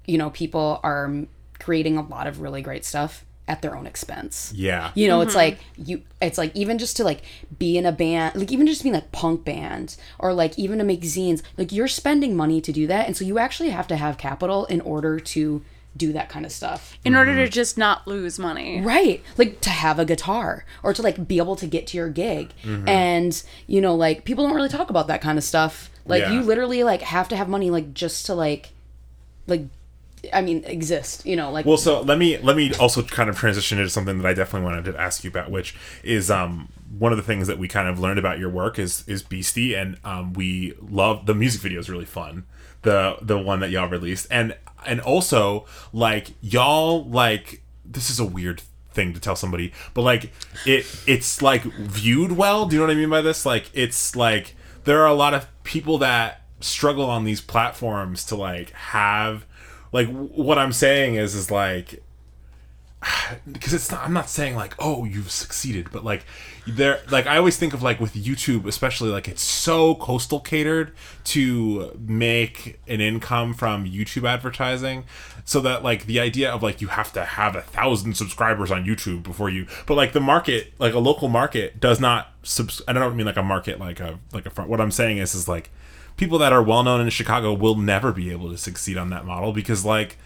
you 0.06 0.18
know 0.18 0.30
people 0.30 0.80
are 0.82 1.12
creating 1.58 1.96
a 1.96 2.02
lot 2.02 2.26
of 2.26 2.40
really 2.40 2.62
great 2.62 2.84
stuff 2.84 3.24
at 3.46 3.60
their 3.62 3.76
own 3.76 3.86
expense. 3.86 4.52
yeah 4.56 4.90
You 4.94 5.06
know, 5.06 5.20
it's 5.20 5.30
mm-hmm. 5.30 5.38
like 5.38 5.58
you 5.76 6.02
it's 6.20 6.38
like 6.38 6.54
even 6.56 6.78
just 6.78 6.96
to 6.96 7.04
like 7.04 7.22
be 7.58 7.76
in 7.76 7.84
a 7.86 7.92
band, 7.92 8.36
like 8.36 8.50
even 8.50 8.66
just 8.66 8.82
being 8.82 8.94
like 8.94 9.12
punk 9.12 9.44
band 9.44 9.96
or 10.18 10.32
like 10.32 10.58
even 10.58 10.78
to 10.78 10.84
make 10.84 11.02
zines, 11.02 11.42
like 11.56 11.70
you're 11.70 11.88
spending 11.88 12.34
money 12.34 12.60
to 12.60 12.72
do 12.72 12.86
that 12.86 13.06
and 13.06 13.16
so 13.16 13.24
you 13.24 13.38
actually 13.38 13.70
have 13.70 13.86
to 13.88 13.96
have 13.96 14.16
capital 14.18 14.64
in 14.66 14.80
order 14.80 15.20
to 15.20 15.62
do 15.96 16.12
that 16.12 16.28
kind 16.28 16.44
of 16.44 16.52
stuff. 16.52 16.98
In 17.04 17.14
order 17.14 17.34
to 17.36 17.48
just 17.48 17.78
not 17.78 18.06
lose 18.06 18.38
money. 18.38 18.80
Right. 18.80 19.22
Like 19.36 19.60
to 19.60 19.70
have 19.70 19.98
a 19.98 20.04
guitar 20.04 20.64
or 20.82 20.92
to 20.92 21.02
like 21.02 21.28
be 21.28 21.38
able 21.38 21.56
to 21.56 21.66
get 21.66 21.86
to 21.88 21.96
your 21.96 22.08
gig. 22.08 22.50
And 22.64 23.40
you 23.66 23.80
know, 23.80 23.94
like 23.94 24.24
people 24.24 24.44
don't 24.46 24.56
really 24.56 24.68
talk 24.68 24.90
about 24.90 25.06
that 25.06 25.20
kind 25.20 25.38
of 25.38 25.44
stuff. 25.44 25.90
Like 26.06 26.22
Yeah. 26.22 26.32
you 26.32 26.42
literally 26.42 26.82
like 26.84 27.02
have 27.02 27.28
to 27.28 27.36
have 27.36 27.48
money 27.48 27.70
like 27.70 27.94
just 27.94 28.26
to 28.26 28.34
like 28.34 28.70
like 29.46 29.62
I 30.32 30.40
mean 30.40 30.64
exist, 30.64 31.24
you 31.26 31.36
know, 31.36 31.50
like 31.52 31.66
Well, 31.66 31.76
so 31.76 32.00
let 32.00 32.18
me 32.18 32.38
let 32.38 32.56
me 32.56 32.72
also 32.74 33.02
kind 33.02 33.28
of 33.30 33.36
transition 33.36 33.78
into 33.78 33.90
something 33.90 34.18
that 34.18 34.26
I 34.26 34.34
definitely 34.34 34.64
wanted 34.66 34.86
to 34.92 34.98
ask 35.00 35.22
you 35.22 35.28
about, 35.30 35.50
which 35.50 35.74
is 36.02 36.30
um 36.30 36.68
one 36.98 37.12
of 37.12 37.18
the 37.18 37.24
things 37.24 37.46
that 37.46 37.58
we 37.58 37.68
kind 37.68 37.88
of 37.88 37.98
learned 38.00 38.18
about 38.18 38.38
your 38.38 38.48
work 38.50 38.78
is 38.78 39.04
is 39.06 39.22
Beastie, 39.22 39.74
and 39.74 39.98
um 40.04 40.32
we 40.32 40.74
love 40.80 41.26
the 41.26 41.34
music 41.34 41.60
video 41.60 41.78
is 41.78 41.88
really 41.90 42.04
fun, 42.04 42.44
the 42.82 43.16
the 43.20 43.38
one 43.38 43.60
that 43.60 43.70
y'all 43.70 43.88
released, 43.88 44.26
and 44.30 44.56
and 44.86 45.00
also 45.00 45.66
like 45.92 46.32
y'all 46.40 47.04
like 47.04 47.62
this 47.84 48.10
is 48.10 48.18
a 48.18 48.24
weird 48.24 48.62
thing 48.92 49.12
to 49.12 49.20
tell 49.20 49.36
somebody, 49.36 49.72
but 49.92 50.02
like 50.02 50.32
it 50.64 50.86
it's 51.06 51.42
like 51.42 51.62
viewed 51.62 52.32
well. 52.32 52.66
Do 52.66 52.76
you 52.76 52.80
know 52.80 52.86
what 52.86 52.92
I 52.92 52.96
mean 52.96 53.10
by 53.10 53.22
this? 53.22 53.44
Like 53.44 53.70
it's 53.74 54.14
like 54.16 54.54
there 54.84 55.00
are 55.02 55.08
a 55.08 55.14
lot 55.14 55.34
of 55.34 55.46
people 55.64 55.98
that 55.98 56.42
struggle 56.60 57.10
on 57.10 57.24
these 57.24 57.40
platforms 57.40 58.24
to 58.26 58.36
like 58.36 58.70
have 58.70 59.44
like 59.92 60.08
what 60.08 60.58
I'm 60.58 60.72
saying 60.72 61.16
is 61.16 61.34
is 61.34 61.50
like 61.50 62.02
because 63.52 63.72
it's 63.72 63.90
not 63.90 64.04
I'm 64.04 64.12
not 64.12 64.28
saying 64.28 64.56
like 64.56 64.74
oh 64.78 65.04
you've 65.04 65.30
succeeded 65.30 65.90
but 65.90 66.04
like 66.04 66.24
there 66.66 67.00
like 67.10 67.26
I 67.26 67.36
always 67.36 67.56
think 67.56 67.74
of 67.74 67.82
like 67.82 68.00
with 68.00 68.14
YouTube 68.14 68.66
especially 68.66 69.10
like 69.10 69.28
it's 69.28 69.42
so 69.42 69.94
coastal 69.96 70.40
catered 70.40 70.92
to 71.24 71.98
make 71.98 72.80
an 72.86 73.00
income 73.00 73.54
from 73.54 73.84
YouTube 73.84 74.28
advertising 74.28 75.04
so 75.44 75.60
that 75.60 75.82
like 75.82 76.06
the 76.06 76.20
idea 76.20 76.50
of 76.50 76.62
like 76.62 76.80
you 76.80 76.88
have 76.88 77.12
to 77.12 77.24
have 77.24 77.54
a 77.54 77.62
thousand 77.62 78.14
subscribers 78.16 78.70
on 78.70 78.84
YouTube 78.84 79.22
before 79.22 79.50
you 79.50 79.66
but 79.86 79.94
like 79.94 80.12
the 80.12 80.20
market 80.20 80.72
like 80.78 80.94
a 80.94 80.98
local 80.98 81.28
market 81.28 81.80
does 81.80 82.00
not 82.00 82.32
subs 82.42 82.80
I 82.88 82.92
don't 82.92 83.16
mean 83.16 83.26
like 83.26 83.36
a 83.36 83.42
market 83.42 83.78
like 83.78 84.00
a 84.00 84.18
like 84.32 84.46
a 84.46 84.50
front 84.50 84.70
what 84.70 84.80
I'm 84.80 84.90
saying 84.90 85.18
is 85.18 85.34
is 85.34 85.48
like 85.48 85.70
people 86.16 86.38
that 86.38 86.52
are 86.52 86.62
well 86.62 86.82
known 86.82 87.00
in 87.00 87.10
Chicago 87.10 87.52
will 87.52 87.76
never 87.76 88.12
be 88.12 88.30
able 88.30 88.50
to 88.50 88.56
succeed 88.56 88.96
on 88.96 89.10
that 89.10 89.24
model 89.24 89.52
because 89.52 89.84
like 89.84 90.16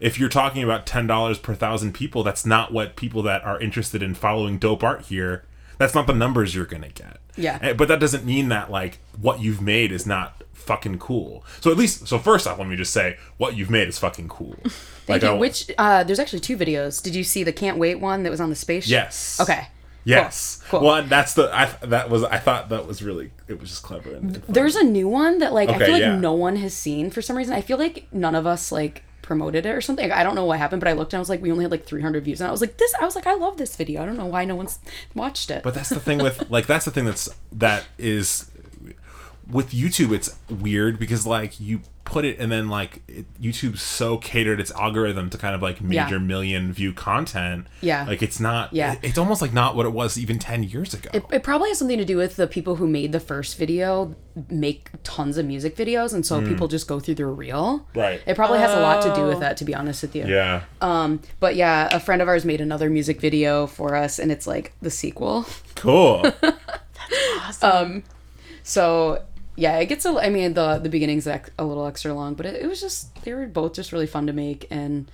if 0.00 0.18
you're 0.18 0.28
talking 0.28 0.62
about 0.62 0.86
ten 0.86 1.06
dollars 1.06 1.38
per 1.38 1.54
thousand 1.54 1.92
people, 1.92 2.22
that's 2.22 2.46
not 2.46 2.72
what 2.72 2.96
people 2.96 3.22
that 3.22 3.44
are 3.44 3.60
interested 3.60 4.02
in 4.02 4.14
following 4.14 4.58
dope 4.58 4.82
art 4.84 5.02
here. 5.02 5.44
That's 5.78 5.94
not 5.94 6.06
the 6.06 6.14
numbers 6.14 6.54
you're 6.54 6.64
gonna 6.64 6.88
get. 6.88 7.18
Yeah. 7.36 7.58
Eh, 7.60 7.72
But 7.74 7.88
that 7.88 8.00
doesn't 8.00 8.24
mean 8.24 8.48
that 8.48 8.70
like 8.70 8.98
what 9.20 9.40
you've 9.40 9.60
made 9.60 9.92
is 9.92 10.06
not 10.06 10.42
fucking 10.54 10.98
cool. 10.98 11.44
So 11.60 11.70
at 11.70 11.76
least, 11.76 12.08
so 12.08 12.18
first 12.18 12.46
off, 12.46 12.58
let 12.58 12.66
me 12.66 12.76
just 12.76 12.92
say 12.92 13.18
what 13.36 13.56
you've 13.56 13.70
made 13.70 13.88
is 13.88 13.98
fucking 13.98 14.28
cool. 14.28 14.56
Thank 15.06 15.22
you. 15.22 15.36
Which 15.36 15.70
uh 15.78 16.02
there's 16.04 16.18
actually 16.18 16.40
two 16.40 16.56
videos. 16.56 17.02
Did 17.02 17.14
you 17.14 17.24
see 17.24 17.44
the 17.44 17.52
can't 17.52 17.78
wait 17.78 18.00
one 18.00 18.22
that 18.24 18.30
was 18.30 18.40
on 18.40 18.50
the 18.50 18.56
space? 18.56 18.88
Yes. 18.88 19.38
Okay. 19.40 19.68
Yes. 20.04 20.62
Cool. 20.68 20.80
Cool. 20.80 20.88
Well, 20.88 21.02
that's 21.02 21.34
the 21.34 21.54
I 21.54 21.66
that 21.86 22.10
was 22.10 22.22
I 22.24 22.38
thought 22.38 22.68
that 22.70 22.86
was 22.86 23.02
really 23.02 23.32
it 23.48 23.60
was 23.60 23.70
just 23.70 23.82
clever. 23.82 24.14
And, 24.14 24.36
and. 24.36 24.44
There's 24.48 24.76
a 24.76 24.84
new 24.84 25.08
one 25.08 25.38
that 25.38 25.52
like 25.52 25.68
I 25.68 25.78
feel 25.78 25.92
like 25.92 26.00
yeah. 26.00 26.16
no 26.16 26.32
one 26.32 26.56
has 26.56 26.74
seen 26.74 27.10
for 27.10 27.20
some 27.22 27.36
reason. 27.36 27.54
I 27.54 27.60
feel 27.60 27.76
like 27.78 28.06
none 28.12 28.34
of 28.34 28.46
us 28.46 28.70
like 28.72 29.02
promoted 29.26 29.66
it 29.66 29.74
or 29.74 29.80
something. 29.80 30.10
I 30.10 30.22
don't 30.22 30.34
know 30.34 30.44
what 30.44 30.58
happened, 30.58 30.80
but 30.80 30.88
I 30.88 30.92
looked 30.92 31.12
and 31.12 31.18
I 31.18 31.20
was 31.20 31.28
like, 31.28 31.42
we 31.42 31.50
only 31.52 31.64
had 31.64 31.70
like 31.70 31.84
300 31.84 32.24
views, 32.24 32.40
and 32.40 32.48
I 32.48 32.50
was 32.50 32.60
like, 32.60 32.78
this. 32.78 32.94
I 33.00 33.04
was 33.04 33.14
like, 33.14 33.26
I 33.26 33.34
love 33.34 33.58
this 33.58 33.76
video. 33.76 34.02
I 34.02 34.06
don't 34.06 34.16
know 34.16 34.26
why 34.26 34.44
no 34.44 34.54
one's 34.54 34.78
watched 35.14 35.50
it. 35.50 35.62
But 35.62 35.74
that's 35.74 35.90
the 35.90 36.00
thing 36.00 36.18
with 36.18 36.48
like 36.48 36.66
that's 36.66 36.84
the 36.86 36.90
thing 36.90 37.04
that's 37.04 37.28
that 37.52 37.86
is 37.98 38.50
with 39.50 39.70
YouTube. 39.70 40.12
It's 40.12 40.36
weird 40.50 40.98
because 40.98 41.26
like 41.26 41.60
you 41.60 41.80
put 42.04 42.24
it 42.24 42.38
and 42.38 42.52
then 42.52 42.68
like 42.68 43.02
it, 43.08 43.26
YouTube's 43.42 43.82
so 43.82 44.16
catered 44.16 44.60
its 44.60 44.70
algorithm 44.70 45.28
to 45.28 45.36
kind 45.36 45.56
of 45.56 45.60
like 45.62 45.80
major 45.80 46.14
Yeah. 46.14 46.18
million 46.18 46.72
view 46.72 46.92
content. 46.92 47.66
Yeah. 47.80 48.04
like 48.06 48.22
it's 48.22 48.38
not. 48.38 48.72
Yeah. 48.72 48.92
it- 48.92 48.98
it's 49.02 49.18
almost 49.18 49.42
like 49.42 49.52
not 49.52 49.74
what 49.74 49.86
it 49.86 49.92
was 49.92 50.16
even 50.16 50.38
ten 50.38 50.62
years 50.62 50.94
ago. 50.94 51.10
It, 51.12 51.24
it 51.32 51.42
probably 51.42 51.70
has 51.70 51.78
something 51.78 51.98
to 51.98 52.04
do 52.04 52.16
with 52.16 52.36
the 52.36 52.46
people 52.46 52.76
who 52.76 52.86
made 52.86 53.10
the 53.12 53.18
first 53.20 53.58
video 53.58 54.14
make 54.50 54.90
tons 55.02 55.36
of 55.38 55.46
music 55.46 55.74
videos, 55.76 56.12
and 56.14 56.24
so 56.26 56.42
people 56.46 56.68
just 56.68 56.86
go 56.86 57.00
through 57.00 57.14
their 57.14 57.30
reel. 57.30 57.88
Right. 57.94 58.20
It 58.26 58.36
probably 58.36 58.58
has 58.58 58.70
a 58.72 58.80
lot 58.80 59.02
to 59.02 59.14
do 59.14 59.26
with 59.26 59.40
that, 59.40 59.56
to 59.56 59.64
be 59.64 59.74
honest 59.74 60.02
with 60.02 60.14
you. 60.14 60.26
yeah. 60.26 60.62
Um, 60.82 61.22
but 61.40 61.56
yeah, 61.56 61.88
a 61.90 61.98
friend 61.98 62.20
of 62.20 62.28
ours 62.28 62.44
made 62.44 62.60
another 62.60 62.88
music 62.90 63.20
video 63.20 63.66
for 63.66 63.96
us, 63.96 64.18
and 64.18 64.30
it's 64.30 64.46
like 64.46 64.74
the 64.82 64.90
sequel. 64.90 65.46
Cool. 65.74 66.22
That's 66.40 67.62
awesome. 67.62 67.70
Um, 67.92 68.02
so 68.62 69.24
yeah, 69.56 69.78
it 69.78 69.86
gets 69.86 70.04
a. 70.04 70.10
I 70.10 70.28
mean, 70.30 70.54
the 70.54 70.78
the 70.78 70.88
beginning's 70.88 71.26
ex- 71.26 71.50
a 71.58 71.64
little 71.64 71.86
extra 71.86 72.12
long, 72.14 72.34
but 72.34 72.46
it, 72.46 72.62
it 72.62 72.66
was 72.66 72.80
just 72.80 73.14
they 73.24 73.32
were 73.34 73.46
both 73.46 73.72
just 73.74 73.90
really 73.92 74.06
fun 74.06 74.26
to 74.26 74.32
make, 74.32 74.66
and 74.70 75.10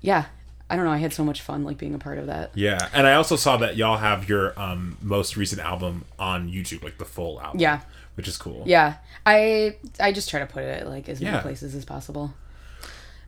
yeah, 0.00 0.26
I 0.68 0.76
don't 0.76 0.84
know. 0.84 0.90
I 0.92 0.98
had 0.98 1.12
so 1.12 1.24
much 1.24 1.40
fun 1.40 1.64
like 1.64 1.78
being 1.78 1.94
a 1.94 1.98
part 1.98 2.18
of 2.18 2.26
that. 2.26 2.50
yeah, 2.54 2.88
and 2.94 3.06
I 3.06 3.14
also 3.14 3.36
saw 3.36 3.56
that 3.58 3.76
y'all 3.76 3.96
have 3.98 4.28
your 4.28 4.58
um 4.60 4.96
most 5.02 5.36
recent 5.36 5.60
album 5.62 6.04
on 6.18 6.50
YouTube, 6.50 6.82
like 6.84 6.98
the 6.98 7.04
full 7.04 7.40
album. 7.40 7.60
Yeah. 7.60 7.80
which 8.14 8.28
is 8.28 8.36
cool. 8.36 8.62
Yeah, 8.66 8.94
I 9.26 9.76
I 9.98 10.12
just 10.12 10.28
try 10.30 10.40
to 10.40 10.46
put 10.46 10.62
it 10.64 10.86
like 10.86 11.08
as 11.08 11.20
many 11.20 11.38
places 11.40 11.74
as 11.74 11.84
possible. 11.84 12.34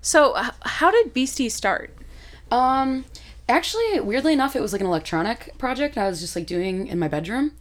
so, 0.00 0.38
h- 0.38 0.50
how 0.62 0.90
did 0.90 1.14
Beastie 1.14 1.48
start? 1.48 1.94
Um, 2.50 3.06
actually, 3.48 4.00
weirdly 4.00 4.32
enough, 4.34 4.54
it 4.56 4.60
was 4.60 4.72
like 4.72 4.80
an 4.82 4.86
electronic 4.86 5.56
project 5.58 5.96
I 5.96 6.06
was 6.08 6.20
just 6.20 6.36
like 6.36 6.46
doing 6.46 6.86
in 6.86 6.98
my 6.98 7.08
bedroom. 7.08 7.52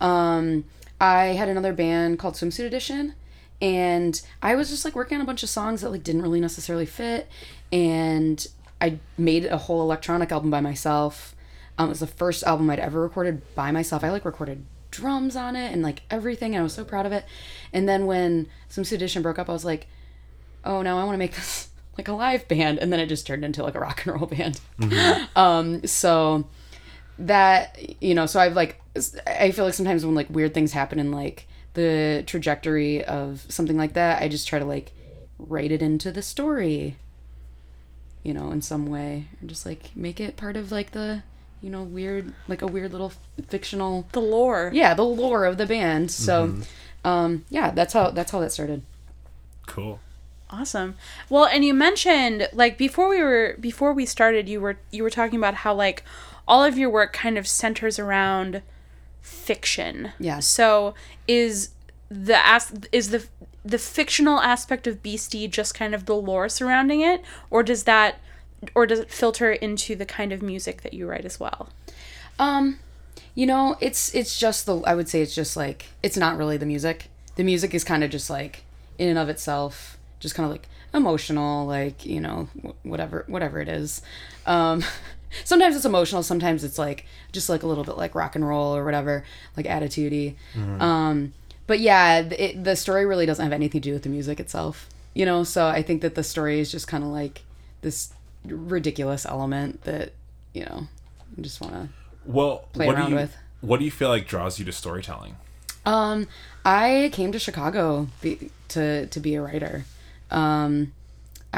Um, 0.00 0.64
I 1.00 1.26
had 1.26 1.48
another 1.48 1.72
band 1.72 2.18
called 2.18 2.34
Swimsuit 2.34 2.66
Edition, 2.66 3.14
and 3.60 4.20
I 4.42 4.54
was 4.54 4.70
just 4.70 4.84
like 4.84 4.94
working 4.94 5.16
on 5.16 5.22
a 5.22 5.26
bunch 5.26 5.42
of 5.42 5.48
songs 5.48 5.80
that 5.80 5.90
like 5.90 6.02
didn't 6.02 6.22
really 6.22 6.40
necessarily 6.40 6.86
fit, 6.86 7.28
and 7.72 8.46
I 8.80 8.98
made 9.16 9.46
a 9.46 9.58
whole 9.58 9.82
electronic 9.82 10.32
album 10.32 10.50
by 10.50 10.60
myself. 10.60 11.34
Um, 11.76 11.86
it 11.86 11.90
was 11.90 12.00
the 12.00 12.06
first 12.06 12.42
album 12.44 12.68
I'd 12.70 12.80
ever 12.80 13.00
recorded 13.00 13.42
by 13.54 13.70
myself. 13.70 14.02
I 14.02 14.10
like 14.10 14.24
recorded 14.24 14.64
drums 14.90 15.36
on 15.36 15.54
it 15.54 15.72
and 15.72 15.82
like 15.82 16.02
everything, 16.10 16.54
and 16.54 16.60
I 16.60 16.62
was 16.62 16.74
so 16.74 16.84
proud 16.84 17.06
of 17.06 17.12
it. 17.12 17.24
And 17.72 17.88
then 17.88 18.06
when 18.06 18.48
Swimsuit 18.70 18.92
Edition 18.92 19.22
broke 19.22 19.38
up, 19.38 19.48
I 19.48 19.52
was 19.52 19.64
like, 19.64 19.86
oh 20.64 20.82
no, 20.82 20.98
I 20.98 21.04
want 21.04 21.14
to 21.14 21.18
make 21.18 21.34
this 21.36 21.68
like 21.96 22.08
a 22.08 22.12
live 22.12 22.46
band, 22.48 22.78
and 22.78 22.92
then 22.92 23.00
it 23.00 23.06
just 23.06 23.26
turned 23.26 23.44
into 23.44 23.62
like 23.62 23.74
a 23.74 23.80
rock 23.80 24.04
and 24.06 24.14
roll 24.14 24.26
band. 24.30 24.60
um, 25.36 25.86
so 25.86 26.46
that 27.18 28.02
you 28.02 28.14
know, 28.14 28.26
so 28.26 28.40
I've 28.40 28.54
like, 28.54 28.80
I 29.26 29.50
feel 29.50 29.64
like 29.64 29.74
sometimes 29.74 30.04
when 30.04 30.14
like 30.14 30.28
weird 30.30 30.54
things 30.54 30.72
happen 30.72 30.98
in 30.98 31.10
like 31.12 31.46
the 31.74 32.24
trajectory 32.26 33.04
of 33.04 33.44
something 33.48 33.76
like 33.76 33.92
that, 33.94 34.22
I 34.22 34.28
just 34.28 34.48
try 34.48 34.58
to 34.58 34.64
like 34.64 34.92
write 35.38 35.70
it 35.72 35.82
into 35.82 36.10
the 36.10 36.22
story, 36.22 36.96
you 38.22 38.34
know, 38.34 38.50
in 38.50 38.62
some 38.62 38.86
way, 38.86 39.28
or 39.42 39.46
just 39.46 39.64
like 39.66 39.94
make 39.96 40.20
it 40.20 40.36
part 40.36 40.56
of 40.56 40.70
like 40.72 40.92
the 40.92 41.22
you 41.60 41.70
know 41.70 41.82
weird 41.82 42.32
like 42.46 42.62
a 42.62 42.66
weird 42.68 42.92
little 42.92 43.12
fictional 43.48 44.06
The 44.12 44.20
lore. 44.20 44.70
yeah 44.72 44.94
the 44.94 45.02
lore 45.02 45.44
of 45.44 45.58
the 45.58 45.66
band 45.66 46.08
so 46.12 46.54
um 47.04 47.44
yeah 47.50 47.72
that's 47.72 47.92
how 47.94 48.10
that's 48.12 48.30
how 48.30 48.38
that 48.38 48.52
started 48.52 48.82
Cool. 49.66 49.98
Awesome. 50.50 50.94
Well, 51.28 51.44
and 51.44 51.62
you 51.64 51.74
mentioned 51.74 52.48
like 52.54 52.78
before 52.78 53.08
we 53.08 53.20
were 53.22 53.56
before 53.60 53.92
we 53.92 54.06
started, 54.06 54.48
you 54.48 54.60
were 54.62 54.78
you 54.90 55.02
were 55.02 55.10
talking 55.10 55.36
about 55.38 55.52
how 55.56 55.74
like 55.74 56.04
all 56.48 56.64
of 56.64 56.76
your 56.76 56.90
work 56.90 57.12
kind 57.12 57.38
of 57.38 57.46
centers 57.46 57.98
around 57.98 58.62
fiction. 59.20 60.12
Yeah. 60.18 60.40
So 60.40 60.94
is 61.28 61.70
the 62.08 62.44
as 62.44 62.72
is 62.90 63.10
the 63.10 63.26
the 63.64 63.78
fictional 63.78 64.40
aspect 64.40 64.86
of 64.86 65.02
Beastie 65.02 65.46
just 65.46 65.74
kind 65.74 65.94
of 65.94 66.06
the 66.06 66.16
lore 66.16 66.48
surrounding 66.48 67.02
it, 67.02 67.22
or 67.50 67.62
does 67.62 67.84
that 67.84 68.18
or 68.74 68.86
does 68.86 68.98
it 68.98 69.10
filter 69.10 69.52
into 69.52 69.94
the 69.94 70.06
kind 70.06 70.32
of 70.32 70.42
music 70.42 70.82
that 70.82 70.94
you 70.94 71.06
write 71.06 71.24
as 71.24 71.38
well? 71.38 71.68
Um, 72.38 72.78
you 73.34 73.46
know, 73.46 73.76
it's 73.80 74.14
it's 74.14 74.38
just 74.38 74.66
the 74.66 74.78
I 74.80 74.94
would 74.94 75.08
say 75.08 75.20
it's 75.20 75.34
just 75.34 75.56
like 75.56 75.86
it's 76.02 76.16
not 76.16 76.38
really 76.38 76.56
the 76.56 76.66
music. 76.66 77.10
The 77.36 77.44
music 77.44 77.74
is 77.74 77.84
kind 77.84 78.02
of 78.02 78.10
just 78.10 78.30
like 78.30 78.64
in 78.98 79.08
and 79.08 79.18
of 79.18 79.28
itself, 79.28 79.98
just 80.18 80.34
kind 80.34 80.46
of 80.46 80.50
like 80.50 80.68
emotional, 80.94 81.66
like 81.66 82.06
you 82.06 82.20
know, 82.20 82.48
wh- 82.64 82.86
whatever 82.86 83.24
whatever 83.28 83.60
it 83.60 83.68
is. 83.68 84.00
Um, 84.46 84.82
sometimes 85.44 85.76
it's 85.76 85.84
emotional, 85.84 86.22
sometimes 86.22 86.64
it's 86.64 86.78
like 86.78 87.06
just 87.32 87.48
like 87.48 87.62
a 87.62 87.66
little 87.66 87.84
bit 87.84 87.96
like 87.96 88.14
rock 88.14 88.34
and 88.36 88.46
roll 88.46 88.74
or 88.76 88.84
whatever, 88.84 89.24
like 89.56 89.66
attitudey. 89.66 90.34
Um, 90.80 91.32
but 91.66 91.80
yeah, 91.80 92.20
it, 92.20 92.64
the 92.64 92.76
story 92.76 93.04
really 93.06 93.26
doesn't 93.26 93.42
have 93.42 93.52
anything 93.52 93.80
to 93.82 93.88
do 93.90 93.92
with 93.94 94.02
the 94.02 94.08
music 94.08 94.40
itself. 94.40 94.88
You 95.14 95.26
know, 95.26 95.44
so 95.44 95.66
I 95.66 95.82
think 95.82 96.02
that 96.02 96.14
the 96.14 96.22
story 96.22 96.60
is 96.60 96.70
just 96.70 96.86
kind 96.88 97.02
of 97.02 97.10
like 97.10 97.42
this 97.82 98.12
ridiculous 98.44 99.26
element 99.26 99.82
that 99.82 100.12
you 100.54 100.64
know, 100.64 100.86
you 101.36 101.42
just 101.42 101.60
want 101.60 101.74
to 101.74 101.88
Well, 102.24 102.64
Play 102.72 102.86
what 102.86 102.94
around 102.96 103.06
do 103.06 103.10
you 103.10 103.16
with. 103.16 103.36
what 103.60 103.78
do 103.78 103.84
you 103.84 103.90
feel 103.90 104.08
like 104.08 104.26
draws 104.26 104.58
you 104.58 104.64
to 104.64 104.72
storytelling? 104.72 105.36
Um, 105.86 106.26
I 106.64 107.10
came 107.12 107.32
to 107.32 107.38
Chicago 107.38 108.08
be, 108.20 108.50
to 108.68 109.06
to 109.06 109.20
be 109.20 109.34
a 109.34 109.42
writer. 109.42 109.84
Um, 110.30 110.92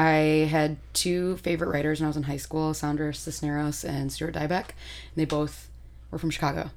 I 0.01 0.47
had 0.49 0.77
two 0.93 1.37
favorite 1.37 1.69
writers 1.69 1.99
when 1.99 2.05
I 2.05 2.09
was 2.09 2.17
in 2.17 2.23
high 2.23 2.37
school: 2.37 2.73
Sandra 2.73 3.13
Cisneros 3.13 3.83
and 3.83 4.11
Stuart 4.11 4.33
Dybek. 4.33 4.69
And 4.69 5.15
they 5.15 5.25
both 5.25 5.69
were 6.09 6.17
from 6.17 6.31
Chicago, 6.31 6.71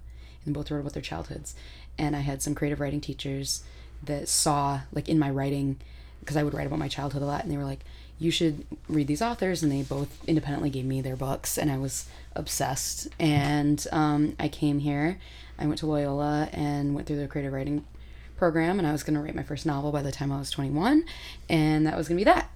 and 0.44 0.52
both 0.52 0.70
wrote 0.70 0.80
about 0.80 0.92
their 0.92 1.02
childhoods. 1.02 1.54
And 1.96 2.14
I 2.14 2.20
had 2.20 2.42
some 2.42 2.54
creative 2.54 2.80
writing 2.80 3.00
teachers 3.00 3.64
that 4.02 4.28
saw, 4.28 4.80
like, 4.92 5.08
in 5.08 5.18
my 5.18 5.30
writing, 5.30 5.78
because 6.20 6.36
I 6.36 6.42
would 6.42 6.52
write 6.52 6.66
about 6.66 6.78
my 6.78 6.88
childhood 6.88 7.22
a 7.22 7.26
lot, 7.26 7.42
and 7.42 7.50
they 7.50 7.56
were 7.56 7.64
like, 7.64 7.80
"You 8.18 8.30
should 8.30 8.66
read 8.88 9.06
these 9.06 9.22
authors." 9.22 9.62
And 9.62 9.72
they 9.72 9.82
both 9.82 10.22
independently 10.28 10.68
gave 10.68 10.84
me 10.84 11.00
their 11.00 11.16
books, 11.16 11.56
and 11.56 11.70
I 11.70 11.78
was 11.78 12.06
obsessed. 12.34 13.08
And 13.18 13.86
um, 13.90 14.36
I 14.38 14.48
came 14.48 14.80
here. 14.80 15.18
I 15.58 15.66
went 15.66 15.78
to 15.78 15.86
Loyola 15.86 16.50
and 16.52 16.94
went 16.94 17.06
through 17.06 17.20
the 17.20 17.28
creative 17.28 17.54
writing 17.54 17.86
program 18.36 18.78
and 18.78 18.86
I 18.88 18.92
was 18.92 19.02
going 19.02 19.14
to 19.14 19.20
write 19.20 19.34
my 19.34 19.42
first 19.42 19.66
novel 19.66 19.92
by 19.92 20.02
the 20.02 20.12
time 20.12 20.32
I 20.32 20.38
was 20.38 20.50
21 20.50 21.04
and 21.48 21.86
that 21.86 21.96
was 21.96 22.08
going 22.08 22.18
to 22.18 22.20
be 22.20 22.24
that. 22.24 22.50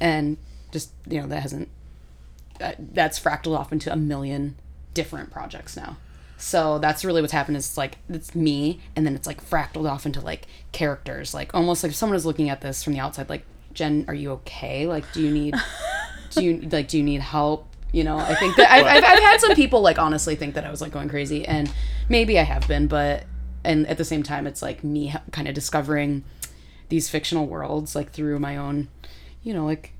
And 0.00 0.36
just, 0.72 0.92
you 1.08 1.20
know, 1.20 1.26
that 1.28 1.42
hasn't 1.42 1.68
that, 2.58 2.94
that's 2.94 3.18
fractaled 3.18 3.56
off 3.58 3.72
into 3.72 3.92
a 3.92 3.96
million 3.96 4.56
different 4.94 5.30
projects 5.30 5.76
now. 5.76 5.96
So 6.36 6.78
that's 6.78 7.04
really 7.04 7.20
what's 7.20 7.32
happened 7.32 7.56
is 7.56 7.66
it's 7.66 7.78
like 7.78 7.98
it's 8.08 8.34
me 8.34 8.80
and 8.96 9.06
then 9.06 9.14
it's 9.14 9.26
like 9.26 9.48
fractaled 9.48 9.88
off 9.88 10.06
into 10.06 10.20
like 10.20 10.48
characters 10.72 11.34
like 11.34 11.54
almost 11.54 11.84
like 11.84 11.90
if 11.90 11.96
someone 11.96 12.16
is 12.16 12.26
looking 12.26 12.50
at 12.50 12.60
this 12.60 12.82
from 12.82 12.94
the 12.94 12.98
outside 12.98 13.28
like 13.28 13.44
Jen 13.74 14.04
are 14.08 14.14
you 14.14 14.32
okay 14.32 14.86
like 14.86 15.04
do 15.12 15.22
you 15.22 15.30
need 15.30 15.54
do 16.30 16.42
you 16.44 16.60
like 16.72 16.88
do 16.88 16.98
you 16.98 17.04
need 17.04 17.20
help 17.20 17.68
you 17.92 18.04
know 18.04 18.18
i 18.18 18.34
think 18.34 18.56
that 18.56 18.70
I've, 18.70 18.86
I've, 18.86 19.04
I've 19.04 19.22
had 19.22 19.40
some 19.40 19.54
people 19.54 19.82
like 19.82 19.98
honestly 19.98 20.34
think 20.34 20.54
that 20.54 20.64
i 20.64 20.70
was 20.70 20.80
like 20.80 20.92
going 20.92 21.08
crazy 21.08 21.46
and 21.46 21.72
maybe 22.08 22.38
i 22.38 22.42
have 22.42 22.66
been 22.66 22.86
but 22.86 23.24
and 23.64 23.86
at 23.86 23.98
the 23.98 24.04
same 24.04 24.22
time 24.22 24.46
it's 24.46 24.62
like 24.62 24.82
me 24.82 25.14
kind 25.30 25.48
of 25.48 25.54
discovering 25.54 26.24
these 26.88 27.08
fictional 27.08 27.46
worlds 27.46 27.94
like 27.94 28.10
through 28.10 28.38
my 28.38 28.56
own 28.56 28.88
you 29.42 29.54
know 29.54 29.64
like 29.64 29.92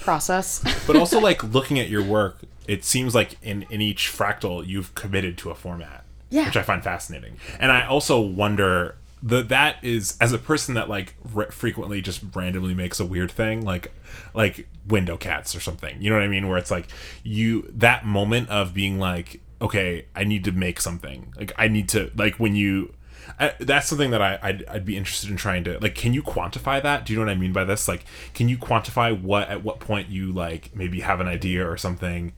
process 0.00 0.62
But 0.86 0.96
also 0.96 1.20
like 1.20 1.42
looking 1.44 1.78
at 1.78 1.88
your 1.88 2.02
work, 2.02 2.40
it 2.66 2.84
seems 2.84 3.14
like 3.14 3.36
in 3.42 3.66
in 3.70 3.80
each 3.80 4.08
fractal 4.08 4.66
you've 4.66 4.94
committed 4.94 5.36
to 5.38 5.50
a 5.50 5.54
format. 5.54 6.04
Yeah. 6.30 6.46
Which 6.46 6.56
I 6.56 6.62
find 6.62 6.82
fascinating. 6.82 7.36
And 7.58 7.72
I 7.72 7.86
also 7.86 8.20
wonder 8.20 8.96
the 9.22 9.42
that 9.42 9.76
is 9.82 10.16
as 10.20 10.32
a 10.32 10.38
person 10.38 10.74
that 10.74 10.88
like 10.88 11.14
r- 11.34 11.50
frequently 11.50 12.00
just 12.00 12.22
randomly 12.34 12.74
makes 12.74 13.00
a 13.00 13.04
weird 13.04 13.30
thing 13.30 13.64
like 13.64 13.92
like 14.32 14.68
window 14.86 15.16
cats 15.16 15.56
or 15.56 15.60
something 15.60 16.00
you 16.00 16.08
know 16.08 16.14
what 16.14 16.22
i 16.22 16.28
mean 16.28 16.46
where 16.46 16.56
it's 16.56 16.70
like 16.70 16.86
you 17.24 17.68
that 17.74 18.06
moment 18.06 18.48
of 18.48 18.72
being 18.72 18.96
like 19.00 19.40
okay 19.60 20.06
i 20.14 20.24
need 20.24 20.44
to 20.44 20.52
make 20.52 20.80
something 20.80 21.32
like 21.36 21.52
i 21.56 21.68
need 21.68 21.88
to 21.88 22.10
like 22.16 22.36
when 22.36 22.54
you 22.54 22.92
I, 23.38 23.52
that's 23.60 23.86
something 23.88 24.10
that 24.12 24.22
I, 24.22 24.38
I'd, 24.42 24.64
I'd 24.66 24.84
be 24.86 24.96
interested 24.96 25.28
in 25.28 25.36
trying 25.36 25.62
to 25.64 25.78
like 25.80 25.94
can 25.94 26.14
you 26.14 26.22
quantify 26.22 26.82
that 26.82 27.04
do 27.04 27.12
you 27.12 27.18
know 27.18 27.26
what 27.26 27.32
i 27.32 27.34
mean 27.34 27.52
by 27.52 27.64
this 27.64 27.86
like 27.86 28.04
can 28.32 28.48
you 28.48 28.56
quantify 28.56 29.18
what 29.20 29.48
at 29.48 29.62
what 29.62 29.80
point 29.80 30.08
you 30.08 30.32
like 30.32 30.74
maybe 30.74 31.00
have 31.00 31.20
an 31.20 31.28
idea 31.28 31.68
or 31.68 31.76
something 31.76 32.32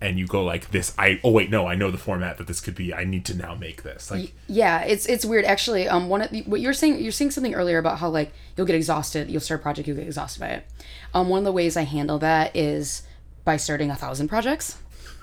and 0.00 0.18
you 0.18 0.26
go 0.26 0.44
like 0.44 0.70
this 0.70 0.92
i 0.98 1.18
oh 1.24 1.30
wait 1.30 1.50
no 1.50 1.66
i 1.66 1.74
know 1.74 1.90
the 1.90 1.98
format 1.98 2.36
that 2.36 2.46
this 2.46 2.60
could 2.60 2.74
be 2.74 2.92
i 2.92 3.02
need 3.02 3.24
to 3.24 3.34
now 3.34 3.54
make 3.54 3.82
this 3.82 4.10
like 4.10 4.34
Yeah, 4.46 4.82
it's 4.82 5.06
it's 5.06 5.24
weird 5.24 5.44
actually. 5.44 5.88
Um, 5.88 6.08
one 6.08 6.22
of 6.22 6.30
the, 6.30 6.42
what 6.42 6.60
you're 6.60 6.74
saying 6.74 7.00
you're 7.00 7.12
saying 7.12 7.30
something 7.30 7.54
earlier 7.54 7.78
about 7.78 7.98
how 7.98 8.10
like 8.10 8.32
you'll 8.56 8.66
get 8.66 8.76
exhausted. 8.76 9.30
You'll 9.30 9.40
start 9.40 9.60
a 9.60 9.62
project, 9.62 9.88
you'll 9.88 9.96
get 9.96 10.06
exhausted 10.06 10.40
by 10.40 10.48
it. 10.48 10.66
Um, 11.14 11.28
one 11.28 11.38
of 11.38 11.44
the 11.44 11.52
ways 11.52 11.76
I 11.76 11.82
handle 11.82 12.18
that 12.18 12.54
is 12.54 13.02
by 13.44 13.56
starting 13.56 13.90
a 13.90 13.96
thousand 13.96 14.28
projects. 14.28 14.78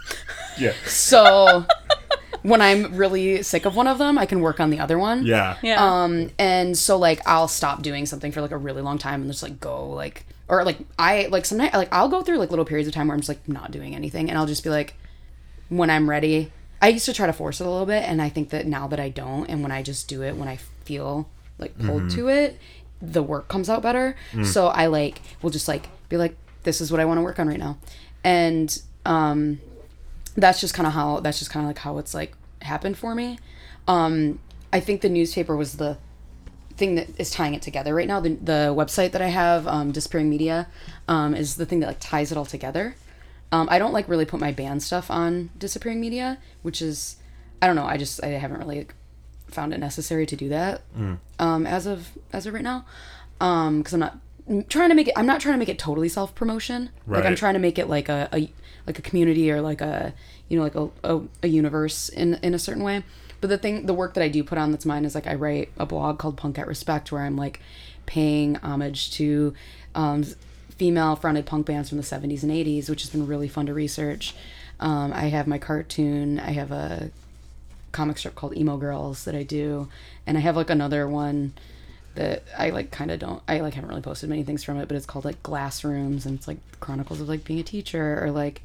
yeah 0.58 0.74
So, 0.86 1.66
when 2.44 2.62
I'm 2.62 2.96
really 2.96 3.42
sick 3.44 3.66
of 3.66 3.76
one 3.76 3.88
of 3.88 3.98
them, 3.98 4.18
I 4.18 4.26
can 4.26 4.42
work 4.42 4.60
on 4.60 4.70
the 4.70 4.80
other 4.80 5.00
one. 5.00 5.26
Yeah. 5.26 5.58
Yeah. 5.62 5.84
Um, 5.84 6.30
and 6.38 6.78
so 6.78 6.98
like 6.98 7.22
I'll 7.26 7.48
stop 7.48 7.82
doing 7.82 8.06
something 8.06 8.32
for 8.32 8.42
like 8.42 8.52
a 8.52 8.58
really 8.58 8.82
long 8.82 8.98
time 8.98 9.22
and 9.22 9.32
just 9.32 9.44
like 9.44 9.60
go 9.60 9.90
like 9.90 10.26
or 10.50 10.64
like 10.66 10.80
I 11.00 11.28
like 11.32 11.46
sometimes 11.46 11.74
like 11.74 11.88
I'll 11.94 12.10
go 12.10 12.22
through 12.22 12.38
like 12.38 12.50
little 12.50 12.66
periods 12.66 12.88
of 12.88 12.94
time 12.94 13.08
where 13.08 13.14
I'm 13.16 13.22
just 13.22 13.30
like 13.30 13.48
not 13.48 13.72
doing 13.72 13.96
anything 13.96 14.30
and 14.30 14.38
I'll 14.38 14.46
just 14.46 14.64
be 14.64 14.70
like 14.70 14.96
when 15.70 15.90
I'm 15.90 16.10
ready. 16.10 16.52
I 16.82 16.90
used 16.90 17.06
to 17.06 17.14
try 17.14 17.28
to 17.28 17.34
force 17.34 17.62
it 17.62 17.66
a 17.66 17.70
little 17.70 17.86
bit 17.86 18.04
and 18.04 18.22
I 18.22 18.28
think 18.28 18.50
that 18.50 18.68
now 18.68 18.88
that 18.90 19.00
I 19.00 19.08
don't 19.08 19.46
and 19.50 19.64
when 19.64 19.72
I 19.72 19.82
just 19.82 20.10
do 20.10 20.22
it 20.22 20.36
when 20.36 20.50
I 20.50 20.58
feel 20.84 21.30
like 21.58 21.78
pulled 21.80 22.10
to 22.12 22.28
it, 22.28 22.58
the 23.02 23.24
work 23.24 23.48
comes 23.48 23.70
out 23.70 23.82
better. 23.82 24.18
So 24.44 24.68
I 24.68 24.88
like 24.88 25.22
will 25.42 25.50
just 25.50 25.70
like 25.70 25.88
be 26.10 26.18
like 26.18 26.36
this 26.64 26.82
is 26.82 26.92
what 26.92 27.00
I 27.00 27.06
want 27.06 27.20
to 27.20 27.22
work 27.22 27.40
on 27.40 27.48
right 27.48 27.60
now. 27.60 27.78
And 28.26 28.82
um 29.06 29.62
that's 30.36 30.60
just 30.60 30.74
kind 30.74 30.88
of 30.88 30.94
how 30.94 31.20
that's 31.20 31.40
just 31.40 31.52
kind 31.52 31.66
of 31.66 31.70
like 31.70 31.80
how 31.80 31.98
it's 31.98 32.14
like 32.14 32.34
happened 32.62 32.98
for 32.98 33.16
me. 33.16 33.40
Um, 33.88 34.40
I 34.72 34.80
think 34.80 35.02
the 35.02 35.10
newspaper 35.10 35.56
was 35.56 35.74
the 35.78 35.98
thing 36.76 36.96
that 36.96 37.08
is 37.20 37.30
tying 37.30 37.54
it 37.54 37.62
together 37.62 37.94
right 37.94 38.08
now. 38.08 38.20
The, 38.20 38.30
the 38.30 38.74
website 38.76 39.12
that 39.12 39.22
I 39.22 39.28
have, 39.28 39.68
um, 39.68 39.92
Disappearing 39.92 40.30
Media, 40.30 40.68
um, 41.08 41.36
is 41.36 41.56
the 41.56 41.66
thing 41.66 41.80
that 41.82 41.88
like 41.88 42.00
ties 42.00 42.32
it 42.32 42.38
all 42.38 42.46
together. 42.46 42.96
Um, 43.52 43.68
I 43.70 43.78
don't 43.78 43.94
like 43.94 44.10
really 44.10 44.26
put 44.26 44.40
my 44.40 44.52
band 44.52 44.82
stuff 44.82 45.12
on 45.12 45.52
Disappearing 45.58 46.02
Media, 46.02 46.40
which 46.64 46.82
is 46.82 47.18
I 47.62 47.68
don't 47.68 47.76
know. 47.76 47.86
I 47.86 47.98
just 47.98 48.24
I 48.24 48.28
haven't 48.28 48.58
really 48.58 48.80
like, 48.80 48.96
found 49.48 49.74
it 49.74 49.80
necessary 49.80 50.26
to 50.26 50.36
do 50.36 50.50
that 50.50 50.82
um, 51.38 51.68
as 51.68 51.86
of 51.86 52.12
as 52.32 52.48
of 52.48 52.54
right 52.56 52.64
now 52.64 52.86
because 53.38 53.94
I'm 53.94 54.00
not 54.00 54.18
I'm 54.50 54.64
trying 54.66 54.90
to 54.90 54.96
make 54.96 55.08
it. 55.08 55.14
I'm 55.16 55.26
not 55.26 55.40
trying 55.40 55.54
to 55.54 55.60
make 55.60 55.70
it 55.70 55.80
totally 55.80 56.10
self 56.10 56.36
promotion. 56.36 56.90
Right. 57.06 57.20
Like 57.20 57.28
I'm 57.28 57.36
trying 57.36 57.54
to 57.54 57.60
make 57.60 57.78
it 57.78 57.88
like 57.88 58.10
a, 58.10 58.30
a 58.34 58.52
like 58.86 59.00
a 59.00 59.02
community 59.02 59.52
or 59.52 59.62
like 59.62 59.82
a 59.82 60.14
you 60.50 60.58
know 60.58 60.64
like 60.64 60.76
a, 60.76 60.90
a, 61.04 61.22
a 61.44 61.48
universe 61.48 62.10
in 62.10 62.36
in 62.36 62.54
a 62.54 62.60
certain 62.60 62.84
way. 62.84 63.04
But 63.42 63.50
the 63.50 63.58
thing, 63.58 63.88
the 63.88 63.94
work 63.94 64.14
that 64.14 64.24
I 64.24 64.30
do 64.30 64.42
put 64.42 64.58
on 64.58 64.72
that's 64.72 64.86
mine 64.86 65.04
is 65.04 65.16
like 65.16 65.28
I 65.28 65.36
write 65.36 65.70
a 65.78 65.86
blog 65.86 66.18
called 66.18 66.38
Punk 66.38 66.58
at 66.58 66.66
Respect 66.66 67.12
where 67.12 67.24
I'm 67.24 67.36
like 67.36 67.60
paying 68.06 68.56
homage 68.58 69.12
to 69.16 69.54
um, 69.96 70.24
female 70.78 71.18
fronted 71.18 71.46
punk 71.46 71.66
bands 71.66 71.90
from 71.90 71.98
the 71.98 72.06
70s 72.06 72.44
and 72.44 72.52
80s, 72.52 72.90
which 72.90 73.02
has 73.02 73.10
been 73.10 73.28
really 73.28 73.50
fun 73.50 73.66
to 73.66 73.74
research. 73.74 74.34
Um, 74.80 75.12
I 75.14 75.26
have 75.26 75.46
my 75.46 75.58
cartoon. 75.58 76.40
I 76.40 76.52
have 76.52 76.72
a 76.72 77.12
comic 77.92 78.18
strip 78.18 78.34
called 78.34 78.56
Emo 78.56 78.78
Girls 78.78 79.26
that 79.26 79.36
I 79.36 79.44
do, 79.44 79.90
and 80.26 80.38
I 80.38 80.42
have 80.42 80.56
like 80.56 80.70
another 80.70 81.06
one 81.08 81.54
that 82.16 82.44
I 82.58 82.70
like 82.70 82.92
kind 82.92 83.12
of 83.12 83.20
don't 83.20 83.42
I 83.48 83.60
like 83.60 83.74
haven't 83.74 83.90
really 83.90 84.02
posted 84.02 84.30
many 84.30 84.44
things 84.44 84.64
from 84.64 84.78
it, 84.78 84.88
but 84.88 84.96
it's 84.96 85.06
called 85.06 85.26
like 85.26 85.42
Glass 85.44 85.84
Rooms 85.84 86.26
and 86.26 86.38
it's 86.38 86.48
like 86.48 86.58
chronicles 86.80 87.22
of 87.22 87.30
like 87.30 87.44
being 87.44 87.60
a 87.60 87.64
teacher 87.64 88.24
or 88.24 88.32
like 88.32 88.62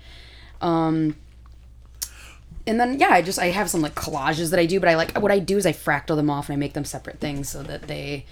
um 0.61 1.17
and 2.67 2.79
then 2.79 2.99
yeah, 2.99 3.11
I 3.11 3.23
just 3.23 3.39
I 3.39 3.47
have 3.47 3.71
some 3.71 3.81
like 3.81 3.95
collages 3.95 4.51
that 4.51 4.61
I 4.61 4.67
do, 4.67 4.81
but 4.81 4.89
I 4.89 4.97
like 4.97 5.19
what 5.19 5.33
I 5.33 5.39
do 5.39 5.57
is 5.57 5.67
I 5.67 5.73
fractal 5.73 6.17
them 6.17 6.29
off 6.31 6.49
and 6.49 6.55
I 6.55 6.59
make 6.59 6.75
them 6.75 6.85
separate 6.85 7.21
things 7.21 7.49
so 7.49 7.63
that 7.63 7.83
they 7.83 8.27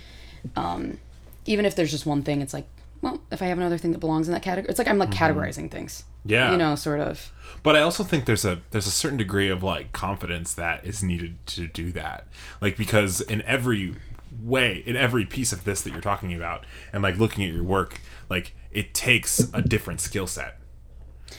um 0.55 0.99
even 1.47 1.65
if 1.65 1.75
there's 1.75 1.91
just 1.91 2.07
one 2.07 2.23
thing, 2.23 2.43
it's 2.43 2.53
like 2.53 2.67
well, 3.03 3.21
if 3.31 3.43
I 3.43 3.47
have 3.47 3.59
another 3.59 3.79
thing 3.79 3.93
that 3.93 3.99
belongs 3.99 4.27
in 4.27 4.35
that 4.35 4.43
category, 4.43 4.69
it's 4.71 4.79
like 4.79 4.89
I'm 4.89 4.99
like 4.99 5.11
categorizing 5.11 5.71
things. 5.71 6.05
Yeah. 6.25 6.51
You 6.51 6.59
know, 6.59 6.75
sort 6.75 7.01
of. 7.01 7.33
But 7.63 7.77
I 7.77 7.81
also 7.81 8.03
think 8.05 8.25
there's 8.25 8.45
a 8.45 8.61
there's 8.71 8.87
a 8.87 8.93
certain 8.93 9.19
degree 9.19 9.49
of 9.49 9.63
like 9.63 9.93
confidence 9.93 10.55
that 10.55 10.85
is 10.85 11.03
needed 11.03 11.37
to 11.47 11.67
do 11.69 11.93
that. 11.93 12.27
Like 12.61 12.77
because 12.77 13.21
in 13.21 13.43
every 13.43 13.95
way, 14.41 14.83
in 14.87 14.97
every 14.97 15.25
piece 15.25 15.53
of 15.53 15.65
this 15.65 15.83
that 15.83 15.93
you're 15.93 16.01
talking 16.01 16.33
about 16.35 16.65
and 16.93 17.03
like 17.03 17.17
looking 17.19 17.45
at 17.45 17.53
your 17.53 17.65
work, 17.65 18.01
like 18.29 18.55
it 18.71 18.95
takes 18.95 19.39
a 19.55 19.63
different 19.63 20.01
skill 20.01 20.27
set. 20.27 20.59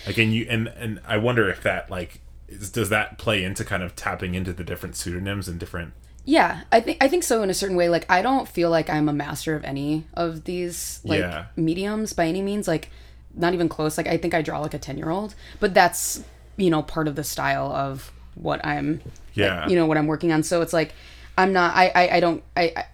Like 0.05 0.17
and 0.17 0.33
you 0.33 0.45
and 0.49 0.67
and 0.67 0.99
I 1.07 1.17
wonder 1.17 1.49
if 1.49 1.61
that 1.63 1.89
like 1.89 2.21
is, 2.47 2.69
does 2.69 2.89
that 2.89 3.17
play 3.17 3.43
into 3.43 3.63
kind 3.63 3.83
of 3.83 3.95
tapping 3.95 4.35
into 4.35 4.53
the 4.53 4.63
different 4.63 4.95
pseudonyms 4.95 5.47
and 5.47 5.59
different 5.59 5.93
Yeah, 6.25 6.61
I 6.71 6.81
think 6.81 6.97
I 7.01 7.07
think 7.07 7.23
so 7.23 7.41
in 7.43 7.49
a 7.49 7.53
certain 7.53 7.75
way. 7.77 7.87
Like 7.89 8.05
I 8.09 8.21
don't 8.21 8.47
feel 8.47 8.69
like 8.69 8.89
I'm 8.89 9.07
a 9.09 9.13
master 9.13 9.55
of 9.55 9.63
any 9.63 10.05
of 10.13 10.43
these 10.43 10.99
like 11.03 11.19
Yeah. 11.19 11.45
mediums 11.55 12.13
by 12.13 12.27
any 12.27 12.41
means. 12.41 12.67
Like 12.67 12.89
not 13.33 13.53
even 13.53 13.69
close. 13.69 13.97
Like 13.97 14.07
I 14.07 14.17
think 14.17 14.33
I 14.33 14.41
draw 14.41 14.59
like 14.59 14.73
a 14.73 14.79
ten 14.79 14.97
year 14.97 15.09
old, 15.09 15.35
but 15.59 15.73
that's 15.73 16.23
you 16.57 16.69
know 16.69 16.81
part 16.83 17.07
of 17.07 17.15
the 17.15 17.23
style 17.23 17.71
of 17.71 18.11
what 18.35 18.65
I'm. 18.65 19.01
Yeah. 19.33 19.67
You 19.69 19.75
know 19.77 19.85
what 19.85 19.97
I'm 19.97 20.07
working 20.07 20.31
on. 20.33 20.43
So 20.43 20.61
it's 20.61 20.73
like 20.73 20.93
I'm 21.37 21.53
not. 21.53 21.75
I 21.75 21.89
I, 21.93 22.15
I 22.17 22.19
don't. 22.19 22.43
I, 22.55 22.73
I 22.75 22.85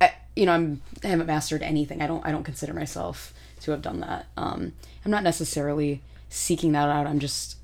I 0.00 0.12
you 0.36 0.46
know 0.46 0.52
I'm 0.52 0.82
I 1.02 1.08
haven't 1.08 1.26
mastered 1.26 1.62
anything. 1.62 2.02
I 2.02 2.06
don't 2.06 2.24
I 2.26 2.30
don't 2.32 2.44
consider 2.44 2.74
myself 2.74 3.32
to 3.62 3.70
have 3.72 3.82
done 3.82 4.00
that. 4.00 4.26
Um, 4.36 4.72
I'm 5.04 5.10
not 5.10 5.22
necessarily 5.22 6.02
seeking 6.28 6.72
that 6.72 6.88
out. 6.88 7.06
I'm 7.06 7.18
just 7.18 7.56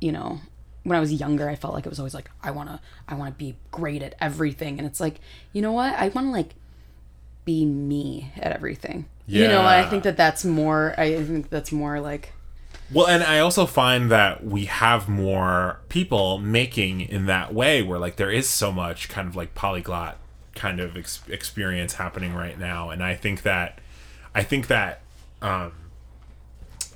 you 0.00 0.12
know 0.12 0.40
when 0.84 0.96
i 0.96 1.00
was 1.00 1.12
younger 1.12 1.50
i 1.50 1.54
felt 1.54 1.74
like 1.74 1.84
it 1.84 1.90
was 1.90 1.98
always 1.98 2.14
like 2.14 2.30
i 2.42 2.50
want 2.50 2.66
to 2.70 2.80
i 3.06 3.14
want 3.14 3.34
to 3.34 3.38
be 3.38 3.54
great 3.70 4.02
at 4.02 4.14
everything 4.18 4.78
and 4.78 4.86
it's 4.88 4.98
like 4.98 5.20
you 5.52 5.60
know 5.60 5.72
what 5.72 5.92
i 5.98 6.08
want 6.08 6.26
to 6.26 6.30
like 6.30 6.54
be 7.44 7.66
me 7.66 8.32
at 8.38 8.50
everything 8.52 9.04
Yeah. 9.26 9.42
you 9.42 9.48
know 9.48 9.60
i 9.60 9.84
think 9.86 10.04
that 10.04 10.16
that's 10.16 10.42
more 10.42 10.94
i 10.96 11.22
think 11.22 11.50
that's 11.50 11.70
more 11.70 12.00
like 12.00 12.32
Well, 12.92 13.06
and 13.06 13.22
I 13.22 13.38
also 13.38 13.66
find 13.66 14.10
that 14.10 14.44
we 14.44 14.64
have 14.64 15.08
more 15.08 15.78
people 15.88 16.38
making 16.38 17.02
in 17.02 17.26
that 17.26 17.54
way 17.54 17.82
where 17.82 18.00
like 18.00 18.16
there 18.16 18.30
is 18.30 18.48
so 18.48 18.72
much 18.72 19.08
kind 19.08 19.28
of 19.28 19.36
like 19.36 19.54
polyglot 19.54 20.18
kind 20.56 20.80
of 20.80 20.96
ex- 20.96 21.22
experience 21.28 21.94
happening 21.94 22.34
right 22.34 22.58
now. 22.58 22.90
And 22.90 23.02
I 23.02 23.14
think 23.14 23.42
that 23.42 23.78
I 24.34 24.42
think 24.42 24.66
that 24.66 25.02
um 25.40 25.72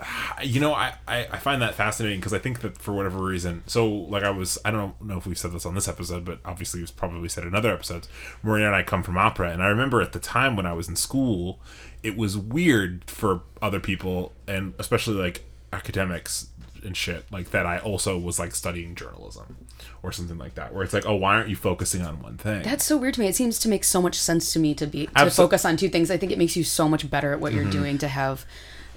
you 0.43 0.61
know 0.61 0.75
I, 0.75 0.95
I, 1.07 1.39
find 1.39 1.63
that 1.63 1.75
fascinating 1.75 2.19
because 2.19 2.35
I 2.35 2.39
think 2.41 2.61
that 2.63 2.77
for 2.79 2.93
whatever 2.93 3.23
reason 3.23 3.63
so 3.67 3.87
like 3.87 4.25
I 4.25 4.31
was 4.31 4.59
I 4.65 4.73
don't 4.73 5.01
know 5.01 5.19
if 5.19 5.27
we've 5.27 5.39
said 5.39 5.53
this 5.53 5.65
on 5.65 5.77
this 5.77 5.87
episode 5.87 6.25
but 6.25 6.41
obviously 6.45 6.81
it 6.81 6.83
was 6.83 6.91
probably 6.91 7.29
said 7.29 7.45
in 7.45 7.55
other 7.55 7.73
episodes. 7.73 8.09
Maria 8.43 8.67
and 8.67 8.75
I 8.75 8.83
come 8.83 9.05
from 9.05 9.17
opera 9.17 9.51
and 9.51 9.63
I 9.63 9.69
remember 9.69 10.03
at 10.03 10.13
the 10.13 10.19
time 10.19 10.57
when 10.57 10.67
I 10.67 10.73
was 10.73 10.89
in 10.89 10.97
school 10.97 11.61
it 12.03 12.17
was 12.17 12.37
weird 12.37 13.05
for 13.09 13.43
other 13.63 13.79
people 13.79 14.33
and 14.49 14.75
especially 14.81 15.15
like 15.15 15.45
academics 15.75 16.49
and 16.85 16.97
shit 16.97 17.25
like 17.31 17.51
that 17.51 17.65
I 17.67 17.79
also 17.79 18.19
was 18.19 18.39
like 18.39 18.55
studying 18.55 18.95
journalism 18.95 19.57
or 20.03 20.13
something 20.13 20.37
like 20.39 20.55
that 20.57 20.73
where 20.75 20.85
it's 20.85 20.93
like 20.93 21.07
oh 21.07 21.15
why 21.17 21.35
aren't 21.35 21.49
you 21.49 21.57
focusing 21.57 22.03
on 22.03 22.23
one 22.23 22.37
thing 22.37 22.63
that's 22.63 22.85
so 22.85 22.97
weird 22.99 23.15
to 23.15 23.21
me 23.21 23.27
it 23.27 23.35
seems 23.35 23.59
to 23.61 23.69
make 23.69 23.85
so 23.85 24.03
much 24.03 24.17
sense 24.17 24.53
to 24.53 24.59
me 24.59 24.75
to 24.75 24.87
be 24.87 25.07
to 25.07 25.13
Absol- 25.15 25.37
focus 25.37 25.65
on 25.65 25.77
two 25.79 25.89
things 25.89 26.11
i 26.11 26.19
think 26.19 26.31
it 26.31 26.37
makes 26.39 26.57
you 26.57 26.65
so 26.65 26.87
much 26.89 27.09
better 27.11 27.33
at 27.33 27.41
what 27.41 27.53
Mm-hmm. 27.53 27.63
you're 27.63 27.71
doing 27.71 27.99
to 27.99 28.09
have 28.09 28.45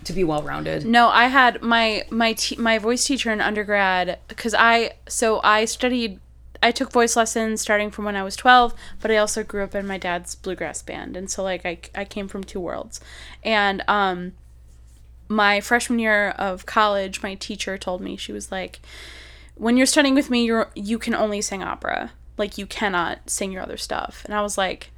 to 0.03 0.11
be 0.13 0.23
well 0.23 0.41
rounded 0.43 0.85
No, 0.85 1.07
I 1.09 1.25
had 1.27 1.61
my 1.61 2.03
my 2.09 2.33
te- 2.33 2.57
my 2.57 2.77
voice 2.77 3.03
teacher 3.05 3.31
in 3.31 3.39
undergrad 3.41 4.19
because 4.27 4.53
I 4.53 4.93
so 5.07 5.39
I 5.43 5.65
studied 5.65 6.19
I 6.61 6.71
took 6.71 6.91
voice 6.91 7.15
lessons 7.15 7.61
starting 7.61 7.89
from 7.91 8.05
when 8.05 8.15
I 8.15 8.23
was 8.23 8.35
12, 8.35 8.73
but 9.01 9.11
I 9.11 9.17
also 9.17 9.43
grew 9.43 9.63
up 9.63 9.75
in 9.75 9.85
my 9.87 9.97
dad's 9.97 10.35
bluegrass 10.35 10.81
band 10.81 11.17
and 11.17 11.29
so 11.31 11.41
like 11.43 11.65
I 11.65 11.79
I 11.95 12.05
came 12.05 12.27
from 12.27 12.43
two 12.43 12.59
worlds. 12.59 12.99
And 13.43 13.83
um 13.87 14.33
my 15.27 15.61
freshman 15.61 15.99
year 15.99 16.29
of 16.29 16.65
college, 16.65 17.21
my 17.21 17.35
teacher 17.35 17.77
told 17.77 18.01
me 18.01 18.15
she 18.15 18.31
was 18.31 18.51
like 18.51 18.79
when 19.55 19.75
you're 19.75 19.85
studying 19.85 20.15
with 20.15 20.29
me, 20.29 20.45
you're 20.45 20.69
you 20.75 20.97
can 20.99 21.15
only 21.15 21.41
sing 21.41 21.63
opera. 21.63 22.11
Like 22.37 22.57
you 22.57 22.65
cannot 22.67 23.29
sing 23.29 23.51
your 23.51 23.63
other 23.63 23.77
stuff. 23.77 24.23
And 24.25 24.33
I 24.33 24.41
was 24.41 24.57
like 24.57 24.91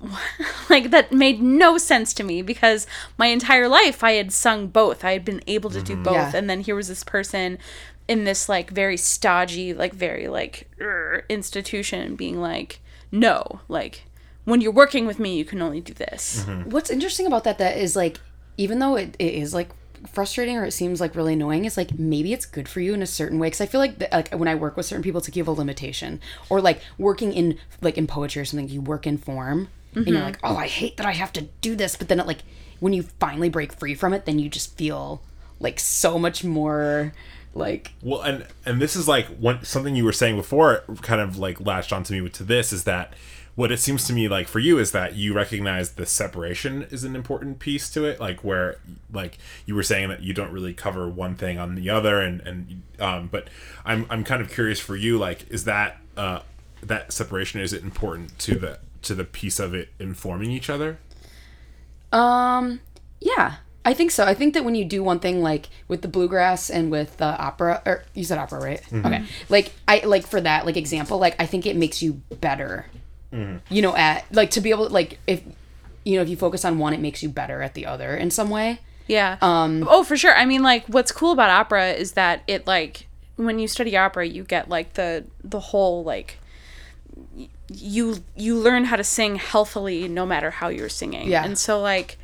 like 0.70 0.90
that 0.90 1.12
made 1.12 1.40
no 1.40 1.78
sense 1.78 2.12
to 2.14 2.24
me 2.24 2.42
because 2.42 2.86
my 3.18 3.26
entire 3.26 3.68
life 3.68 4.02
I 4.02 4.12
had 4.12 4.32
sung 4.32 4.68
both. 4.68 5.04
I 5.04 5.12
had 5.12 5.24
been 5.24 5.42
able 5.46 5.70
to 5.70 5.82
do 5.82 5.94
mm-hmm. 5.94 6.02
both 6.02 6.14
Yeah. 6.14 6.32
and 6.34 6.48
then 6.48 6.60
here 6.60 6.74
was 6.74 6.88
this 6.88 7.04
person 7.04 7.58
in 8.08 8.24
this 8.24 8.48
like 8.48 8.70
very 8.70 8.96
stodgy, 8.96 9.74
like 9.74 9.92
very 9.92 10.28
like 10.28 10.68
er, 10.80 11.24
institution 11.28 12.14
being 12.14 12.40
like, 12.40 12.80
"No, 13.10 13.60
like 13.68 14.04
when 14.44 14.60
you're 14.60 14.72
working 14.72 15.06
with 15.06 15.18
me, 15.18 15.36
you 15.36 15.44
can 15.44 15.60
only 15.60 15.80
do 15.80 15.92
this." 15.92 16.44
Mm-hmm. 16.46 16.70
what's 16.70 16.90
interesting 16.90 17.26
about 17.26 17.44
that 17.44 17.58
that 17.58 17.76
is 17.76 17.96
like 17.96 18.20
even 18.56 18.78
though 18.78 18.96
it, 18.96 19.16
it 19.18 19.34
is 19.34 19.54
like 19.54 19.70
frustrating 20.06 20.56
or 20.56 20.64
it 20.64 20.72
seems 20.72 21.00
like 21.00 21.14
really 21.14 21.32
annoying 21.32 21.64
is 21.64 21.76
like 21.76 21.98
maybe 21.98 22.32
it's 22.32 22.46
good 22.46 22.68
for 22.68 22.80
you 22.80 22.94
in 22.94 23.02
a 23.02 23.06
certain 23.06 23.38
way. 23.38 23.48
Because 23.48 23.60
i 23.60 23.66
feel 23.66 23.80
like, 23.80 23.98
that, 23.98 24.12
like 24.12 24.32
when 24.32 24.48
i 24.48 24.54
work 24.54 24.76
with 24.76 24.86
certain 24.86 25.02
people 25.02 25.18
it's 25.18 25.28
like 25.28 25.36
you 25.36 25.42
have 25.42 25.48
a 25.48 25.52
limitation. 25.52 26.20
Or 26.48 26.60
like 26.60 26.80
working 26.98 27.32
in 27.32 27.58
like 27.80 27.98
in 27.98 28.06
poetry 28.06 28.42
or 28.42 28.44
something 28.44 28.68
you 28.68 28.80
work 28.80 29.06
in 29.06 29.18
form 29.18 29.68
and 29.94 30.06
you're 30.06 30.16
mm-hmm. 30.16 30.26
like 30.26 30.38
oh 30.42 30.56
i 30.56 30.66
hate 30.66 30.96
that 30.98 31.06
i 31.06 31.12
have 31.12 31.32
to 31.34 31.42
do 31.60 31.74
this. 31.74 31.96
But 31.96 32.08
then 32.08 32.20
it 32.20 32.26
like 32.26 32.40
when 32.80 32.92
you 32.92 33.02
finally 33.02 33.48
break 33.48 33.72
free 33.72 33.94
from 33.94 34.12
it 34.12 34.26
then 34.26 34.38
you 34.38 34.48
just 34.48 34.76
feel 34.76 35.22
like 35.60 35.80
so 35.80 36.18
much 36.18 36.44
more 36.44 37.12
like 37.54 37.92
Well, 38.02 38.20
and 38.20 38.46
and 38.64 38.80
this 38.80 38.94
is 38.94 39.08
like 39.08 39.26
one 39.38 39.64
something 39.64 39.96
you 39.96 40.04
were 40.04 40.12
saying 40.12 40.36
before, 40.36 40.84
kind 41.00 41.20
of 41.20 41.38
like 41.38 41.60
latched 41.60 41.92
onto 41.92 42.22
me 42.22 42.28
to 42.28 42.44
this 42.44 42.72
is 42.72 42.84
that 42.84 43.14
what 43.56 43.72
it 43.72 43.78
seems 43.78 44.06
to 44.06 44.12
me 44.12 44.28
like 44.28 44.46
for 44.46 44.58
you 44.58 44.78
is 44.78 44.92
that 44.92 45.16
you 45.16 45.34
recognize 45.34 45.92
the 45.92 46.06
separation 46.06 46.82
is 46.90 47.04
an 47.04 47.16
important 47.16 47.58
piece 47.58 47.90
to 47.90 48.04
it, 48.04 48.20
like 48.20 48.44
where 48.44 48.76
like 49.12 49.38
you 49.64 49.74
were 49.74 49.82
saying 49.82 50.10
that 50.10 50.22
you 50.22 50.32
don't 50.34 50.52
really 50.52 50.74
cover 50.74 51.08
one 51.08 51.34
thing 51.34 51.58
on 51.58 51.74
the 51.74 51.90
other, 51.90 52.20
and 52.20 52.40
and 52.42 52.82
um, 53.00 53.28
but 53.28 53.48
I'm 53.84 54.06
I'm 54.10 54.22
kind 54.24 54.42
of 54.42 54.50
curious 54.50 54.78
for 54.78 54.94
you, 54.94 55.18
like 55.18 55.50
is 55.50 55.64
that 55.64 55.98
uh 56.16 56.40
that 56.82 57.12
separation 57.12 57.60
is 57.60 57.72
it 57.72 57.82
important 57.82 58.38
to 58.40 58.56
the 58.56 58.78
to 59.02 59.14
the 59.14 59.24
piece 59.24 59.58
of 59.58 59.74
it 59.74 59.88
informing 59.98 60.50
each 60.50 60.68
other? 60.68 60.98
Um, 62.12 62.80
yeah, 63.20 63.56
I 63.86 63.94
think 63.94 64.10
so. 64.10 64.24
I 64.24 64.34
think 64.34 64.52
that 64.54 64.64
when 64.64 64.74
you 64.74 64.84
do 64.84 65.02
one 65.02 65.18
thing 65.18 65.42
like 65.42 65.68
with 65.88 66.02
the 66.02 66.08
bluegrass 66.08 66.68
and 66.68 66.90
with 66.90 67.16
the 67.16 67.38
opera, 67.38 67.82
or 67.86 68.04
you 68.14 68.24
said 68.24 68.36
opera, 68.36 68.60
right? 68.60 68.92
Okay. 68.92 69.24
Like 69.48 69.72
I 69.88 70.00
like 70.00 70.26
for 70.26 70.42
that 70.42 70.66
like 70.66 70.76
example, 70.76 71.18
like 71.18 71.36
I 71.38 71.46
think 71.46 71.64
it 71.64 71.76
makes 71.76 72.02
you 72.02 72.20
better. 72.40 72.86
You 73.32 73.82
know, 73.82 73.94
at 73.94 74.24
like 74.32 74.50
to 74.52 74.60
be 74.60 74.70
able 74.70 74.86
to 74.86 74.92
like 74.92 75.18
if 75.26 75.42
you 76.04 76.16
know 76.16 76.22
if 76.22 76.28
you 76.28 76.36
focus 76.36 76.64
on 76.64 76.78
one, 76.78 76.94
it 76.94 77.00
makes 77.00 77.22
you 77.22 77.28
better 77.28 77.62
at 77.62 77.74
the 77.74 77.84
other 77.86 78.16
in 78.16 78.30
some 78.30 78.48
way. 78.48 78.80
Yeah. 79.06 79.36
Um. 79.42 79.86
Oh, 79.88 80.02
for 80.04 80.16
sure. 80.16 80.34
I 80.34 80.46
mean, 80.46 80.62
like, 80.62 80.86
what's 80.86 81.12
cool 81.12 81.32
about 81.32 81.50
opera 81.50 81.90
is 81.92 82.12
that 82.12 82.42
it 82.46 82.66
like 82.66 83.06
when 83.36 83.58
you 83.58 83.68
study 83.68 83.96
opera, 83.96 84.26
you 84.26 84.42
get 84.42 84.68
like 84.68 84.94
the 84.94 85.24
the 85.44 85.60
whole 85.60 86.02
like 86.02 86.38
you 87.72 88.24
you 88.36 88.56
learn 88.56 88.84
how 88.84 88.96
to 88.96 89.04
sing 89.04 89.36
healthily 89.36 90.08
no 90.08 90.24
matter 90.24 90.50
how 90.50 90.68
you're 90.68 90.88
singing. 90.88 91.28
Yeah. 91.28 91.44
And 91.44 91.58
so 91.58 91.80
like. 91.80 92.18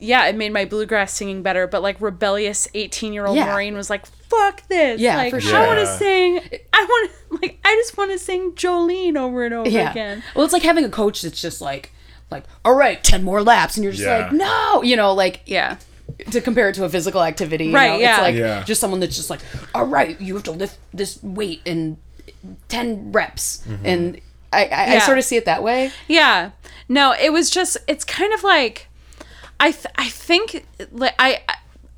Yeah, 0.00 0.26
it 0.26 0.34
made 0.34 0.52
my 0.52 0.64
bluegrass 0.64 1.12
singing 1.12 1.42
better, 1.42 1.66
but 1.68 1.82
like 1.82 2.00
rebellious 2.00 2.66
eighteen-year-old 2.74 3.36
Yeah. 3.36 3.46
Maureen 3.46 3.76
was 3.76 3.88
like, 3.88 4.06
"Fuck 4.06 4.66
this! 4.68 5.00
Yeah, 5.00 5.16
like, 5.16 5.30
for 5.30 5.54
I 5.56 5.66
want 5.66 5.78
to 5.78 5.86
sing. 5.86 6.40
I 6.72 6.84
want 6.84 7.10
to 7.10 7.36
like, 7.40 7.60
I 7.64 7.74
just 7.76 7.96
want 7.96 8.10
to 8.10 8.18
sing 8.18 8.52
Jolene 8.52 9.16
over 9.16 9.44
and 9.44 9.54
over 9.54 9.68
Yeah. 9.70 9.90
again." 9.92 10.24
Well, 10.34 10.44
it's 10.44 10.52
like 10.52 10.64
having 10.64 10.84
a 10.84 10.88
coach 10.88 11.22
that's 11.22 11.40
just 11.40 11.60
like 11.60 11.92
like 12.30 12.44
all 12.64 12.74
right, 12.74 13.02
ten 13.04 13.22
more 13.22 13.40
laps, 13.42 13.76
and 13.76 13.84
you're 13.84 13.92
just 13.92 14.04
Yeah. 14.04 14.18
like 14.18 14.32
no, 14.32 14.82
you 14.82 14.96
know, 14.96 15.12
like 15.14 15.42
Yeah, 15.46 15.76
to 16.32 16.40
compare 16.40 16.68
it 16.70 16.74
to 16.74 16.84
a 16.84 16.88
physical 16.88 17.22
activity, 17.22 17.66
you 17.66 17.74
Right, 17.74 17.90
know, 17.92 17.98
yeah. 17.98 18.14
It's 18.14 18.20
like 18.22 18.34
Yeah. 18.34 18.62
just 18.64 18.80
someone 18.80 18.98
that's 18.98 19.14
just 19.16 19.30
like, 19.30 19.40
all 19.74 19.86
right, 19.86 20.20
you 20.20 20.34
have 20.34 20.42
to 20.44 20.50
lift 20.50 20.78
this 20.92 21.22
weight 21.22 21.60
in 21.64 21.98
ten 22.68 23.12
reps, 23.12 23.62
mm-hmm. 23.68 23.86
and 23.86 24.20
I, 24.52 24.64
I, 24.66 24.96
I 24.96 24.98
sort 24.98 25.18
of 25.18 25.24
see 25.24 25.36
it 25.36 25.44
that 25.44 25.62
way. 25.62 25.92
Yeah. 26.08 26.50
No, 26.88 27.12
it 27.12 27.32
was 27.32 27.48
just 27.48 27.76
it's 27.86 28.02
kind 28.04 28.32
of 28.34 28.42
like 28.42 28.87
I 29.60 29.72
th- 29.72 29.86
I 29.96 30.08
think 30.08 30.66
like 30.92 31.14
I 31.18 31.40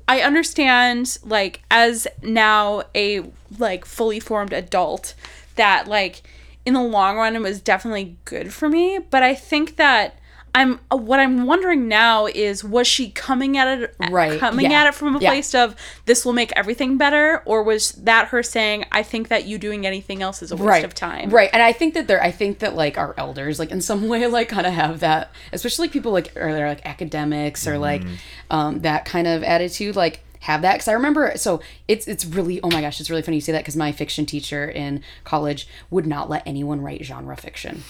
I 0.07 0.21
understand 0.21 1.17
like 1.23 1.61
as 1.69 2.07
now 2.21 2.83
a 2.95 3.23
like 3.57 3.85
fully 3.85 4.19
formed 4.19 4.53
adult 4.53 5.13
that 5.55 5.87
like 5.87 6.23
in 6.65 6.73
the 6.73 6.81
long 6.83 7.17
run 7.17 7.35
it 7.35 7.41
was 7.41 7.61
definitely 7.61 8.17
good 8.25 8.53
for 8.53 8.69
me, 8.69 8.99
but 9.09 9.23
I 9.23 9.35
think 9.35 9.75
that 9.77 10.17
I'm 10.53 10.79
what 10.89 11.19
I'm 11.19 11.45
wondering 11.45 11.87
now 11.87 12.25
is 12.25 12.63
was 12.63 12.85
she 12.87 13.09
coming 13.11 13.57
at 13.57 13.67
it 13.79 13.95
Right, 14.09 14.39
coming 14.39 14.69
yeah, 14.71 14.81
at 14.81 14.87
it 14.87 14.95
from 14.95 15.15
a 15.15 15.19
yeah. 15.19 15.29
place 15.29 15.55
of 15.55 15.75
this 16.05 16.25
will 16.25 16.33
make 16.33 16.51
everything 16.55 16.97
better? 16.97 17.41
Or 17.45 17.63
was 17.63 17.93
that 17.93 18.27
her 18.29 18.43
saying 18.43 18.85
I 18.91 19.03
think 19.03 19.29
that 19.29 19.45
you 19.45 19.57
doing 19.57 19.85
anything 19.85 20.21
else 20.21 20.41
is 20.41 20.51
a 20.51 20.55
waste 20.55 20.65
right 20.65 20.83
of 20.83 20.93
time. 20.93 21.29
right. 21.29 21.49
And 21.53 21.61
i 21.61 21.71
think 21.71 21.93
that 21.93 22.07
they're 22.07 22.21
i 22.21 22.31
think 22.31 22.59
that 22.59 22.75
like 22.75 22.97
our 22.97 23.13
elders 23.17 23.59
like 23.59 23.71
in 23.71 23.81
some 23.81 24.07
way 24.09 24.27
like 24.27 24.49
kind 24.49 24.67
of 24.67 24.73
have 24.73 24.99
that 24.99 25.31
especially 25.53 25.85
like 25.85 25.93
people 25.93 26.11
like 26.11 26.33
or 26.35 26.53
they're 26.53 26.67
like 26.67 26.85
academics 26.85 27.65
or 27.67 27.77
like 27.77 28.03
um 28.49 28.81
that 28.81 29.05
kind 29.05 29.27
of 29.27 29.43
attitude 29.43 29.95
like 29.95 30.21
have 30.41 30.63
that. 30.63 30.73
Because 30.73 30.87
i 30.87 30.93
remember 30.93 31.33
so 31.37 31.61
it's 31.87 32.07
it's 32.07 32.25
really 32.25 32.59
oh 32.61 32.69
my 32.71 32.81
gosh 32.81 32.99
it's 32.99 33.09
really 33.09 33.21
funny 33.21 33.37
you 33.37 33.41
say 33.41 33.51
that 33.51 33.61
because 33.61 33.75
my 33.77 33.91
fiction 33.91 34.25
teacher 34.25 34.67
in 34.69 35.01
college 35.23 35.67
would 35.89 36.05
not 36.07 36.29
let 36.29 36.41
anyone 36.45 36.81
write 36.81 37.03
genre 37.05 37.37
fiction 37.37 37.83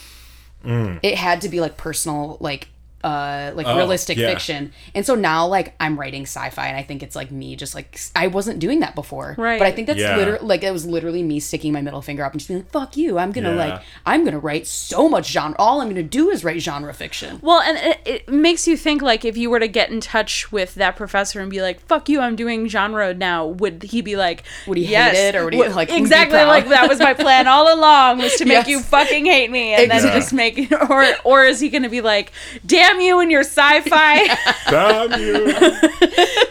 it 0.64 1.16
had 1.16 1.42
to 1.42 1.50
be 1.50 1.60
like 1.60 1.78
personal 1.78 2.38
like 2.40 2.68
uh 3.04 3.52
like 3.56 3.66
realistic 3.68 4.18
yeah. 4.18 4.30
fiction 4.30 4.72
and 4.94 5.06
so 5.06 5.16
now 5.16 5.46
like 5.48 5.74
i'm 5.80 6.00
writing 6.00 6.24
sci-fi 6.24 6.68
and 6.68 6.78
i 6.78 6.84
think 6.84 7.02
it's 7.02 7.16
like 7.16 7.32
me 7.32 7.56
just 7.56 7.74
like 7.76 8.00
i 8.16 8.28
wasn't 8.28 8.60
doing 8.60 8.80
that 8.82 8.94
before 8.96 9.36
Right. 9.38 9.58
but 9.60 9.68
i 9.68 9.72
think 9.72 9.88
that's 9.88 10.00
Yeah. 10.00 10.18
literally 10.18 10.46
like 10.46 10.64
it 10.64 10.72
was 10.72 10.86
literally 10.86 11.24
me 11.24 11.40
sticking 11.40 11.74
my 11.74 11.82
middle 11.82 12.02
finger 12.02 12.24
up 12.24 12.32
and 12.34 12.40
just 12.40 12.48
being 12.48 12.60
like 12.62 12.70
fuck 12.72 12.96
you 12.98 13.18
i'm 13.18 13.32
gonna 13.32 13.50
Yeah. 13.56 13.56
like 13.74 13.82
i'm 14.06 14.24
gonna 14.26 14.40
write 14.40 14.68
so 14.68 15.10
much 15.10 15.32
genre 15.32 15.56
all 15.60 15.82
i'm 15.82 15.88
gonna 15.90 16.04
do 16.04 16.30
is 16.30 16.44
write 16.44 16.62
genre 16.62 16.94
fiction 16.94 17.40
Well, 17.42 17.62
and 17.62 17.78
it, 17.78 18.00
it 18.06 18.30
makes 18.30 18.68
you 18.68 18.78
think 18.78 19.02
like 19.02 19.26
if 19.26 19.36
you 19.38 19.50
were 19.50 19.60
to 19.60 19.68
get 19.68 19.90
in 19.90 20.00
touch 20.02 20.52
with 20.52 20.76
that 20.76 20.96
professor 20.96 21.40
and 21.40 21.50
be 21.50 21.62
like, 21.62 21.80
"Fuck 21.88 22.10
you, 22.10 22.20
I'm 22.20 22.36
doing 22.36 22.68
genre 22.68 23.14
now," 23.14 23.46
would 23.46 23.84
he 23.84 24.02
be 24.02 24.16
like, 24.16 24.44
Would 24.68 24.78
he 24.78 24.86
hate 24.86 25.14
it, 25.16 25.36
or 25.36 25.46
would 25.46 25.54
he, 25.54 25.60
Would- 25.60 25.74
like, 25.76 25.92
exactly 25.92 26.38
like 26.44 26.68
that 26.70 26.88
was 26.90 27.00
my 27.00 27.14
plan 27.14 27.48
all 27.48 27.74
along 27.74 28.20
was 28.20 28.36
to 28.36 28.46
make 28.46 28.52
Yes. 28.66 28.68
you 28.68 28.80
fucking 28.82 29.26
hate 29.26 29.50
me 29.52 29.74
and 29.74 29.84
Exactly. 29.84 30.10
then 30.10 30.20
just 30.20 30.34
make 30.34 30.72
or 30.90 31.06
or 31.24 31.46
is 31.46 31.60
he 31.60 31.70
going 31.70 31.84
to 31.84 31.90
be 31.90 32.02
like, 32.02 32.32
"Damn 32.66 32.91
you 33.00 33.20
and 33.20 33.32
your 33.32 33.42
sci-fi." 33.44 34.28
Damn 34.70 35.22
you. 35.22 35.54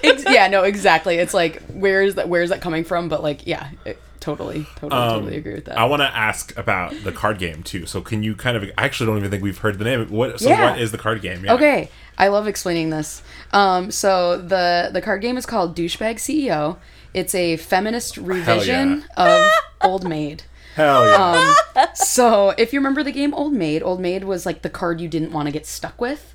Ex- 0.03 0.25
yeah 0.31 0.49
no 0.49 0.63
exactly 0.63 1.17
it's 1.17 1.35
like 1.35 1.63
where 1.69 2.03
is 2.03 2.15
that 2.15 2.29
where 2.29 2.43
is 2.43 2.51
that 2.51 2.61
coming 2.61 2.85
from 2.85 3.09
but 3.09 3.23
like 3.23 3.47
yeah 3.47 3.71
it, 3.85 4.01
totally 4.21 4.67
totally 4.77 4.91
totally 5.11 5.37
agree 5.37 5.55
with 5.55 5.65
that 5.65 5.79
I 5.79 5.85
want 5.87 6.01
to 6.03 6.17
ask 6.17 6.57
about 6.59 6.95
the 7.05 7.11
card 7.13 7.39
game 7.39 7.63
too. 7.63 7.87
So 7.87 8.01
can 8.03 8.23
you 8.23 8.35
kind 8.35 8.55
of? 8.57 8.65
I 8.77 8.85
actually 8.85 9.07
don't 9.07 9.17
even 9.19 9.31
think 9.31 9.43
we've 9.43 9.57
heard 9.59 9.79
the 9.79 9.85
name. 9.85 10.07
What? 10.11 10.39
So 10.41 10.49
Yeah. 10.51 10.71
what 10.73 10.81
is 10.81 10.93
the 10.93 10.99
card 10.99 11.23
game? 11.23 11.43
Yeah. 11.45 11.55
Okay, 11.55 11.89
I 12.19 12.29
love 12.29 12.47
explaining 12.47 12.91
this. 12.91 13.23
Um, 13.53 13.91
so 13.91 14.37
the 14.37 14.91
the 14.93 15.01
card 15.01 15.23
game 15.23 15.39
is 15.39 15.47
called 15.47 15.75
Douchebag 15.75 16.17
CEO. 16.17 16.77
It's 17.15 17.35
a 17.35 17.57
feminist 17.57 18.19
revision 18.19 19.05
of 19.17 19.51
Old 19.83 20.07
Maid. 20.07 20.43
Hell 20.75 21.07
yeah. 21.07 21.55
Um, 21.77 21.87
So 21.95 22.51
if 22.51 22.73
you 22.73 22.81
remember 22.81 23.03
the 23.03 23.13
game 23.13 23.35
Old 23.35 23.53
Maid, 23.53 23.83
Old 23.83 24.01
Maid 24.01 24.25
was 24.25 24.47
like 24.47 24.63
the 24.63 24.71
card 24.71 25.01
you 25.01 25.09
didn't 25.09 25.33
want 25.33 25.47
to 25.47 25.53
get 25.53 25.67
stuck 25.67 26.01
with. 26.01 26.35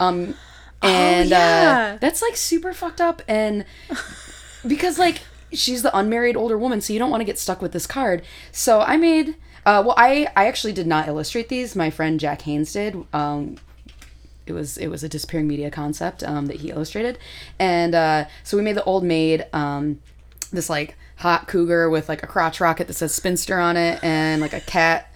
Um, 0.00 0.34
and 0.82 1.30
yeah. 1.30 1.94
uh, 1.94 1.98
that's 2.00 2.22
like 2.22 2.36
super 2.36 2.72
fucked 2.72 3.00
up, 3.00 3.22
and 3.26 3.64
because 4.66 4.98
like 4.98 5.22
she's 5.52 5.82
the 5.82 5.96
unmarried 5.96 6.36
older 6.36 6.56
woman, 6.56 6.80
so 6.80 6.92
you 6.92 6.98
don't 6.98 7.10
want 7.10 7.20
to 7.20 7.24
get 7.24 7.38
stuck 7.38 7.60
with 7.60 7.72
this 7.72 7.86
card. 7.86 8.22
So 8.52 8.80
I 8.80 8.96
made. 8.96 9.36
Uh, 9.66 9.82
well, 9.84 9.94
I 9.98 10.28
I 10.36 10.46
actually 10.46 10.72
did 10.72 10.86
not 10.86 11.08
illustrate 11.08 11.48
these. 11.48 11.74
My 11.74 11.90
friend 11.90 12.20
Jack 12.20 12.42
Haynes 12.42 12.72
did. 12.72 13.04
Um, 13.12 13.56
it 14.46 14.52
was 14.52 14.78
it 14.78 14.88
was 14.88 15.02
a 15.02 15.08
disappearing 15.08 15.48
media 15.48 15.70
concept 15.70 16.22
um, 16.22 16.46
that 16.46 16.56
he 16.56 16.70
illustrated, 16.70 17.18
and 17.58 17.94
uh, 17.94 18.24
so 18.44 18.56
we 18.56 18.62
made 18.62 18.76
the 18.76 18.84
old 18.84 19.04
maid 19.04 19.46
um, 19.52 20.00
this 20.52 20.70
like 20.70 20.96
hot 21.18 21.48
cougar 21.48 21.90
with 21.90 22.08
like 22.08 22.22
a 22.22 22.26
crotch 22.26 22.60
rocket 22.60 22.86
that 22.86 22.94
says 22.94 23.14
spinster 23.14 23.58
on 23.58 23.76
it 23.76 24.02
and 24.02 24.40
like 24.40 24.52
a 24.52 24.60
cat 24.60 25.12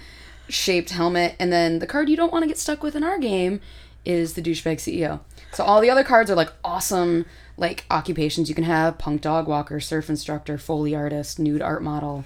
shaped 0.49 0.91
helmet, 0.91 1.35
and 1.39 1.53
then 1.53 1.79
the 1.79 1.87
card 1.87 2.09
you 2.09 2.17
don't 2.17 2.33
want 2.33 2.43
to 2.43 2.49
get 2.49 2.59
stuck 2.59 2.83
with 2.83 2.95
in 2.95 3.03
our 3.03 3.19
game 3.19 3.61
is 4.05 4.35
the 4.35 4.43
douchebag 4.43 4.77
CEO. 4.77 5.21
So 5.53 5.65
all 5.65 5.81
the 5.81 5.91
other 5.91 6.05
cards 6.05 6.31
are 6.31 6.35
like 6.35 6.53
awesome 6.65 7.25
like 7.57 7.85
occupations 7.91 8.49
you 8.49 8.55
can 8.55 8.65
have: 8.65 8.99
punk 8.99 9.21
dog 9.21 9.47
walker, 9.47 9.81
surf 9.81 10.11
instructor, 10.11 10.59
foley 10.59 10.95
artist, 10.95 11.39
nude 11.39 11.63
art 11.63 11.83
model, 11.83 12.25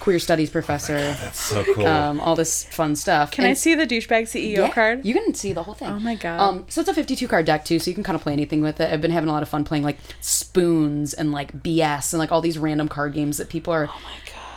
queer 0.00 0.18
studies 0.18 0.50
professor. 0.50 0.94
That's 0.94 1.40
so 1.40 1.62
cool. 1.74 1.86
Um, 1.86 2.18
all 2.20 2.34
this 2.34 2.64
fun 2.64 2.96
stuff. 2.96 3.30
Can 3.30 3.44
I 3.44 3.52
see 3.52 3.74
the 3.74 3.86
douchebag 3.86 4.22
CEO 4.22 4.72
card? 4.72 5.04
You 5.04 5.14
can 5.14 5.34
see 5.34 5.52
the 5.52 5.62
whole 5.62 5.74
thing. 5.74 5.88
Oh 5.88 6.00
my 6.00 6.16
God. 6.16 6.40
Um, 6.40 6.64
so 6.68 6.80
it's 6.80 6.90
a 6.90 6.94
52 6.94 7.28
card 7.28 7.46
deck 7.46 7.64
too, 7.64 7.78
so 7.78 7.90
you 7.90 7.94
can 7.94 8.02
kind 8.02 8.16
of 8.16 8.22
play 8.22 8.32
anything 8.32 8.62
with 8.62 8.80
it. 8.80 8.92
I've 8.92 9.00
been 9.00 9.10
having 9.12 9.28
a 9.28 9.32
lot 9.32 9.42
of 9.42 9.48
fun 9.48 9.62
playing 9.64 9.84
like 9.84 9.98
spoons 10.20 11.14
and 11.14 11.30
like 11.30 11.62
BS 11.62 12.12
and 12.12 12.18
like 12.18 12.32
all 12.32 12.40
these 12.40 12.58
random 12.58 12.88
card 12.88 13.12
games 13.12 13.36
that 13.36 13.48
people 13.48 13.72
are 13.72 13.88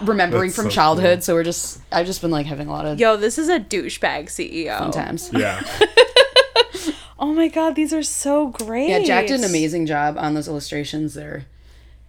remembering 0.01 0.49
That's 0.49 0.55
from 0.55 0.65
so 0.65 0.71
childhood. 0.71 1.23
So 1.23 1.33
we're 1.35 1.43
just, 1.43 1.81
I've 1.91 2.05
just 2.05 2.21
been 2.21 2.31
like 2.31 2.45
having 2.47 2.67
a 2.67 2.71
lot 2.71 2.85
of 2.85 2.99
Yo, 2.99 3.17
this 3.17 3.37
is 3.37 3.49
a 3.49 3.59
douchebag 3.59 4.25
CEO. 4.25 4.79
fun 4.79 4.91
times. 4.91 5.29
yeah. 5.33 5.61
Oh 7.19 7.31
my 7.33 7.47
god, 7.47 7.75
these 7.75 7.93
are 7.93 8.03
so 8.03 8.47
great. 8.47 8.89
Yeah, 8.89 8.99
Jack 8.99 9.27
did 9.27 9.39
an 9.39 9.45
amazing 9.45 9.85
job 9.85 10.17
on 10.17 10.33
those 10.33 10.49
illustrations. 10.49 11.13
They're, 11.13 11.45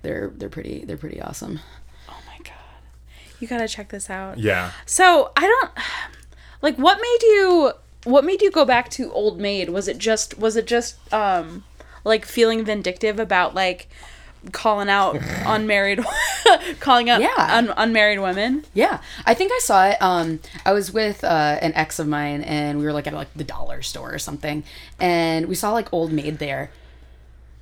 they're, 0.02 0.32
they're 0.34 0.48
pretty, 0.48 0.84
they're 0.84 0.96
pretty 0.96 1.20
awesome. 1.22 1.60
My 3.40 3.40
god. 3.40 3.40
You 3.40 3.48
got 3.48 3.58
to 3.58 3.68
check 3.68 3.88
this 3.90 4.08
out. 4.10 4.38
Yeah. 4.38 4.70
So, 4.86 5.32
I 5.36 5.40
don't 5.42 5.70
like 6.62 6.76
what 6.76 6.98
made 7.00 7.22
you 7.22 7.72
what 8.04 8.24
made 8.24 8.42
you 8.42 8.50
go 8.50 8.64
back 8.64 8.90
to 8.90 9.10
Old 9.12 9.38
Maid? 9.40 9.68
Was 9.70 9.88
it 9.88 9.98
just 9.98 10.38
was 10.38 10.56
it 10.56 10.66
just 10.66 10.96
um 11.12 11.64
like 12.04 12.24
feeling 12.24 12.64
vindictive 12.64 13.18
about 13.18 13.54
like 13.54 13.88
calling 14.52 14.90
out 14.90 15.16
unmarried 15.46 16.00
calling 16.80 17.08
out 17.08 17.20
Yeah. 17.22 17.32
un- 17.38 17.72
unmarried 17.76 18.20
women? 18.20 18.64
Yeah, 18.74 19.00
I 19.24 19.32
think 19.34 19.52
I 19.54 19.58
saw 19.62 19.86
it. 19.88 19.96
Um, 20.02 20.40
I 20.66 20.72
was 20.72 20.92
with 20.92 21.24
uh, 21.24 21.58
an 21.62 21.72
ex 21.74 21.98
of 21.98 22.06
mine, 22.06 22.42
and 22.42 22.78
we 22.78 22.84
were 22.84 22.92
like 22.92 23.06
at 23.06 23.14
like 23.14 23.32
the 23.34 23.44
dollar 23.44 23.80
store 23.80 24.12
or 24.12 24.18
something, 24.18 24.62
and 25.00 25.46
we 25.46 25.54
saw 25.54 25.72
like 25.72 25.90
Old 25.94 26.12
Maid 26.12 26.38
there, 26.40 26.70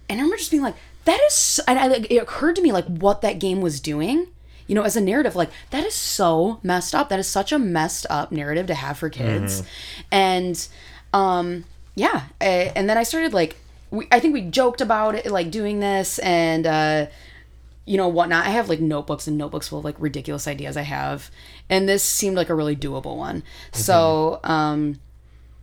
and 0.08 0.18
I 0.18 0.22
remember 0.22 0.38
just 0.38 0.50
being 0.50 0.62
like, 0.64 0.74
"That 1.04 1.20
is," 1.28 1.34
so, 1.34 1.62
and 1.68 1.78
I, 1.78 1.86
like, 1.86 2.10
it 2.10 2.16
occurred 2.18 2.56
to 2.56 2.62
me 2.62 2.72
like 2.72 2.86
what 2.86 3.20
that 3.22 3.38
game 3.38 3.60
was 3.60 3.78
doing. 3.80 4.26
You 4.66 4.74
know, 4.74 4.82
as 4.82 4.96
a 4.96 5.00
narrative, 5.00 5.34
like 5.36 5.50
that 5.70 5.84
is 5.84 5.94
so 5.94 6.60
messed 6.62 6.94
up. 6.94 7.08
That 7.08 7.18
is 7.18 7.26
such 7.26 7.52
a 7.52 7.58
messed 7.58 8.06
up 8.08 8.32
narrative 8.32 8.66
to 8.66 8.74
have 8.74 8.98
for 8.98 9.10
kids, 9.10 9.62
and 10.10 10.68
um, 11.12 11.64
yeah. 11.94 12.22
eh, 12.40 12.72
And 12.74 12.88
then 12.88 12.96
I 12.96 13.02
started 13.02 13.34
like, 13.34 13.56
we, 13.90 14.08
I 14.10 14.20
think 14.20 14.32
we 14.32 14.42
joked 14.42 14.80
about 14.80 15.14
it, 15.14 15.26
like 15.30 15.50
doing 15.50 15.80
this, 15.80 16.18
and 16.20 16.66
uh, 16.66 17.06
you 17.84 17.96
know 17.96 18.08
whatnot. 18.08 18.46
I 18.46 18.50
have 18.50 18.68
like 18.68 18.80
notebooks 18.80 19.26
and 19.26 19.36
notebooks 19.36 19.68
full 19.68 19.80
of 19.80 19.84
like 19.84 19.96
ridiculous 19.98 20.46
ideas 20.48 20.76
I 20.76 20.82
have, 20.82 21.30
and 21.68 21.88
this 21.88 22.02
seemed 22.02 22.36
like 22.36 22.48
a 22.48 22.54
really 22.54 22.76
doable 22.76 23.16
one. 23.16 23.42
So 23.72 24.40
um, 24.44 25.00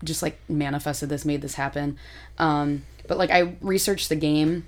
just 0.04 0.22
like 0.22 0.40
manifested 0.48 1.10
this, 1.10 1.26
made 1.26 1.42
this 1.42 1.56
happen. 1.56 1.98
Um, 2.38 2.84
but 3.08 3.18
like 3.18 3.32
I 3.32 3.56
researched 3.62 4.10
the 4.10 4.16
game 4.16 4.68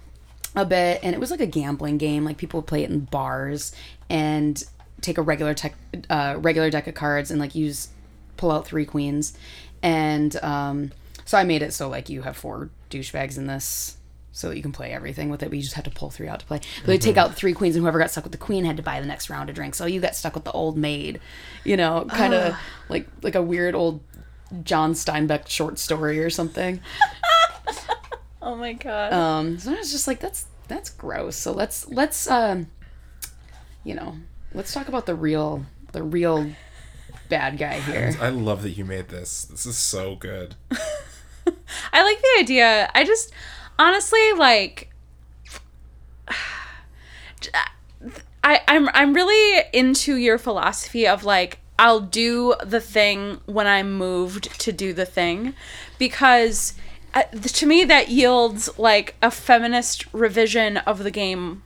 a 0.56 0.66
bit, 0.66 1.00
and 1.04 1.14
it 1.14 1.20
was 1.20 1.30
like 1.30 1.40
a 1.42 1.46
gambling 1.46 1.98
game. 1.98 2.26
Like 2.26 2.38
people 2.38 2.60
would 2.62 2.68
play 2.68 2.84
it 2.84 2.90
in 2.90 3.02
bars 3.02 3.74
and 4.12 4.62
take 5.00 5.18
a 5.18 5.22
regular 5.22 5.54
tech, 5.54 5.74
uh, 6.10 6.36
regular 6.38 6.70
deck 6.70 6.86
of 6.86 6.94
cards 6.94 7.32
and 7.32 7.40
like 7.40 7.56
use 7.56 7.88
pull 8.36 8.52
out 8.52 8.66
three 8.66 8.86
queens, 8.86 9.38
and 9.82 10.36
um, 10.44 10.92
so 11.26 11.38
I 11.38 11.46
made 11.46 11.62
it 11.62 11.74
so 11.74 11.88
like 11.90 12.10
you 12.10 12.24
have 12.24 12.36
four 12.36 12.70
douchebags 12.90 13.38
in 13.38 13.48
this 13.48 13.98
so 14.34 14.50
that 14.50 14.58
you 14.58 14.62
can 14.62 14.72
play 14.72 14.92
everything 14.92 15.30
with 15.30 15.44
it, 15.44 15.50
but 15.50 15.56
you 15.56 15.62
just 15.64 15.76
have 15.76 15.86
to 15.86 15.90
pull 15.90 16.10
three 16.10 16.28
out 16.28 16.40
to 16.42 16.46
play. 16.46 16.60
But 16.82 16.88
they 16.88 16.98
take 16.98 17.18
out 17.18 17.36
three 17.36 17.54
queens, 17.54 17.76
and 17.76 17.84
whoever 17.84 18.00
got 18.00 18.12
stuck 18.12 18.26
with 18.26 18.34
the 18.34 18.38
queen 18.38 18.66
had 18.66 18.78
to 18.78 18.84
buy 18.84 19.00
the 19.00 19.08
next 19.08 19.30
round 19.30 19.50
of 19.50 19.56
drinks. 19.56 19.78
So 19.78 19.86
you 19.86 20.02
got 20.02 20.16
stuck 20.16 20.36
with 20.36 20.44
the 20.44 20.52
old 20.52 20.78
maid, 20.78 21.22
you 21.64 21.78
know, 21.78 22.06
kind 22.10 22.34
of 22.34 22.56
like 22.90 23.08
like 23.22 23.36
a 23.36 23.42
weird 23.42 23.76
old 23.76 24.02
John 24.64 24.94
Steinbeck 24.94 25.48
short 25.48 25.80
story 25.80 26.24
or 26.24 26.30
something. 26.30 26.82
Oh 28.44 28.56
my 28.56 28.74
god. 28.74 29.14
Um, 29.14 29.60
so 29.60 29.72
I 29.72 29.76
was 29.76 29.92
just 29.92 30.08
like, 30.08 30.20
that's 30.20 30.48
that's 30.68 30.90
gross. 30.90 31.36
So 31.36 31.52
let's 31.52 31.88
let's 31.90 32.28
um, 32.28 32.68
you 33.84 33.96
know, 33.96 34.16
let's 34.54 34.74
talk 34.74 34.88
about 34.88 35.06
the 35.06 35.16
real 35.16 35.66
the 35.92 36.04
real 36.04 36.52
bad 37.30 37.58
guy 37.58 37.80
here. 37.82 38.14
I 38.20 38.30
love 38.30 38.64
that 38.64 38.72
you 38.72 38.86
made 38.86 39.10
this. 39.10 39.46
This 39.46 39.66
is 39.66 39.78
so 39.78 40.16
good. 40.16 40.56
I 41.94 42.04
like 42.04 42.22
the 42.22 42.40
idea. 42.40 42.90
I 42.94 43.04
just 43.04 43.32
honestly 43.80 44.34
like 44.34 44.90
I 48.44 48.62
I'm 48.68 48.90
I'm 48.94 49.14
really 49.14 49.64
into 49.74 50.16
your 50.16 50.38
philosophy 50.38 51.08
of 51.08 51.24
like 51.24 51.60
I'll 51.80 52.00
do 52.00 52.54
the 52.64 52.80
thing 52.80 53.40
when 53.46 53.66
I'm 53.66 53.94
moved 53.94 54.60
to 54.60 54.72
do 54.72 54.94
the 54.94 55.06
thing 55.06 55.56
because 55.98 56.76
uh, 57.14 57.24
to 57.24 57.66
me 57.66 57.84
that 57.86 58.10
yields 58.10 58.70
like 58.78 59.16
a 59.22 59.32
feminist 59.32 60.06
revision 60.14 60.78
of 60.78 61.04
the 61.04 61.12
game 61.12 61.64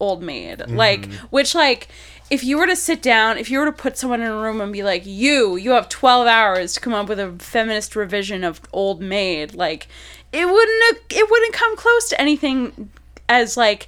old 0.00 0.22
maid. 0.22 0.68
Like 0.68 1.06
which 1.30 1.54
like 1.54 1.88
if 2.30 2.42
you 2.42 2.58
were 2.58 2.66
to 2.66 2.76
sit 2.76 3.02
down 3.02 3.38
if 3.38 3.50
you 3.50 3.58
were 3.58 3.66
to 3.66 3.72
put 3.72 3.96
someone 3.96 4.20
in 4.20 4.26
a 4.26 4.36
room 4.36 4.60
and 4.60 4.72
be 4.72 4.82
like 4.82 5.02
you 5.06 5.56
you 5.56 5.70
have 5.70 5.88
12 5.88 6.26
hours 6.26 6.74
to 6.74 6.80
come 6.80 6.92
up 6.92 7.08
with 7.08 7.20
a 7.20 7.32
feminist 7.38 7.94
revision 7.94 8.42
of 8.42 8.60
old 8.72 9.00
maid 9.00 9.54
like 9.54 9.86
it 10.32 10.44
wouldn't 10.44 10.98
it 11.10 11.30
wouldn't 11.30 11.52
come 11.52 11.76
close 11.76 12.08
to 12.08 12.20
anything 12.20 12.90
as 13.28 13.56
like 13.56 13.86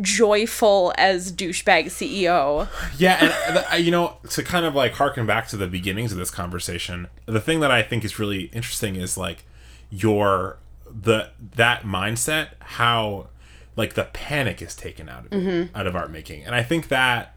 joyful 0.00 0.92
as 0.98 1.32
douchebag 1.32 1.86
ceo 1.86 2.68
Yeah, 2.98 3.32
and 3.46 3.64
uh, 3.72 3.76
you 3.76 3.90
know, 3.90 4.18
to 4.30 4.42
kind 4.42 4.66
of 4.66 4.74
like 4.74 4.92
harken 4.92 5.26
back 5.26 5.48
to 5.48 5.56
the 5.56 5.66
beginnings 5.66 6.12
of 6.12 6.18
this 6.18 6.30
conversation, 6.30 7.08
the 7.26 7.40
thing 7.40 7.60
that 7.60 7.70
I 7.70 7.82
think 7.82 8.04
is 8.04 8.18
really 8.18 8.44
interesting 8.52 8.96
is 8.96 9.16
like 9.16 9.44
your 9.90 10.58
the 10.84 11.30
that 11.56 11.82
mindset, 11.82 12.48
how 12.60 13.28
like 13.76 13.94
the 13.94 14.04
panic 14.04 14.62
is 14.62 14.74
taken 14.74 15.08
out 15.08 15.26
of 15.26 15.32
it, 15.32 15.36
mm-hmm. 15.36 15.76
out 15.76 15.86
of 15.86 15.94
art 15.94 16.10
making, 16.10 16.44
and 16.44 16.54
I 16.54 16.62
think 16.62 16.88
that 16.88 17.36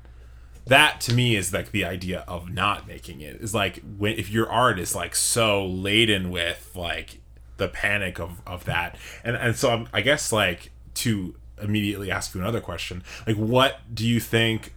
that 0.67 1.01
to 1.01 1.13
me 1.13 1.35
is 1.35 1.53
like 1.53 1.71
the 1.71 1.83
idea 1.83 2.23
of 2.27 2.49
not 2.49 2.87
making 2.87 3.21
it. 3.21 3.37
Is 3.37 3.53
like 3.53 3.81
when 3.97 4.13
if 4.13 4.29
your 4.29 4.49
art 4.49 4.79
is 4.79 4.95
like 4.95 5.15
so 5.15 5.65
laden 5.65 6.29
with 6.29 6.71
like 6.75 7.21
the 7.57 7.67
panic 7.67 8.19
of 8.19 8.41
of 8.47 8.65
that. 8.65 8.97
And 9.23 9.35
and 9.35 9.55
so 9.55 9.69
I'm, 9.71 9.87
i 9.93 10.01
guess 10.01 10.31
like 10.31 10.71
to 10.95 11.35
immediately 11.61 12.09
ask 12.09 12.33
you 12.33 12.39
another 12.41 12.61
question 12.61 13.03
like 13.27 13.35
what 13.35 13.81
do 13.93 14.07
you 14.07 14.21
think 14.21 14.73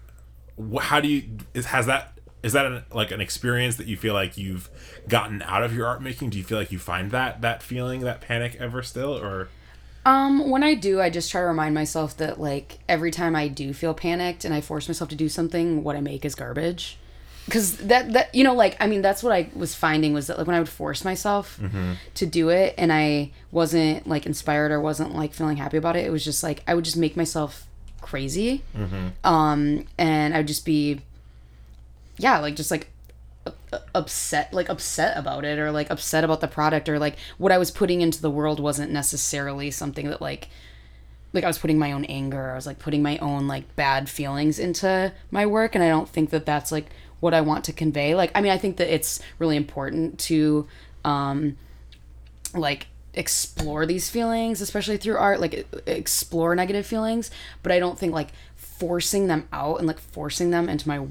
how 0.81 1.01
do 1.01 1.07
you 1.07 1.39
is 1.55 1.67
has 1.67 1.87
that 1.87 2.19
is 2.43 2.53
that 2.53 2.67
an, 2.67 2.83
like 2.93 3.11
an 3.13 3.21
experience 3.21 3.77
that 3.77 3.87
you 3.87 3.97
feel 3.97 4.15
like 4.15 4.37
you've 4.37 4.69
gotten 5.09 5.43
out 5.43 5.63
of 5.63 5.75
your 5.75 5.87
art 5.87 6.03
making? 6.03 6.31
Do 6.31 6.39
you 6.39 6.45
feel 6.45 6.59
like 6.59 6.73
you 6.73 6.79
find 6.79 7.11
that 7.13 7.41
that 7.41 7.63
feeling 7.63 8.01
that 8.01 8.21
panic 8.21 8.57
ever 8.59 8.83
still 8.83 9.17
or 9.17 9.49
Um, 10.05 10.51
when 10.51 10.63
I 10.65 10.75
do, 10.75 11.01
I 11.01 11.11
just 11.11 11.31
try 11.31 11.41
to 11.41 11.47
remind 11.47 11.75
myself 11.75 12.17
that 12.17 12.41
like 12.41 12.79
every 12.89 13.11
time 13.11 13.37
I 13.37 13.49
do 13.49 13.73
feel 13.73 13.95
panicked 13.95 14.45
and 14.45 14.53
I 14.53 14.61
force 14.61 14.89
myself 14.89 15.11
to 15.11 15.17
do 15.17 15.29
something, 15.29 15.85
what 15.85 15.95
I 15.97 16.01
make 16.01 16.25
is 16.25 16.35
garbage. 16.35 16.99
Cause 17.51 17.77
that 17.79 18.13
that 18.13 18.33
you 18.33 18.45
know 18.45 18.55
like 18.55 18.77
I 18.79 18.87
mean 18.87 19.03
that's 19.03 19.21
what 19.21 19.33
I 19.33 19.49
was 19.57 19.75
finding 19.75 20.13
was 20.13 20.29
that 20.29 20.39
like 20.39 20.47
when 20.47 20.55
I 20.55 20.61
would 20.61 20.69
force 20.69 21.05
myself 21.05 21.59
to 22.15 22.25
do 22.27 22.51
it 22.51 22.73
and 22.79 22.93
I 22.93 23.33
wasn't 23.51 24.07
like 24.07 24.27
inspired 24.27 24.71
or 24.71 24.81
wasn't 24.81 25.17
like 25.17 25.35
feeling 25.35 25.57
happy 25.57 25.77
about 25.77 25.97
it, 25.97 26.07
it 26.07 26.13
was 26.13 26.25
just 26.25 26.45
like 26.45 26.63
I 26.69 26.75
would 26.77 26.85
just 26.85 26.97
make 26.97 27.17
myself 27.17 27.67
crazy, 28.01 28.63
um, 29.25 29.87
and 29.99 30.35
I'd 30.35 30.47
just 30.47 30.65
be, 30.65 31.01
yeah, 32.17 32.39
like 32.39 32.55
just 32.55 32.71
like 32.71 32.92
upset 33.95 34.53
like 34.53 34.69
upset 34.69 35.17
about 35.17 35.45
it 35.45 35.59
or 35.59 35.71
like 35.71 35.91
upset 35.91 36.25
about 36.25 36.41
the 36.41 36.49
product 36.49 36.89
or 36.89 36.99
like 36.99 37.17
what 37.39 37.53
I 37.53 37.59
was 37.59 37.71
putting 37.71 38.01
into 38.01 38.21
the 38.21 38.31
world 38.31 38.61
wasn't 38.61 38.91
necessarily 38.91 39.71
something 39.71 40.09
that 40.09 40.21
like 40.21 40.49
like 41.33 41.45
I 41.45 41.47
was 41.47 41.59
putting 41.59 41.79
my 41.79 41.93
own 41.93 42.05
anger 42.05 42.51
I 42.51 42.55
was 42.55 42.67
like 42.67 42.79
putting 42.79 43.03
my 43.03 43.19
own 43.19 43.49
like 43.49 43.75
bad 43.77 44.09
feelings 44.09 44.59
into 44.59 45.13
my 45.31 45.47
work 45.47 45.75
and 45.75 45.83
I 45.83 45.89
don't 45.89 46.09
think 46.09 46.31
that 46.31 46.47
that's 46.47 46.71
like 46.71 46.87
what 47.21 47.35
I 47.35 47.41
want 47.41 47.65
to 47.67 47.73
convey. 47.73 48.15
Like 48.15 48.33
I 48.35 48.41
mean 48.41 48.53
I 48.53 48.59
think 48.59 48.77
that 48.79 48.93
it's 48.93 49.21
really 49.39 49.57
important 49.57 50.19
to 50.21 50.67
um 51.05 51.57
like 52.55 52.89
explore 53.15 53.87
these 53.87 54.11
feelings 54.11 54.61
especially 54.61 54.97
through 54.97 55.17
art 55.17 55.39
like 55.41 55.67
explore 55.87 56.55
negative 56.55 56.87
feelings 56.87 57.31
but 57.63 57.71
I 57.71 57.79
don't 57.79 57.99
think 57.99 58.13
like 58.15 58.31
forcing 58.57 59.27
them 59.27 59.47
out 59.53 59.79
and 59.79 59.87
like 59.87 59.99
forcing 59.99 60.51
them 60.51 60.69
into 60.69 60.89
my 60.89 61.07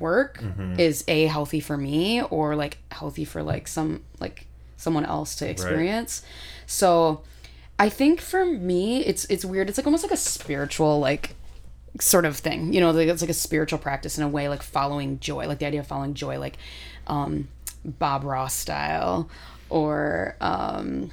work 0.00 0.42
is 0.78 1.04
a 1.08 1.26
healthy 1.26 1.60
for 1.60 1.76
me 1.76 2.22
or 2.22 2.56
like 2.56 2.78
healthy 2.90 3.24
for 3.24 3.42
like 3.42 3.68
some 3.68 4.02
like 4.20 4.46
someone 4.76 5.04
else 5.04 5.34
to 5.36 5.48
experience. 5.48 6.22
So 6.66 7.22
i 7.78 7.88
think 7.88 8.20
for 8.20 8.44
me 8.44 9.04
it's 9.04 9.24
it's 9.26 9.44
weird. 9.44 9.68
It's 9.68 9.78
like 9.78 9.86
almost 9.86 10.04
like 10.04 10.12
a 10.12 10.16
spiritual 10.16 11.00
like 11.00 11.34
sort 12.00 12.24
of 12.24 12.36
thing. 12.36 12.72
You 12.72 12.80
know 12.80 12.90
like 12.90 13.08
it's 13.08 13.22
like 13.22 13.30
a 13.30 13.34
spiritual 13.34 13.78
practice 13.78 14.18
in 14.18 14.24
a 14.24 14.28
way 14.28 14.48
like 14.48 14.62
following 14.62 15.18
joy 15.20 15.46
like 15.46 15.58
the 15.58 15.66
idea 15.66 15.80
of 15.80 15.86
following 15.86 16.14
joy 16.14 16.38
like 16.38 16.56
um 17.06 17.48
bob 17.84 18.24
ross 18.24 18.54
style 18.54 19.28
or 19.68 20.36
um 20.40 21.10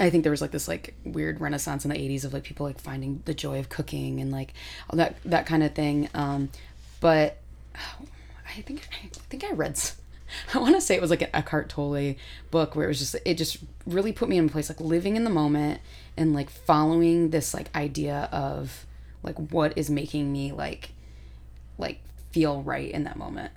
I 0.00 0.10
think 0.10 0.24
there 0.24 0.30
was 0.30 0.40
like 0.40 0.50
this 0.50 0.66
like 0.66 0.94
weird 1.04 1.40
renaissance 1.40 1.84
in 1.84 1.90
the 1.90 1.96
80s 1.96 2.24
of 2.24 2.32
like 2.32 2.42
people 2.42 2.66
like 2.66 2.80
finding 2.80 3.22
the 3.24 3.34
joy 3.34 3.58
of 3.60 3.68
cooking 3.68 4.20
and 4.20 4.32
like 4.32 4.52
that 4.92 5.16
that 5.24 5.46
kind 5.46 5.62
of 5.62 5.74
thing. 5.74 6.08
Um, 6.14 6.50
but 7.00 7.38
I 8.56 8.60
think 8.62 8.86
I 9.04 9.08
think 9.30 9.44
I 9.44 9.52
read 9.52 9.80
I 10.54 10.58
want 10.58 10.74
to 10.74 10.80
say 10.80 10.94
it 10.94 11.00
was 11.00 11.10
like 11.10 11.22
an 11.22 11.28
Eckhart 11.34 11.68
Tolle 11.68 12.14
book 12.50 12.74
where 12.76 12.86
it 12.86 12.88
was 12.88 12.98
just 12.98 13.16
it 13.24 13.34
just 13.36 13.58
really 13.86 14.12
put 14.12 14.28
me 14.28 14.38
in 14.38 14.46
a 14.46 14.48
place 14.48 14.68
like 14.68 14.80
living 14.80 15.16
in 15.16 15.24
the 15.24 15.30
moment 15.30 15.80
and 16.16 16.32
like 16.34 16.50
following 16.50 17.30
this 17.30 17.52
like 17.54 17.74
idea 17.74 18.28
of 18.32 18.86
like 19.22 19.36
what 19.36 19.76
is 19.76 19.88
making 19.90 20.30
me 20.32 20.52
like 20.52 20.90
like 21.78 22.00
feel 22.32 22.62
right 22.62 22.90
in 22.90 23.04
that 23.04 23.16
moment. 23.16 23.52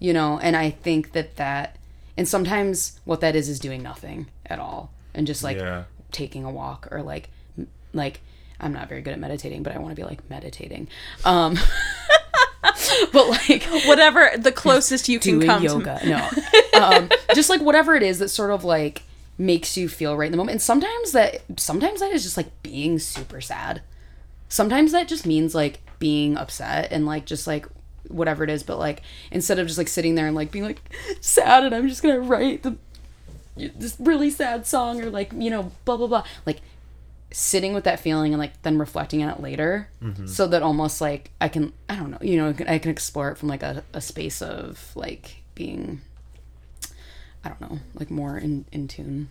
You 0.00 0.12
know 0.12 0.38
and 0.42 0.56
i 0.56 0.68
think 0.70 1.12
that 1.12 1.36
that 1.36 1.76
and 2.16 2.26
sometimes 2.26 2.98
what 3.04 3.20
that 3.20 3.36
is 3.36 3.48
is 3.48 3.60
doing 3.60 3.82
nothing 3.84 4.26
at 4.46 4.58
all 4.58 4.90
and 5.14 5.26
just 5.28 5.44
like 5.44 5.56
Yeah. 5.58 5.84
taking 6.10 6.44
a 6.44 6.50
walk 6.50 6.88
or 6.90 7.02
like 7.02 7.28
like 7.92 8.20
i'm 8.58 8.72
not 8.72 8.88
very 8.88 9.00
good 9.00 9.12
at 9.12 9.20
meditating 9.20 9.62
but 9.62 9.72
i 9.72 9.78
want 9.78 9.90
to 9.92 9.94
be 9.94 10.02
like 10.04 10.28
meditating. 10.28 10.88
Um 11.24 11.56
but 13.12 13.28
like 13.28 13.64
whatever 13.86 14.30
the 14.36 14.52
closest 14.52 15.08
you 15.08 15.18
can 15.18 15.40
come 15.40 15.62
yoga. 15.62 15.98
To 16.00 16.08
no. 16.08 16.30
Um 16.74 17.08
just 17.34 17.50
like 17.50 17.60
whatever 17.60 17.94
it 17.94 18.02
is 18.02 18.18
that 18.18 18.28
sort 18.28 18.50
of 18.50 18.64
like 18.64 19.02
makes 19.38 19.76
you 19.76 19.88
feel 19.88 20.16
right 20.16 20.26
in 20.26 20.32
the 20.32 20.36
moment. 20.36 20.52
And 20.52 20.62
sometimes 20.62 21.12
that 21.12 21.42
sometimes 21.56 22.00
that 22.00 22.12
is 22.12 22.22
just 22.22 22.36
like 22.36 22.50
being 22.62 22.98
super 22.98 23.40
sad. 23.40 23.82
Sometimes 24.48 24.92
that 24.92 25.08
just 25.08 25.26
means 25.26 25.54
like 25.54 25.80
being 25.98 26.36
upset 26.36 26.92
and 26.92 27.06
like 27.06 27.26
just 27.26 27.46
like 27.46 27.66
whatever 28.08 28.44
it 28.44 28.50
is. 28.50 28.62
But 28.62 28.78
like 28.78 29.02
instead 29.30 29.58
of 29.58 29.66
just 29.66 29.78
like 29.78 29.88
sitting 29.88 30.14
there 30.14 30.26
and 30.26 30.36
like 30.36 30.50
being 30.50 30.64
like 30.64 30.80
sad 31.20 31.64
and 31.64 31.74
i'm 31.74 31.88
just 31.88 32.02
gonna 32.02 32.20
write 32.20 32.62
the 32.62 32.76
this 33.56 33.96
really 33.98 34.30
sad 34.30 34.66
song 34.66 35.00
or 35.00 35.10
like 35.10 35.32
you 35.32 35.50
know 35.50 35.70
blah 35.84 35.96
blah 35.96 36.06
blah. 36.06 36.24
Like 36.46 36.60
sitting 37.30 37.74
with 37.74 37.84
that 37.84 37.98
feeling 37.98 38.32
and 38.32 38.40
like 38.40 38.62
then 38.62 38.78
reflecting 38.78 39.22
on 39.22 39.28
it 39.28 39.40
later 39.40 39.88
mm-hmm. 40.02 40.26
so 40.26 40.46
that 40.46 40.62
almost 40.62 41.00
like 41.00 41.30
i 41.40 41.48
can 41.48 41.72
i 41.88 41.96
don't 41.96 42.10
know 42.10 42.18
you 42.20 42.36
know 42.36 42.54
i 42.68 42.78
can 42.78 42.90
explore 42.90 43.30
it 43.30 43.36
from 43.36 43.48
like 43.48 43.62
a, 43.62 43.82
a 43.92 44.00
space 44.00 44.40
of 44.40 44.92
like 44.94 45.42
being 45.56 46.00
i 47.44 47.48
don't 47.48 47.60
know 47.60 47.80
like 47.94 48.10
more 48.10 48.38
in 48.38 48.64
in 48.70 48.86
tune 48.86 49.28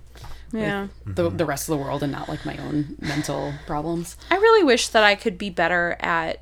yeah. 0.54 0.88
the, 1.06 1.24
mm-hmm. 1.24 1.38
the 1.38 1.46
rest 1.46 1.68
of 1.70 1.78
the 1.78 1.84
world 1.84 2.04
and 2.04 2.12
not 2.12 2.30
like 2.30 2.46
my 2.46 2.58
own 2.58 2.96
mental 3.00 3.54
problems. 3.66 4.18
I 4.30 4.36
really 4.36 4.64
wish 4.64 4.90
that 4.90 5.04
I 5.04 5.16
could 5.16 5.38
be 5.38 5.50
better 5.50 5.98
at 6.00 6.40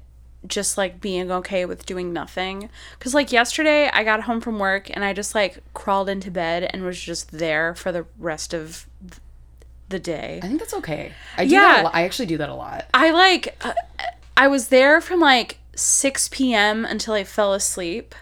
just 0.47 0.77
like 0.77 0.99
being 0.99 1.31
okay 1.31 1.65
with 1.65 1.85
doing 1.85 2.13
nothing. 2.13 2.69
Cause 2.99 3.13
like 3.13 3.31
yesterday, 3.31 3.89
I 3.93 4.03
got 4.03 4.23
home 4.23 4.41
from 4.41 4.59
work 4.59 4.89
and 4.93 5.05
I 5.05 5.13
just 5.13 5.35
like 5.35 5.59
crawled 5.73 6.09
into 6.09 6.31
bed 6.31 6.69
and 6.71 6.83
was 6.83 6.99
just 6.99 7.31
there 7.31 7.75
for 7.75 7.91
the 7.91 8.05
rest 8.17 8.53
of 8.53 8.67
th- 8.69 8.87
the 9.91 9.99
day. 9.99 10.39
i 10.43 10.47
think 10.47 10.59
that's 10.59 10.73
okay 10.73 11.11
i 11.37 11.45
do 11.45 11.51
Yeah. 11.51 11.61
that 11.61 11.81
a 11.81 11.83
lot. 11.83 11.95
i 11.95 12.03
actually 12.03 12.25
do 12.25 12.37
that 12.37 12.49
a 12.49 12.55
lot 12.55 12.85
I 12.93 13.11
like, 13.11 13.55
uh, 13.63 13.73
I 14.35 14.47
was 14.47 14.69
there 14.69 14.99
from 15.01 15.19
like 15.19 15.57
6 15.75 16.29
p.m. 16.29 16.83
until 16.85 17.13
I 17.13 17.23
fell 17.23 17.53
asleep. 17.53 18.13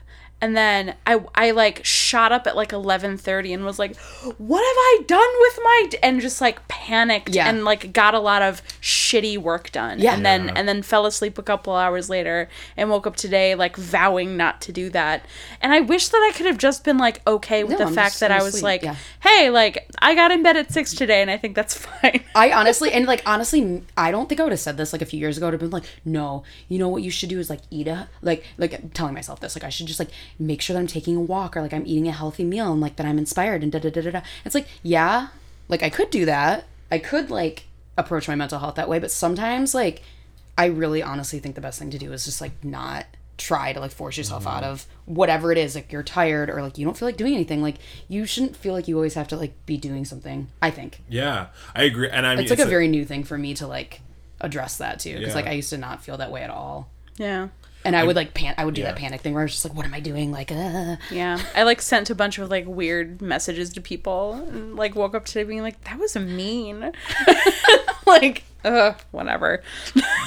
And 0.41 0.55
then 0.55 0.95
I, 1.05 1.21
I 1.35 1.51
like 1.51 1.83
shot 1.83 2.31
up 2.31 2.47
at 2.47 2.55
like 2.55 2.69
11:30 2.69 3.53
and 3.53 3.65
was 3.65 3.77
like, 3.77 3.97
"What 4.37 4.59
have 4.59 4.77
I 4.77 5.03
done 5.05 5.29
with 5.41 5.59
my?" 5.63 5.85
D-? 5.91 5.97
and 6.01 6.21
just 6.21 6.39
like 6.39 6.65
panicked 6.69 7.35
Yeah. 7.35 7.49
and 7.49 7.65
like 7.65 7.91
got 7.91 8.13
a 8.13 8.19
lot 8.19 8.41
of 8.41 8.61
shitty 8.81 9.37
work 9.37 9.71
done. 9.71 9.99
Yeah. 9.99 10.13
And 10.13 10.25
then 10.25 10.49
and 10.49 10.67
then 10.67 10.81
fell 10.81 11.05
asleep 11.05 11.37
a 11.37 11.43
couple 11.43 11.75
hours 11.75 12.09
later 12.09 12.47
and 12.77 12.89
woke 12.89 13.05
up 13.05 13.17
today 13.17 13.53
like 13.55 13.75
vowing 13.75 14.37
not 14.37 14.61
to 14.61 14.71
do 14.71 14.89
that. 14.91 15.25
And 15.61 15.73
I 15.73 15.81
wish 15.81 16.07
that 16.07 16.17
I 16.29 16.31
could 16.35 16.45
have 16.45 16.57
just 16.57 16.85
been 16.85 16.97
like 16.97 17.21
okay 17.27 17.63
with 17.65 17.73
No, 17.73 17.79
the 17.79 17.85
I'm 17.85 17.93
fact 17.93 18.19
that 18.21 18.31
I 18.31 18.41
was 18.41 18.53
sleep, 18.53 18.63
like, 18.63 18.83
yeah. 18.83 18.95
hey, 19.21 19.49
like 19.49 19.89
I 19.99 20.15
got 20.15 20.31
in 20.31 20.41
bed 20.41 20.55
at 20.55 20.71
six 20.71 20.93
today 20.93 21.21
and 21.21 21.29
I 21.29 21.35
think 21.37 21.53
that's 21.55 21.73
fine. 21.85 22.23
I 22.33 22.51
honestly 22.51 22.93
and 22.93 23.05
like 23.05 23.21
honestly, 23.25 23.83
I 23.97 24.11
don't 24.11 24.29
think 24.29 24.39
I 24.39 24.43
would 24.43 24.53
have 24.53 24.59
said 24.61 24.77
this 24.77 24.93
like 24.93 25.01
a 25.01 25.05
few 25.05 25.19
years 25.19 25.37
ago. 25.37 25.47
I'd 25.47 25.53
have 25.53 25.59
been 25.59 25.69
like, 25.69 25.83
no, 26.05 26.43
you 26.69 26.79
know 26.79 26.87
what 26.87 27.03
you 27.03 27.11
should 27.11 27.27
do 27.29 27.39
is 27.39 27.49
like 27.49 27.61
eat 27.69 27.87
a 27.89 28.07
like 28.21 28.45
like 28.57 28.93
telling 28.93 29.13
myself 29.13 29.41
this 29.41 29.55
like 29.55 29.65
I 29.65 29.69
should 29.69 29.87
just 29.87 29.99
like 29.99 30.09
make 30.37 30.61
sure 30.61 30.73
that 30.73 30.79
I'm 30.79 30.87
taking 30.87 31.15
a 31.15 31.21
walk 31.21 31.57
or 31.57 31.61
like 31.61 31.73
I'm 31.73 31.85
eating 31.85 32.07
a 32.07 32.11
healthy 32.11 32.43
meal 32.43 32.71
and 32.71 32.81
like 32.81 32.95
that 32.97 33.05
I'm 33.05 33.17
inspired 33.17 33.63
and 33.63 33.71
da 33.71 33.79
da 33.79 33.89
da 33.89 34.01
da 34.01 34.11
da. 34.11 34.21
It's 34.45 34.55
like 34.55 34.67
yeah, 34.83 35.29
like 35.67 35.83
I 35.83 35.89
could 35.89 36.09
do 36.09 36.25
that. 36.25 36.65
I 36.91 36.99
could 36.99 37.29
like 37.29 37.65
approach 37.97 38.27
my 38.27 38.35
mental 38.35 38.59
health 38.59 38.75
that 38.75 38.89
way, 38.89 38.99
but 38.99 39.11
sometimes 39.11 39.73
like 39.73 40.01
I 40.57 40.65
really 40.65 41.01
honestly 41.01 41.39
think 41.39 41.55
the 41.55 41.61
best 41.61 41.79
thing 41.79 41.89
to 41.91 41.97
do 41.97 42.11
is 42.11 42.25
just 42.25 42.41
like 42.41 42.63
not 42.63 43.05
try 43.37 43.71
to 43.71 43.79
like 43.79 43.91
force 43.91 44.17
yourself 44.17 44.45
out 44.45 44.63
mm-hmm. 44.63 44.71
of 44.73 44.85
whatever 45.05 45.51
it 45.51 45.57
is 45.57 45.73
like 45.73 45.91
you're 45.93 46.03
tired 46.03 46.49
or 46.49 46.61
like 46.61 46.77
you 46.77 46.83
don't 46.85 46.97
feel 46.97 47.07
like 47.07 47.15
doing 47.15 47.33
anything 47.33 47.61
like 47.61 47.75
you 48.09 48.25
shouldn't 48.25 48.55
feel 48.55 48.73
like 48.73 48.87
you 48.87 48.95
always 48.95 49.13
have 49.13 49.29
to 49.29 49.37
like 49.37 49.53
be 49.65 49.77
doing 49.77 50.03
something 50.03 50.49
i 50.61 50.69
think 50.69 51.01
Yeah, 51.07 51.47
I 51.73 51.83
agree. 51.83 52.09
And 52.09 52.27
I 52.27 52.35
mean, 52.35 52.41
it's 52.41 52.49
like 52.49 52.59
a 52.59 52.65
very 52.65 52.89
new 52.89 53.05
thing 53.05 53.23
for 53.23 53.37
me 53.37 53.53
to 53.55 53.65
like 53.65 54.01
address 54.41 54.77
that 54.77 54.99
too 54.99 55.13
because 55.13 55.29
Yeah. 55.29 55.35
like 55.35 55.47
i 55.47 55.51
used 55.51 55.69
to 55.69 55.77
not 55.77 56.03
feel 56.03 56.17
that 56.17 56.31
way 56.31 56.43
at 56.43 56.49
all 56.49 56.89
Yeah. 57.15 57.47
And 57.85 57.95
i 57.95 58.03
would 58.03 58.15
like 58.15 58.33
pan 58.33 58.53
i 58.57 58.65
would 58.65 58.73
do 58.73 58.81
that 58.83 58.95
panic 58.95 59.21
thing 59.21 59.33
where 59.33 59.41
i 59.41 59.45
was 59.45 59.51
just 59.53 59.63
like 59.65 59.73
what 59.73 59.85
am 59.85 59.93
i 59.93 59.99
doing 59.99 60.31
like 60.31 60.51
uh 60.51 60.95
Yeah. 61.11 61.39
I 61.55 61.63
like 61.63 61.81
sent 61.81 62.09
a 62.09 62.15
bunch 62.15 62.37
of 62.37 62.49
like 62.49 62.65
weird 62.67 63.21
messages 63.21 63.71
to 63.73 63.81
people 63.81 64.33
and 64.49 64.75
like 64.75 64.95
woke 64.95 65.15
up 65.15 65.25
today 65.25 65.43
being 65.43 65.61
like, 65.61 65.83
that 65.85 65.97
was 65.99 66.15
mean. 66.15 66.91
like, 68.05 68.43
uh, 68.63 68.93
whatever. 69.11 69.61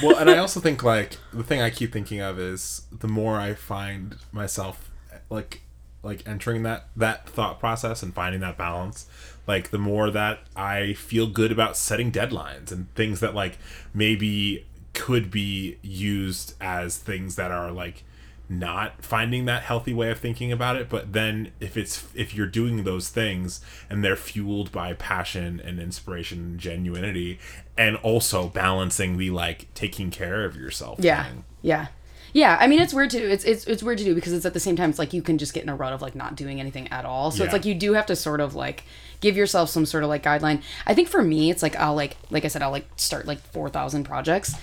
well, 0.02 0.16
and 0.18 0.30
I 0.30 0.38
also 0.44 0.60
think 0.60 0.82
like 0.82 1.16
the 1.32 1.42
thing 1.42 1.60
I 1.60 1.70
keep 1.70 1.92
thinking 1.92 2.20
of 2.20 2.38
is 2.38 2.86
the 2.90 3.08
more 3.08 3.38
I 3.38 3.54
find 3.54 4.16
myself 4.32 4.90
like 5.30 5.62
like 6.02 6.26
entering 6.28 6.62
that 6.64 6.88
that 6.96 7.28
thought 7.28 7.60
process 7.60 8.02
and 8.02 8.12
finding 8.14 8.40
that 8.40 8.58
balance, 8.58 9.06
like 9.46 9.70
the 9.70 9.78
more 9.78 10.10
that 10.10 10.40
I 10.56 10.94
feel 10.94 11.26
good 11.26 11.52
about 11.52 11.76
setting 11.76 12.10
deadlines 12.10 12.72
and 12.72 12.92
things 12.94 13.20
that 13.20 13.34
like 13.34 13.58
maybe 13.94 14.66
could 14.94 15.30
be 15.30 15.78
used 15.82 16.54
as 16.60 16.98
things 16.98 17.36
that 17.36 17.50
are 17.50 17.70
like 17.70 18.04
not 18.48 19.02
finding 19.02 19.46
that 19.46 19.62
healthy 19.62 19.94
way 19.94 20.10
of 20.10 20.18
thinking 20.18 20.52
about 20.52 20.76
it 20.76 20.88
but 20.88 21.12
then 21.12 21.50
if 21.58 21.76
it's 21.76 22.04
if 22.14 22.34
you're 22.34 22.46
doing 22.46 22.84
those 22.84 23.08
things 23.08 23.60
and 23.88 24.04
they're 24.04 24.16
fueled 24.16 24.70
by 24.70 24.92
passion 24.92 25.60
and 25.64 25.80
inspiration 25.80 26.38
and 26.38 26.60
genuinity 26.60 27.38
and 27.78 27.96
also 27.96 28.48
balancing 28.48 29.16
the 29.16 29.30
like 29.30 29.72
taking 29.74 30.10
care 30.10 30.44
of 30.44 30.56
yourself 30.56 30.98
yeah 31.00 31.24
thing. 31.24 31.44
yeah. 31.62 31.86
Yeah 32.34 32.56
i 32.60 32.66
mean 32.66 32.80
it's 32.80 32.92
weird 32.92 33.10
to 33.10 33.18
do 33.20 33.28
it's, 33.28 33.44
it's 33.44 33.66
it's 33.66 33.82
weird 33.82 33.98
to 33.98 34.04
do 34.04 34.14
because 34.14 34.32
it's 34.32 34.44
at 34.44 34.54
the 34.54 34.60
same 34.60 34.76
time 34.76 34.90
it's 34.90 34.98
like 34.98 35.12
you 35.12 35.22
can 35.22 35.38
just 35.38 35.54
get 35.54 35.62
in 35.62 35.68
a 35.68 35.76
rut 35.76 35.92
of 35.92 36.02
like 36.02 36.14
not 36.14 36.34
doing 36.34 36.60
anything 36.60 36.88
at 36.88 37.04
all. 37.04 37.30
So 37.30 37.44
it's 37.44 37.52
like 37.52 37.64
you 37.64 37.74
do 37.74 37.92
have 37.92 38.06
to 38.06 38.16
sort 38.16 38.40
of 38.40 38.54
like 38.54 38.84
give 39.20 39.36
yourself 39.36 39.68
some 39.68 39.84
sort 39.84 40.02
of 40.02 40.08
like 40.08 40.22
guideline. 40.22 40.62
I 40.86 40.94
think 40.94 41.08
for 41.08 41.22
me 41.22 41.50
it's 41.50 41.62
like 41.62 41.76
i'll 41.76 41.94
like 41.94 42.16
like 42.30 42.44
i 42.46 42.48
said 42.48 42.62
i'll 42.62 42.70
like 42.70 42.86
start 42.96 43.26
like 43.26 43.38
4000 43.52 44.04
projects 44.04 44.54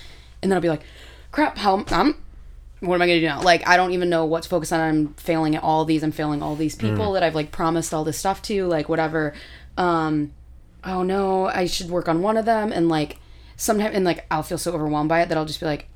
and 0.42 0.52
then 0.52 0.56
i'll 0.58 0.62
be 0.62 0.70
like 0.70 0.84
crap 1.32 1.58
how 1.58 1.84
i'm 1.92 2.16
what 2.82 2.96
am 2.96 3.02
I 3.02 3.08
gonna 3.08 3.20
do 3.20 3.26
now? 3.26 3.42
Like, 3.42 3.68
I 3.68 3.76
don't 3.76 3.92
even 3.92 4.10
know 4.10 4.26
what 4.26 4.44
to 4.44 4.50
focus 4.50 4.72
on. 4.72 4.80
I'm 4.80 5.14
failing 5.16 5.56
at 5.56 5.64
all 5.64 5.84
these. 5.86 6.04
I'm 6.04 6.12
failing 6.12 6.42
all 6.42 6.56
these 6.56 6.76
people 6.76 7.12
that 7.14 7.24
I've 7.24 7.36
like 7.36 7.52
promised 7.52 7.94
all 7.94 8.04
this 8.04 8.18
stuff 8.18 8.42
to. 8.44 8.66
Like, 8.68 8.88
whatever. 8.88 9.34
Um, 9.78 10.32
oh 10.84 11.04
no, 11.04 11.48
I 11.48 11.66
should 11.66 11.90
work 11.90 12.08
on 12.08 12.22
one 12.22 12.38
of 12.38 12.46
them. 12.46 12.72
And 12.72 12.88
like, 12.88 13.18
sometimes, 13.58 13.96
and 13.96 14.06
like, 14.06 14.26
I'll 14.32 14.44
feel 14.44 14.58
so 14.58 14.72
overwhelmed 14.74 15.10
by 15.10 15.22
it 15.22 15.30
that 15.30 15.38
I'll 15.38 15.46
just 15.46 15.60
be 15.60 15.66
like, 15.66 15.88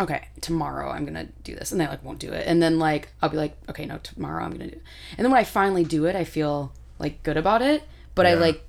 okay, 0.00 0.28
tomorrow 0.40 0.90
I'm 0.90 1.04
gonna 1.04 1.28
do 1.44 1.54
this, 1.54 1.70
and 1.70 1.80
they 1.80 1.86
like 1.86 2.02
won't 2.04 2.18
do 2.18 2.32
it. 2.32 2.44
And 2.46 2.60
then 2.60 2.78
like, 2.78 3.10
I'll 3.22 3.28
be 3.28 3.36
like, 3.36 3.56
okay, 3.68 3.86
no, 3.86 3.98
tomorrow 3.98 4.44
I'm 4.44 4.50
gonna 4.50 4.66
do. 4.66 4.76
It. 4.76 4.82
And 5.16 5.24
then 5.24 5.30
when 5.30 5.40
I 5.40 5.44
finally 5.44 5.84
do 5.84 6.06
it, 6.06 6.16
I 6.16 6.24
feel 6.24 6.72
like 6.98 7.22
good 7.22 7.36
about 7.36 7.62
it. 7.62 7.84
But 8.14 8.26
I 8.26 8.34
like. 8.34 8.64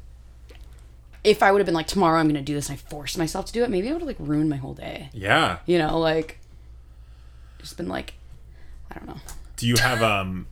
If 1.26 1.42
I 1.44 1.52
would 1.52 1.60
have 1.60 1.66
been 1.66 1.76
like 1.76 1.88
tomorrow 1.88 2.20
I'm 2.20 2.28
gonna 2.28 2.42
do 2.42 2.54
this 2.56 2.70
and 2.70 2.78
I 2.78 2.90
forced 2.90 3.18
myself 3.18 3.46
to 3.48 3.54
do 3.54 3.64
it, 3.64 3.70
maybe 3.70 3.90
I 3.90 3.92
would 3.94 4.02
have 4.02 4.08
like 4.08 4.18
ruined 4.20 4.50
my 4.50 4.58
whole 4.58 4.74
day. 4.76 5.10
yeah 5.14 5.58
You 5.66 5.78
know, 5.80 6.00
like 6.00 6.40
just 7.60 7.78
been 7.78 7.88
like 7.90 8.14
I 8.92 8.96
don't 9.00 9.08
know. 9.08 9.18
do 9.58 9.68
you 9.68 9.76
have 9.78 10.02
um 10.04 10.48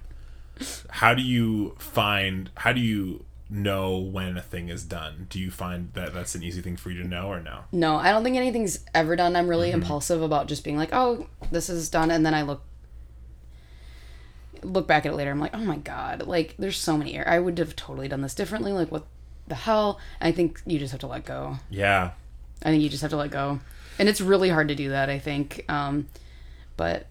how 0.90 1.14
do 1.14 1.22
you 1.22 1.76
find 1.80 2.50
how 2.56 2.74
do 2.74 2.82
you 2.82 3.26
know 3.50 3.98
when 3.98 4.36
a 4.38 4.42
thing 4.42 4.70
is 4.70 4.84
done 4.84 5.28
do 5.30 5.40
you 5.40 5.52
find 5.52 5.92
that 5.94 6.12
that's 6.14 6.34
an 6.34 6.42
easy 6.42 6.62
thing 6.62 6.76
for 6.76 6.90
you 6.90 7.04
to 7.04 7.08
know 7.08 7.28
or 7.28 7.40
no 7.40 7.60
No, 7.72 7.98
I 7.98 8.10
don't 8.12 8.24
think 8.24 8.36
anything's 8.38 8.80
ever 8.96 9.16
done. 9.16 9.36
I'm 9.36 9.48
really 9.48 9.70
Mm-hmm. 9.70 9.82
impulsive 9.82 10.22
about 10.24 10.48
just 10.48 10.64
being 10.64 10.78
like, 10.78 10.90
"Oh, 10.92 11.28
this 11.52 11.70
is 11.70 11.90
done," 11.90 12.10
and 12.10 12.26
then 12.26 12.34
I 12.34 12.42
look 12.42 12.64
look 14.64 14.88
back 14.88 15.06
at 15.06 15.12
it 15.12 15.16
later. 15.16 15.30
I'm 15.32 15.40
like, 15.40 15.54
"Oh 15.54 15.60
my 15.60 15.78
god, 15.78 16.26
like 16.26 16.56
there's 16.58 16.78
so 16.78 16.98
many 16.98 17.16
errors. 17.16 17.28
I 17.30 17.40
would 17.40 17.58
have 17.60 17.76
totally 17.76 18.08
done 18.08 18.22
this 18.22 18.34
differently. 18.36 18.72
Like 18.72 18.92
what 18.92 19.06
the 19.48 19.56
hell?" 19.56 20.00
I 20.22 20.32
think 20.32 20.62
you 20.66 20.80
just 20.80 20.92
have 20.92 21.02
to 21.02 21.08
let 21.08 21.26
go. 21.26 21.58
yeah 21.70 22.12
I 22.64 22.70
think 22.70 22.82
you 22.82 22.90
just 22.90 23.02
have 23.02 23.12
to 23.12 23.18
let 23.18 23.32
go. 23.32 23.60
And 24.00 24.08
it's 24.10 24.22
really 24.22 24.50
hard 24.50 24.70
to 24.70 24.76
do 24.76 24.90
that, 24.90 25.10
I 25.10 25.20
think. 25.20 25.66
Um 25.68 26.08
but 26.78 27.08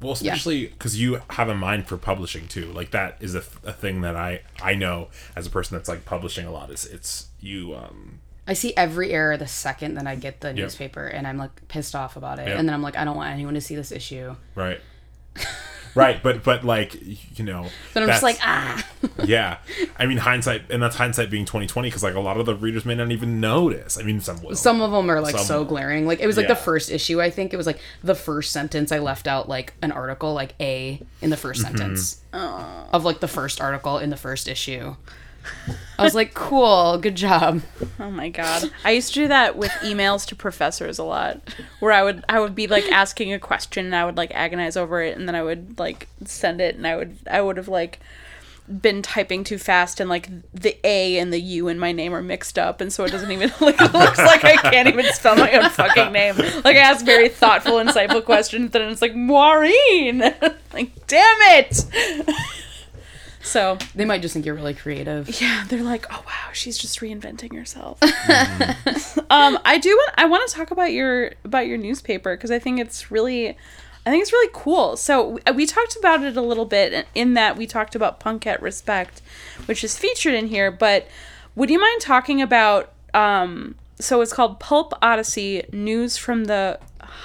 Well, 0.00 0.12
especially 0.12 0.66
because 0.68 1.00
you 1.00 1.20
have 1.30 1.48
a 1.48 1.54
mind 1.54 1.86
for 1.88 1.96
publishing 1.96 2.46
too. 2.48 2.66
Like 2.72 2.92
that 2.92 3.16
is 3.20 3.34
a, 3.34 3.42
a 3.64 3.72
thing 3.72 4.02
that 4.02 4.16
I 4.16 4.42
I 4.62 4.74
know 4.74 5.08
as 5.34 5.46
a 5.46 5.50
person 5.50 5.76
that's 5.76 5.88
like 5.88 6.04
publishing 6.04 6.46
a 6.46 6.52
lot. 6.52 6.70
Is 6.70 6.86
it's 6.86 7.26
you. 7.40 7.74
um 7.74 8.20
I 8.48 8.52
see 8.52 8.72
every 8.76 9.10
error 9.10 9.36
the 9.36 9.48
second 9.48 9.94
that 9.94 10.06
I 10.06 10.14
get 10.14 10.40
the 10.40 10.52
newspaper 10.52 11.04
and 11.04 11.26
I'm 11.26 11.36
like 11.36 11.66
pissed 11.66 11.96
off 11.96 12.16
about 12.16 12.38
it. 12.38 12.46
Yep. 12.46 12.58
And 12.60 12.68
then 12.68 12.74
I'm 12.74 12.82
like, 12.82 12.96
I 12.96 13.04
don't 13.04 13.16
want 13.16 13.30
anyone 13.32 13.54
to 13.54 13.60
see 13.60 13.74
this 13.74 13.90
issue. 13.90 14.36
Right. 14.54 14.80
right, 15.96 16.22
but 16.22 16.44
but 16.44 16.62
like 16.64 16.94
you 17.38 17.44
know. 17.44 17.66
But 17.94 18.02
I'm 18.04 18.08
just 18.10 18.22
like, 18.22 18.38
ah 18.42 18.86
yeah. 19.24 19.58
I 19.98 20.06
mean 20.06 20.18
hindsight, 20.18 20.70
and 20.70 20.82
that's 20.82 20.96
hindsight 20.96 21.30
being 21.30 21.44
twenty 21.44 21.66
twenty 21.66 21.88
because 21.88 22.02
like 22.02 22.14
a 22.14 22.20
lot 22.20 22.36
of 22.38 22.46
the 22.46 22.54
readers 22.54 22.84
may 22.84 22.94
not 22.94 23.10
even 23.10 23.40
notice. 23.40 23.98
I 23.98 24.02
mean, 24.02 24.20
some 24.20 24.40
will. 24.42 24.54
Some 24.54 24.80
of 24.80 24.92
them 24.92 25.10
are 25.10 25.20
like 25.20 25.36
Some 25.36 25.44
so 25.46 25.58
will. 25.58 25.64
glaring. 25.64 26.06
Like 26.06 26.20
it 26.20 26.26
was 26.26 26.36
like 26.36 26.44
Yeah. 26.48 26.54
the 26.54 26.60
first 26.60 26.90
issue. 26.90 27.20
I 27.20 27.30
think 27.30 27.52
it 27.52 27.56
was 27.56 27.66
like 27.66 27.80
the 28.04 28.14
first 28.14 28.52
sentence. 28.52 28.92
I 28.92 28.98
left 28.98 29.26
out 29.26 29.48
like 29.48 29.72
an 29.82 29.90
article, 29.92 30.32
like 30.34 30.54
a 30.60 31.00
in 31.22 31.30
the 31.30 31.36
1st 31.36 31.64
Mm-hmm. 31.64 31.76
sentence 31.78 32.20
of 32.92 33.04
like 33.04 33.20
the 33.20 33.28
first 33.28 33.60
article 33.60 33.98
in 33.98 34.10
the 34.10 34.16
first 34.16 34.46
issue. 34.48 34.94
I 35.98 36.04
was 36.04 36.14
like, 36.14 36.34
cool, 36.34 36.98
good 36.98 37.14
job. 37.14 37.62
Oh 37.98 38.10
my 38.10 38.28
god. 38.28 38.70
I 38.84 38.90
used 38.90 39.14
to 39.14 39.20
do 39.20 39.28
that 39.28 39.56
with 39.56 39.70
emails 39.82 40.26
to 40.26 40.36
professors 40.36 40.98
a 40.98 41.04
lot. 41.04 41.40
Where 41.80 41.92
I 41.92 42.02
would 42.02 42.24
I 42.28 42.40
would 42.40 42.54
be 42.54 42.66
like 42.66 42.84
asking 42.90 43.32
a 43.32 43.38
question 43.38 43.86
and 43.86 43.96
I 43.96 44.04
would 44.04 44.16
like 44.16 44.30
agonize 44.34 44.76
over 44.76 45.02
it 45.02 45.16
and 45.16 45.26
then 45.26 45.34
I 45.34 45.42
would 45.42 45.78
like 45.78 46.08
send 46.24 46.60
it 46.60 46.76
and 46.76 46.86
I 46.86 46.96
would 46.96 47.16
I 47.30 47.40
would 47.40 47.56
have 47.56 47.68
like 47.68 48.00
been 48.68 49.00
typing 49.00 49.44
too 49.44 49.58
fast 49.58 50.00
and 50.00 50.10
like 50.10 50.28
the 50.52 50.76
A 50.84 51.18
and 51.18 51.32
the 51.32 51.40
U 51.40 51.68
in 51.68 51.78
my 51.78 51.92
name 51.92 52.12
are 52.12 52.22
mixed 52.22 52.58
up 52.58 52.80
and 52.80 52.92
so 52.92 53.04
it 53.04 53.12
doesn't 53.12 53.30
even 53.30 53.52
like 53.60 53.80
it 53.80 53.94
looks 53.94 54.18
like 54.18 54.44
I 54.44 54.56
can't 54.56 54.88
even 54.88 55.06
spell 55.12 55.36
my 55.36 55.52
own 55.52 55.70
fucking 55.70 56.12
name. 56.12 56.36
Like 56.36 56.76
I 56.76 56.80
ask 56.80 57.04
very 57.06 57.28
thoughtful, 57.28 57.74
insightful 57.74 58.24
questions, 58.24 58.64
and 58.64 58.72
then 58.72 58.90
it's 58.90 59.02
like 59.02 59.14
Maureen. 59.14 60.18
like 60.72 61.06
damn 61.06 61.36
it. 61.40 61.84
So 63.46 63.78
They 63.94 64.04
might 64.04 64.20
just 64.22 64.34
think 64.34 64.44
you're 64.44 64.54
really 64.54 64.74
creative. 64.74 65.40
yeah, 65.40 65.64
they're 65.68 65.82
like, 65.82 66.04
oh 66.10 66.22
wow, 66.26 66.50
she's 66.52 66.76
just 66.76 67.00
reinventing 67.00 67.54
herself. 67.54 68.02
um, 69.30 69.58
I 69.64 69.78
do 69.78 69.90
want 69.90 70.14
I 70.18 70.24
want 70.26 70.48
to 70.48 70.54
talk 70.54 70.70
about 70.70 70.92
your 70.92 71.32
about 71.44 71.66
your 71.66 71.78
newspaper 71.78 72.36
because 72.36 72.50
I 72.50 72.58
think 72.58 72.80
it's 72.80 73.10
really, 73.10 73.50
I 74.04 74.10
think 74.10 74.22
it's 74.22 74.32
really 74.32 74.50
cool. 74.52 74.96
So 74.96 75.28
we, 75.28 75.52
we 75.54 75.66
talked 75.66 75.96
about 75.96 76.22
it 76.22 76.36
a 76.36 76.42
little 76.42 76.64
bit 76.66 77.06
in 77.14 77.34
that 77.34 77.56
we 77.56 77.66
talked 77.66 77.94
about 77.94 78.20
Punk 78.20 78.46
at 78.46 78.60
Respect, 78.60 79.22
which 79.66 79.82
is 79.84 79.96
featured 79.96 80.34
in 80.34 80.48
here. 80.48 80.70
But 80.70 81.06
would 81.54 81.70
you 81.70 81.80
mind 81.80 82.00
talking 82.00 82.42
about? 82.42 82.92
Um, 83.14 83.76
so 83.98 84.20
it's 84.20 84.32
called 84.32 84.60
Pulp 84.60 84.92
Odyssey: 85.00 85.64
News 85.72 86.16
from 86.18 86.44
the 86.44 86.78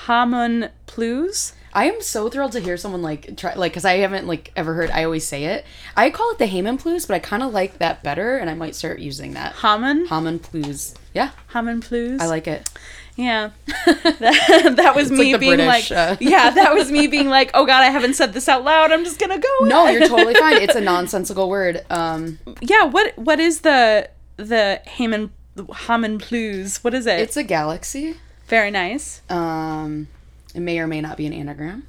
Hamon 0.06 0.70
Plus. 0.86 1.54
I 1.74 1.86
am 1.86 2.02
so 2.02 2.30
thrilled 2.30 2.52
to 2.54 2.60
hear 2.60 2.78
someone 2.78 3.02
like 3.02 3.38
try 3.38 3.54
like 3.56 3.72
because 3.72 3.86
I 3.86 3.98
haven't 3.98 4.28
like 4.28 4.52
ever 4.56 4.74
heard. 4.74 4.90
I 4.92 5.04
always 5.04 5.26
say 5.26 5.46
it. 5.46 5.66
I 5.96 6.10
call 6.10 6.32
it 6.32 6.38
the 6.38 6.46
Haman 6.48 6.78
Plus, 6.78 7.06
but 7.06 7.16
I 7.16 7.20
kind 7.20 7.44
of 7.44 7.54
like 7.54 7.78
that 7.80 8.04
better, 8.04 8.38
and 8.38 8.50
I 8.50 8.54
might 8.54 8.76
start 8.76 9.00
using 9.00 9.34
that. 9.34 9.54
Hamon, 9.54 10.06
Haman 10.08 10.40
Plus. 10.40 10.96
Yeah, 11.14 11.32
Hamon 11.48 11.82
Plus. 11.82 12.22
I 12.22 12.26
like 12.26 12.48
it. 12.48 12.70
Yeah. 13.16 13.52
that, 13.86 14.74
that 14.78 14.96
was 14.96 15.12
me 15.12 15.34
like 15.34 15.40
being 15.40 15.58
British, 15.58 15.92
like, 15.92 15.92
uh, 15.92 16.16
yeah, 16.20 16.50
that 16.50 16.74
was 16.74 16.92
me 16.92 17.08
being 17.08 17.30
like, 17.30 17.52
oh 17.54 17.66
god, 17.66 17.82
I 17.82 17.90
haven't 17.90 18.16
said 18.16 18.34
this 18.34 18.48
out 18.50 18.64
loud. 18.64 18.92
I'm 18.92 19.04
just 19.04 19.20
gonna 19.20 19.40
go. 19.40 19.50
No, 19.62 19.86
ahead." 19.86 20.00
you're 20.00 20.08
totally 20.10 20.34
fine. 20.34 20.58
It's 20.58 20.76
a 20.76 20.82
nonsensical 20.82 21.50
word. 21.50 21.86
Um, 21.90 22.40
yeah. 22.62 22.84
What 22.86 23.18
what 23.18 23.40
is 23.40 23.62
the 23.62 24.10
the 24.38 24.82
Haman 24.86 25.32
Haman 25.88 26.20
Plus? 26.20 26.84
What 26.84 26.94
is 26.94 27.06
it? 27.06 27.20
it's 27.20 27.38
a 27.38 27.44
galaxy. 27.44 28.18
very 28.48 28.72
nice. 28.72 29.22
Um, 29.30 30.08
it 30.54 30.60
may 30.60 30.80
or 30.80 30.88
may 30.88 31.02
not 31.02 31.18
be 31.18 31.26
an 31.26 31.34
anagram. 31.34 31.88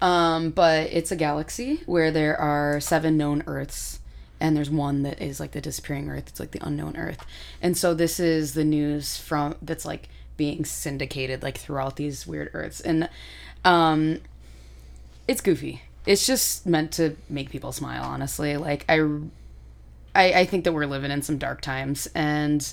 Um, 0.00 0.50
but 0.50 0.88
it's 0.92 1.12
a 1.12 1.16
galaxy 1.16 1.82
where 1.86 2.10
there 2.10 2.36
are 2.36 2.80
seven 2.80 3.16
known 3.16 3.42
Earths, 3.46 4.00
and 4.40 4.56
there's 4.56 4.70
one 4.70 5.02
that 5.02 5.20
is 5.20 5.40
like 5.40 5.52
the 5.52 5.60
disappearing 5.60 6.08
Earth. 6.08 6.28
It's 6.28 6.40
like 6.40 6.52
the 6.52 6.66
unknown 6.66 6.96
Earth, 6.96 7.24
and 7.60 7.76
so 7.76 7.92
this 7.92 8.18
is 8.18 8.54
the 8.54 8.64
news 8.64 9.18
from 9.18 9.56
that's 9.60 9.84
like 9.84 10.08
being 10.38 10.64
syndicated 10.64 11.42
like 11.42 11.58
throughout 11.58 11.96
these 11.96 12.26
weird 12.26 12.50
Earths, 12.54 12.80
and 12.80 13.10
um, 13.64 14.20
it's 15.28 15.42
goofy. 15.42 15.82
It's 16.06 16.26
just 16.26 16.64
meant 16.64 16.92
to 16.92 17.16
make 17.28 17.50
people 17.50 17.72
smile. 17.72 18.02
Honestly, 18.02 18.56
like 18.56 18.86
I, 18.88 19.00
I, 20.14 20.32
I 20.40 20.44
think 20.46 20.64
that 20.64 20.72
we're 20.72 20.86
living 20.86 21.10
in 21.10 21.20
some 21.20 21.36
dark 21.36 21.60
times, 21.60 22.08
and 22.14 22.72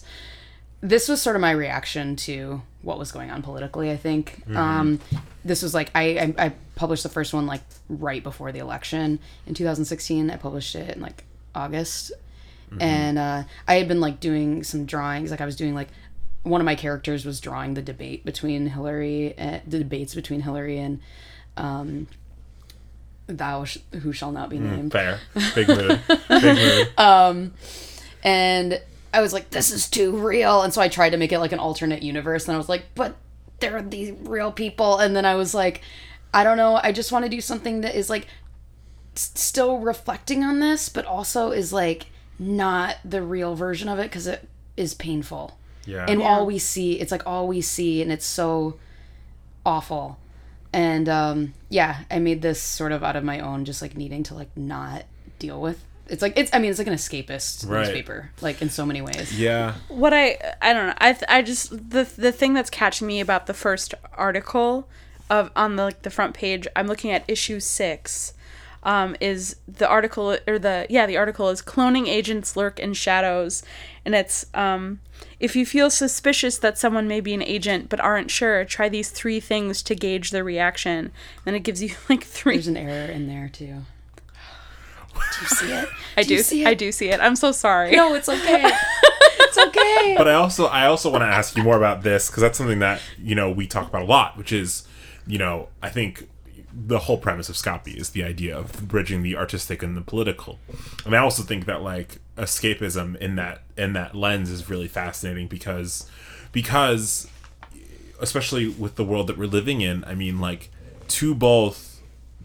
this 0.79 1.09
was 1.09 1.21
sort 1.21 1.35
of 1.35 1.41
my 1.41 1.51
reaction 1.51 2.15
to 2.15 2.61
what 2.87 2.97
was 2.97 3.11
going 3.11 3.29
on 3.29 3.41
politically. 3.41 3.91
I 3.91 3.97
think 3.97 4.41
um, 4.55 5.01
this 5.43 5.61
was 5.61 5.73
like 5.73 5.91
I, 5.93 6.33
I 6.39 6.45
I 6.45 6.53
published 6.75 7.03
the 7.03 7.09
first 7.09 7.33
one 7.33 7.45
like 7.45 7.61
right 7.89 8.23
before 8.23 8.53
the 8.53 8.59
election 8.59 9.19
in 9.45 9.53
2016. 9.53 10.31
I 10.31 10.37
published 10.37 10.73
it 10.73 10.95
in 10.95 11.01
like 11.01 11.25
August, 11.53 12.13
and 12.79 13.19
uh, 13.19 13.43
I 13.67 13.73
had 13.75 13.89
been 13.89 13.99
like 13.99 14.21
doing 14.21 14.63
some 14.63 14.85
drawings. 14.85 15.31
Like 15.31 15.41
I 15.41 15.45
was 15.45 15.57
doing 15.57 15.75
like 15.75 15.89
one 16.43 16.61
of 16.61 16.65
my 16.65 16.75
characters 16.75 17.25
was 17.25 17.41
drawing 17.41 17.73
the 17.73 17.81
debate 17.81 18.23
between 18.23 18.67
Hillary, 18.67 19.37
uh, 19.37 19.59
the 19.67 19.79
debates 19.79 20.15
between 20.15 20.39
Hillary 20.39 20.77
and 20.77 21.01
um, 21.57 22.07
thou 23.27 23.65
sh- 23.65 23.79
who 24.01 24.13
shall 24.13 24.31
not 24.31 24.49
be 24.49 24.59
named 24.59 24.93
Fair. 24.93 25.19
Big 25.55 25.67
mood. 25.67 25.99
Big 26.29 26.87
mood. 26.97 27.51
and 28.23 28.81
I 29.17 29.21
was 29.21 29.33
like, 29.33 29.49
this 29.49 29.71
is 29.71 29.89
too 29.89 30.11
real. 30.11 30.61
And 30.61 30.71
so 30.71 30.79
I 30.79 30.89
tried 30.89 31.09
to 31.09 31.17
make 31.17 31.31
it 31.31 31.39
like 31.39 31.51
an 31.51 31.57
alternate 31.57 32.03
universe. 32.03 32.47
And 32.47 32.53
I 32.53 32.57
was 32.57 32.69
like, 32.69 32.83
but 32.93 33.15
there 33.59 33.75
are 33.75 33.81
these 33.81 34.11
real 34.11 34.51
people. 34.51 34.99
And 34.99 35.15
then 35.15 35.25
I 35.25 35.33
was 35.33 35.55
like, 35.55 35.81
I 36.35 36.43
don't 36.43 36.57
know. 36.57 36.79
I 36.83 36.91
just 36.91 37.11
want 37.11 37.25
to 37.25 37.29
do 37.29 37.41
something 37.41 37.81
that 37.81 37.95
is 37.95 38.11
like 38.11 38.27
s- 39.15 39.31
still 39.33 39.79
reflecting 39.79 40.43
on 40.43 40.59
this, 40.59 40.87
but 40.87 41.05
also 41.05 41.49
is 41.49 41.73
like 41.73 42.05
not 42.37 42.97
the 43.03 43.23
real 43.23 43.55
version 43.55 43.89
of 43.89 43.97
it 43.97 44.03
because 44.03 44.27
it 44.27 44.47
is 44.75 44.93
painful. 44.93 45.57
Yeah. 45.87 46.05
And 46.07 46.21
all 46.21 46.45
we 46.45 46.59
see, 46.59 46.99
it's 46.99 47.11
like 47.11 47.25
all 47.25 47.47
we 47.47 47.61
see, 47.61 48.03
and 48.03 48.11
it's 48.11 48.25
so 48.25 48.77
awful. 49.65 50.19
And 50.71 51.09
um, 51.09 51.53
yeah, 51.69 52.03
I 52.11 52.19
made 52.19 52.43
this 52.43 52.61
sort 52.61 52.91
of 52.91 53.03
out 53.03 53.15
of 53.15 53.23
my 53.23 53.39
own, 53.39 53.65
just 53.65 53.81
like 53.81 53.97
needing 53.97 54.21
to 54.23 54.35
like 54.35 54.55
not 54.55 55.05
deal 55.39 55.59
with. 55.59 55.83
It's 56.09 56.21
like 56.21 56.33
it's. 56.37 56.49
I 56.53 56.59
mean, 56.59 56.69
it's 56.69 56.79
like 56.79 56.87
an 56.87 56.93
escapist 56.93 57.67
Right. 57.69 57.81
newspaper, 57.85 58.31
like 58.41 58.61
in 58.61 58.69
so 58.69 58.85
many 58.85 59.01
ways. 59.01 59.37
yeah. 59.39 59.75
what 59.89 60.13
I 60.13 60.37
I 60.61 60.73
don't 60.73 60.87
know. 60.87 60.93
I 60.99 61.17
I 61.27 61.41
just 61.41 61.69
the 61.89 62.03
the 62.17 62.31
thing 62.31 62.53
that's 62.53 62.69
catching 62.69 63.07
me 63.07 63.19
about 63.19 63.45
the 63.47 63.53
first 63.53 63.93
article 64.13 64.87
of 65.29 65.51
on 65.55 65.75
the 65.75 65.83
like 65.83 66.01
the 66.03 66.09
front 66.09 66.33
page. 66.33 66.67
I'm 66.75 66.87
looking 66.87 67.11
at 67.11 67.23
issue 67.27 67.59
six. 67.59 68.33
Um, 68.83 69.17
is 69.19 69.57
the 69.67 69.87
article 69.87 70.37
or 70.47 70.57
the 70.59 70.85
yeah 70.89 71.05
the 71.07 71.17
article 71.17 71.49
is 71.49 71.61
cloning 71.61 72.07
agents 72.07 72.55
lurk 72.55 72.79
in 72.79 72.93
shadows, 72.93 73.61
and 74.05 74.15
it's 74.15 74.45
um, 74.53 75.01
if 75.41 75.55
you 75.57 75.65
feel 75.65 75.89
suspicious 75.89 76.57
that 76.59 76.77
someone 76.77 77.05
may 77.07 77.19
be 77.19 77.33
an 77.33 77.41
agent 77.41 77.89
but 77.89 77.99
aren't 77.99 78.31
sure, 78.31 78.63
try 78.63 78.87
these 78.87 79.09
three 79.09 79.41
things 79.41 79.81
to 79.83 79.95
gauge 79.95 80.31
their 80.31 80.43
reaction. 80.43 81.11
Then 81.43 81.53
it 81.55 81.61
gives 81.63 81.83
you 81.83 81.95
like 82.09 82.23
three. 82.23 82.53
There's 82.53 82.67
an 82.67 82.77
error 82.77 83.11
in 83.11 83.27
there 83.27 83.49
too. 83.51 83.81
Do 85.17 85.41
you 85.41 85.47
see 85.47 85.71
it? 85.71 85.89
I 86.17 86.23
do 86.23 86.37
do 86.37 86.43
see 86.43 86.61
it? 86.63 86.67
I 86.67 86.73
do 86.73 86.91
see 86.91 87.09
it. 87.09 87.19
I'm 87.19 87.35
so 87.35 87.51
sorry. 87.51 87.91
No, 87.91 88.13
it's 88.13 88.29
okay. 88.29 88.71
it's 89.39 89.57
okay. 89.57 90.15
But 90.17 90.27
I 90.27 90.33
also 90.33 90.65
I 90.65 90.85
also 90.87 91.11
want 91.11 91.21
to 91.21 91.27
ask 91.27 91.55
you 91.55 91.63
more 91.63 91.77
about 91.77 92.03
this 92.03 92.27
because 92.27 92.41
that's 92.41 92.57
something 92.57 92.79
that 92.79 93.01
you 93.21 93.35
know 93.35 93.51
we 93.51 93.67
talk 93.67 93.87
about 93.87 94.03
a 94.03 94.05
lot, 94.05 94.37
which 94.37 94.51
is 94.51 94.87
you 95.25 95.37
know 95.37 95.69
I 95.81 95.89
think 95.89 96.27
the 96.73 96.99
whole 96.99 97.17
premise 97.17 97.49
of 97.49 97.55
Scapi 97.55 97.95
is 97.95 98.11
the 98.11 98.23
idea 98.23 98.55
of 98.57 98.87
bridging 98.87 99.23
the 99.23 99.35
artistic 99.35 99.81
and 99.83 99.97
the 99.97 100.01
political, 100.01 100.59
and 101.05 101.15
I 101.15 101.19
also 101.19 101.43
think 101.43 101.65
that 101.65 101.81
like 101.81 102.19
escapism 102.37 103.15
in 103.17 103.35
that 103.35 103.63
in 103.77 103.93
that 103.93 104.15
lens 104.15 104.49
is 104.49 104.69
really 104.69 104.87
fascinating 104.87 105.47
because 105.47 106.09
because 106.51 107.27
especially 108.19 108.67
with 108.67 108.95
the 108.95 109.03
world 109.03 109.27
that 109.27 109.37
we're 109.37 109.45
living 109.47 109.81
in, 109.81 110.03
I 110.05 110.15
mean 110.15 110.39
like 110.39 110.69
to 111.09 111.35
both 111.35 111.86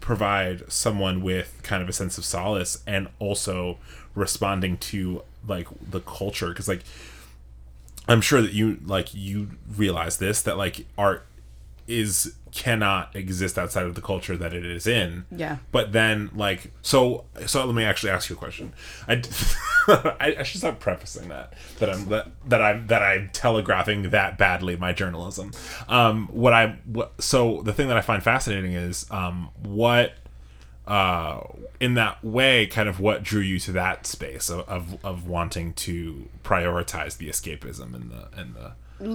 provide 0.03 0.69
someone 0.69 1.21
with 1.21 1.61
kind 1.63 1.81
of 1.81 1.87
a 1.87 1.93
sense 1.93 2.17
of 2.17 2.25
solace 2.25 2.83
and 2.85 3.07
also 3.19 3.77
responding 4.15 4.77
to 4.77 5.23
like 5.47 5.67
the 5.89 6.01
culture. 6.01 6.49
Because 6.49 6.67
like 6.67 6.81
I'm 8.09 8.19
sure 8.19 8.41
that 8.41 8.51
you 8.51 8.79
like 8.85 9.15
you 9.15 9.51
realize 9.77 10.17
this 10.17 10.41
that 10.41 10.57
like 10.57 10.85
art 10.97 11.25
is 11.87 12.35
cannot 12.53 13.15
exist 13.15 13.57
outside 13.57 13.85
of 13.85 13.95
the 13.95 14.01
culture 14.01 14.37
that 14.37 14.53
it 14.53 14.65
is 14.65 14.85
in. 14.85 15.25
Yeah. 15.31 15.57
But 15.71 15.91
then 15.91 16.29
like 16.35 16.71
so 16.81 17.25
so 17.45 17.65
let 17.65 17.73
me 17.73 17.83
actually 17.83 18.11
ask 18.11 18.29
you 18.29 18.35
a 18.35 18.39
question. 18.39 18.73
I 19.07 19.23
I, 20.19 20.35
I 20.39 20.43
should 20.43 20.59
stop 20.59 20.79
prefacing 20.79 21.29
that 21.29 21.53
that 21.79 21.89
I'm 21.89 22.05
that, 22.09 22.31
that 22.47 22.61
I'm 22.61 22.87
that 22.87 23.01
I'm 23.01 23.29
telegraphing 23.33 24.11
that 24.11 24.37
badly 24.37 24.75
my 24.77 24.93
journalism. 24.93 25.51
Um 25.87 26.27
what 26.27 26.53
I 26.53 26.77
what 26.85 27.13
so 27.21 27.61
the 27.63 27.73
thing 27.73 27.87
that 27.87 27.97
I 27.97 28.01
find 28.01 28.21
fascinating 28.21 28.73
is 28.73 29.07
um 29.09 29.49
what 29.63 30.13
uh 30.85 31.41
in 31.79 31.95
that 31.95 32.23
way 32.23 32.67
kind 32.67 32.87
of 32.87 32.99
what 32.99 33.23
drew 33.23 33.41
you 33.41 33.57
to 33.57 33.71
that 33.71 34.05
space 34.05 34.49
of, 34.49 34.67
of, 34.69 35.03
of 35.03 35.27
wanting 35.27 35.73
to 35.73 36.29
prioritize 36.43 37.17
the 37.17 37.29
escapism 37.29 37.95
and 37.95 38.11
the 38.11 38.27
and 38.37 38.53
the 38.53 38.73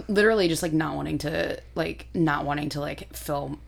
literally 0.09 0.49
just 0.49 0.63
like 0.63 0.73
not 0.73 0.95
wanting 0.97 1.19
to 1.19 1.61
like 1.75 2.07
not 2.15 2.45
wanting 2.45 2.69
to 2.71 2.81
like 2.81 3.15
fill 3.15 3.59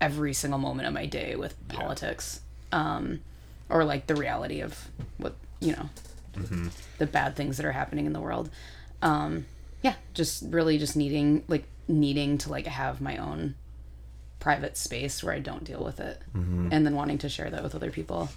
every 0.00 0.32
single 0.32 0.58
moment 0.58 0.86
of 0.88 0.94
my 0.94 1.06
day 1.06 1.36
with 1.36 1.54
politics 1.68 2.40
um 2.72 3.20
or 3.68 3.84
like 3.84 4.06
the 4.06 4.14
reality 4.14 4.60
of 4.60 4.88
what 5.18 5.34
you 5.60 5.72
know 5.72 5.88
the 6.98 7.06
bad 7.06 7.34
things 7.36 7.56
that 7.56 7.64
are 7.66 7.72
happening 7.72 8.04
in 8.06 8.12
the 8.12 8.20
world. 8.20 8.50
Um 9.02 9.46
yeah 9.82 9.94
just 10.14 10.42
really 10.50 10.78
just 10.78 10.96
needing 10.96 11.44
like 11.48 11.64
needing 11.88 12.36
to 12.38 12.50
like 12.50 12.66
have 12.66 13.00
my 13.00 13.16
own 13.16 13.54
private 14.40 14.76
space 14.76 15.22
where 15.24 15.32
i 15.34 15.38
don't 15.38 15.64
deal 15.64 15.82
with 15.82 15.98
it 16.00 16.20
and 16.72 16.84
then 16.86 16.94
wanting 16.94 17.18
to 17.18 17.28
share 17.28 17.48
that 17.50 17.62
with 17.62 17.74
other 17.74 17.90
people. 17.90 18.28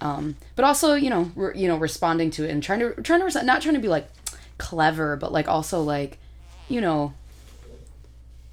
Um 0.00 0.36
but 0.56 0.64
also 0.64 0.94
you 0.94 1.10
know 1.10 1.30
re- 1.36 1.52
you 1.56 1.68
know 1.68 1.76
responding 1.76 2.30
to 2.32 2.44
it 2.44 2.50
and 2.50 2.62
trying 2.62 2.80
to 2.80 2.94
trying 3.02 3.20
to 3.20 3.24
res- 3.24 3.42
not 3.44 3.62
trying 3.62 3.74
to 3.74 3.80
be 3.80 3.88
like 3.88 4.08
clever 4.62 5.16
but 5.16 5.32
like 5.32 5.48
also 5.48 5.82
like 5.82 6.18
you 6.68 6.80
know 6.80 7.12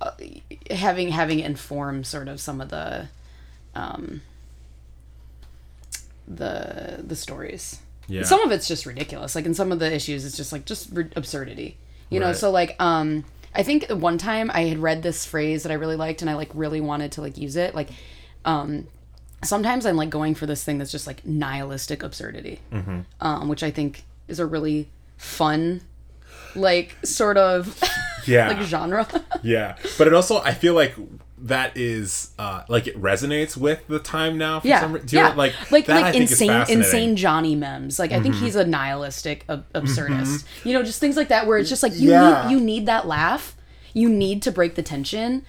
uh, 0.01 0.11
having 0.71 1.09
having 1.09 1.39
inform 1.39 2.03
sort 2.03 2.27
of 2.27 2.39
some 2.41 2.59
of 2.61 2.69
the 2.69 3.07
um 3.75 4.21
the 6.27 7.01
the 7.05 7.15
stories. 7.15 7.79
Yeah. 8.07 8.23
some 8.23 8.41
of 8.41 8.51
it's 8.51 8.67
just 8.67 8.85
ridiculous. 8.87 9.35
Like 9.35 9.45
in 9.45 9.53
some 9.53 9.71
of 9.71 9.79
the 9.79 9.93
issues 9.93 10.25
it's 10.25 10.35
just 10.37 10.51
like 10.51 10.65
just 10.65 10.95
r- 10.95 11.09
absurdity. 11.15 11.77
You 12.09 12.19
know 12.19 12.33
so 12.33 12.49
like 12.49 12.75
um 12.81 13.23
i 13.53 13.61
think 13.61 13.87
one 13.89 14.17
time 14.17 14.49
i 14.53 14.61
had 14.61 14.79
read 14.79 15.03
this 15.03 15.25
phrase 15.27 15.61
that 15.63 15.71
i 15.71 15.75
really 15.75 15.95
liked 15.95 16.21
and 16.21 16.29
i 16.29 16.33
like 16.33 16.49
really 16.55 16.81
wanted 16.81 17.11
to 17.13 17.21
like 17.21 17.37
use 17.37 17.55
it. 17.55 17.75
Like 17.75 17.89
um 18.45 18.87
sometimes 19.43 19.85
i'm 19.85 19.95
like 19.95 20.09
going 20.09 20.33
for 20.35 20.45
this 20.47 20.63
thing 20.63 20.77
that's 20.79 20.91
just 20.91 21.05
like 21.07 21.23
nihilistic 21.25 22.01
absurdity 22.03 22.59
Mm-hmm. 22.71 22.99
um 23.21 23.47
which 23.47 23.63
i 23.63 23.69
think 23.71 24.03
is 24.27 24.39
a 24.39 24.45
really 24.45 24.89
fun 25.17 25.81
like 26.55 26.95
sort 27.03 27.37
of 27.37 27.81
yeah. 28.25 28.47
like 28.53 28.61
genre. 28.63 29.07
Yeah. 29.43 29.77
But 29.97 30.07
it 30.07 30.13
also 30.13 30.39
i 30.39 30.53
feel 30.53 30.73
like 30.73 30.95
that 31.37 31.77
is 31.77 32.31
uh 32.37 32.63
like 32.67 32.87
it 32.87 33.01
resonates 33.01 33.55
with 33.55 33.87
the 33.87 33.99
time 33.99 34.37
now 34.37 34.59
for 34.59 34.67
yeah. 34.67 34.81
some 34.81 34.93
re- 34.93 35.01
do 35.05 35.15
you 35.15 35.21
yeah. 35.21 35.29
know, 35.29 35.35
like 35.35 35.71
like 35.71 35.85
that 35.85 36.01
like 36.01 36.15
insane 36.15 36.65
insane 36.67 37.15
johnny 37.15 37.55
memes. 37.55 37.97
Like 37.99 38.11
i 38.11 38.19
think 38.19 38.35
he's 38.35 38.55
a 38.55 38.65
nihilistic 38.65 39.45
ab- 39.47 39.71
absurdist. 39.73 40.45
You 40.65 40.73
know 40.73 40.83
just 40.83 40.99
things 40.99 41.15
like 41.15 41.29
that 41.29 41.47
where 41.47 41.57
it's 41.57 41.69
just 41.69 41.83
like 41.83 41.95
you 41.95 42.09
Yeah. 42.11 42.43
need 42.47 42.51
you 42.53 42.59
need 42.59 42.85
that 42.87 43.07
laugh. 43.07 43.55
You 43.93 44.09
need 44.09 44.41
to 44.43 44.51
break 44.51 44.75
the 44.75 44.83
tension. 44.83 45.45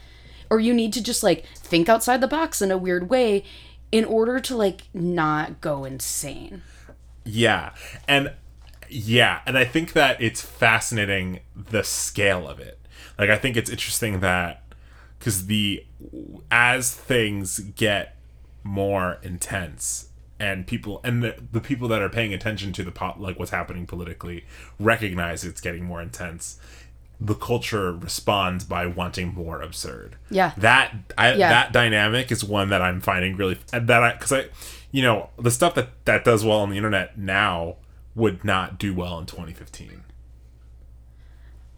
Or 0.48 0.59
you 0.59 0.74
need 0.74 0.92
to 0.94 1.03
just 1.03 1.22
like 1.22 1.46
think 1.57 1.88
outside 1.88 2.20
the 2.20 2.26
box 2.28 2.61
in 2.61 2.70
a 2.70 2.78
weird 2.78 3.09
way 3.09 3.44
in 3.92 4.05
order 4.05 4.40
to 4.40 4.57
like 4.57 4.82
not 4.94 5.61
go 5.61 5.84
insane. 5.84 6.62
Yeah. 7.24 7.70
And 8.09 8.32
yeah, 8.91 9.41
and 9.47 9.57
I 9.59 9.64
think 9.64 9.93
that 9.95 10.20
it's 10.20 10.41
fascinating 10.43 11.41
the 11.55 11.82
scale 11.82 12.49
of 12.49 12.59
it. 12.59 12.78
Like 13.18 13.30
I 13.30 13.36
think 13.36 13.57
it's 13.57 13.70
interesting 13.70 14.20
that 14.20 14.62
cuz 15.20 15.47
the 15.47 15.84
as 16.51 16.95
things 16.95 17.59
get 17.61 18.16
more 18.62 19.18
intense 19.22 20.09
and 20.38 20.66
people 20.66 21.01
and 21.05 21.22
the, 21.22 21.34
the 21.53 21.61
people 21.61 21.88
that 21.88 22.01
are 22.03 22.09
paying 22.09 22.32
attention 22.32 22.72
to 22.72 22.82
the 22.82 22.91
po- 22.91 23.14
like 23.18 23.38
what's 23.38 23.51
happening 23.51 23.86
politically 23.86 24.45
recognize 24.78 25.45
it's 25.45 25.61
getting 25.61 25.84
more 25.84 26.01
intense 26.03 26.59
the 27.20 27.34
culture 27.34 27.93
responds 27.93 28.64
by 28.64 28.86
wanting 28.86 29.34
more 29.34 29.61
absurd 29.61 30.16
Yeah. 30.30 30.53
that 30.57 30.95
I, 31.18 31.34
Yeah. 31.34 31.49
that 31.51 31.72
dynamic 31.72 32.30
is 32.32 32.43
one 32.43 32.70
that 32.70 32.80
i'm 32.82 33.01
finding 33.01 33.36
really 33.36 33.59
that 33.72 33.91
i 34.03 34.12
because 34.12 34.32
i 34.32 34.47
you 34.91 35.03
know 35.03 35.28
the 35.38 35.51
stuff 35.51 35.74
that 35.74 35.88
that 36.07 36.24
does 36.24 36.45
well 36.45 36.61
on 36.61 36.70
the 36.70 36.76
internet 36.78 37.18
now 37.18 37.76
would 38.14 38.44
not 38.44 38.78
do 38.78 38.92
well 38.94 39.18
in 39.18 39.26
2015 39.26 40.02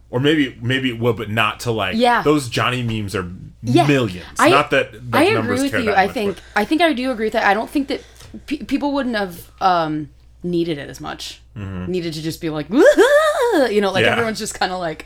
Or 0.09 0.19
maybe 0.19 0.57
maybe 0.61 0.89
it 0.89 0.99
will, 0.99 1.13
but 1.13 1.29
not 1.29 1.59
to 1.61 1.71
like 1.71 1.95
Yeah. 1.95 2.21
those 2.21 2.47
Johnny 2.49 2.83
memes 2.83 3.15
are 3.15 3.29
Yeah. 3.63 3.87
millions. 3.87 4.25
I- 4.39 4.49
not 4.49 4.69
that 4.71 4.91
the 5.11 5.17
I 5.17 5.29
numbers 5.29 5.61
agree 5.61 5.63
with 5.63 5.71
care 5.71 5.79
you. 5.81 5.93
I 5.93 6.05
much, 6.05 6.13
think 6.13 6.35
but- 6.35 6.43
I 6.55 6.65
think 6.65 6.81
I 6.81 6.93
do 6.93 7.11
agree 7.11 7.25
with 7.27 7.33
that. 7.33 7.45
I 7.45 7.53
don't 7.55 7.69
think 7.69 7.87
that 7.87 8.01
pe- 8.45 8.57
people 8.57 8.93
wouldn't 8.93 9.15
have 9.15 9.49
um, 9.61 10.09
needed 10.43 10.77
it 10.77 10.89
as 10.89 10.99
much. 11.01 11.41
Needed 11.55 12.13
to 12.13 12.21
just 12.21 12.41
be 12.41 12.49
like, 12.49 12.67
you 12.69 13.79
know, 13.81 13.91
like 13.91 14.05
Yeah. 14.05 14.11
everyone's 14.11 14.39
just 14.39 14.53
kind 14.59 14.71
of 14.71 14.79
like, 14.79 15.05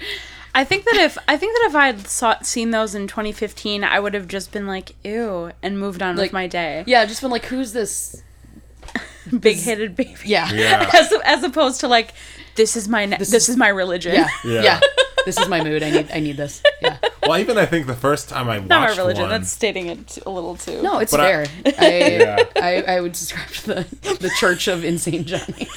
I 0.55 0.63
think 0.63 0.85
that 0.85 0.95
if 0.95 1.17
I 1.27 1.37
think 1.37 1.55
that 1.55 1.67
if 1.69 1.75
I 1.75 1.85
had 1.87 2.07
saw, 2.07 2.35
seen 2.41 2.71
those 2.71 2.95
in 2.95 3.07
2015, 3.07 3.83
I 3.83 3.99
would 3.99 4.13
have 4.13 4.27
just 4.27 4.51
been 4.51 4.65
like, 4.65 4.93
"Ew," 5.03 5.51
and 5.61 5.79
moved 5.79 6.01
on 6.01 6.15
Like- 6.15 6.25
with 6.25 6.33
my 6.33 6.47
day. 6.47 6.83
yeah, 6.87 7.05
just 7.05 7.21
been 7.21 7.29
like, 7.31 7.45
who's 7.45 7.73
this? 7.73 8.23
Big 9.39 9.59
headed 9.59 9.95
baby. 9.95 10.15
Yeah, 10.25 10.51
Yeah. 10.51 10.89
As, 10.93 11.13
as 11.25 11.43
opposed 11.43 11.79
to 11.81 11.87
like, 11.87 12.13
this 12.55 12.75
is 12.75 12.87
my 12.87 13.05
ne- 13.05 13.17
this, 13.17 13.49
is 13.49 13.57
my 13.57 13.67
religion. 13.69 14.13
yeah, 14.15 14.27
Yeah. 14.43 14.61
yeah. 14.63 14.79
This 15.25 15.37
is 15.37 15.47
my 15.49 15.61
mood. 15.63 15.83
I 15.83 15.89
need 15.91 16.09
I 16.13 16.19
need 16.21 16.37
this. 16.37 16.63
Yeah. 16.81 16.97
well, 17.23 17.37
even 17.37 17.57
I 17.57 17.65
think 17.65 17.85
the 17.87 17.93
first 17.95 18.29
time 18.29 18.47
I 18.49 18.57
watched 18.59 18.69
Not 18.69 18.89
my 18.89 18.95
religion. 18.95 19.23
one, 19.23 19.29
That's 19.31 19.51
stating 19.51 19.87
it 19.87 20.07
t- 20.07 20.21
a 20.25 20.29
little 20.29 20.55
too. 20.55 20.81
No, 20.81 20.99
it's 20.99 21.11
But 21.11 21.19
I- 21.19 21.23
fair. 21.45 21.45
I, 21.77 22.17
Yeah. 22.17 22.43
I 22.55 22.81
I 22.95 23.01
would 23.01 23.11
describe 23.11 23.49
the 23.65 23.85
the 24.19 24.31
Church 24.39 24.67
of 24.69 24.85
Insane 24.85 25.25
Johnny. 25.25 25.67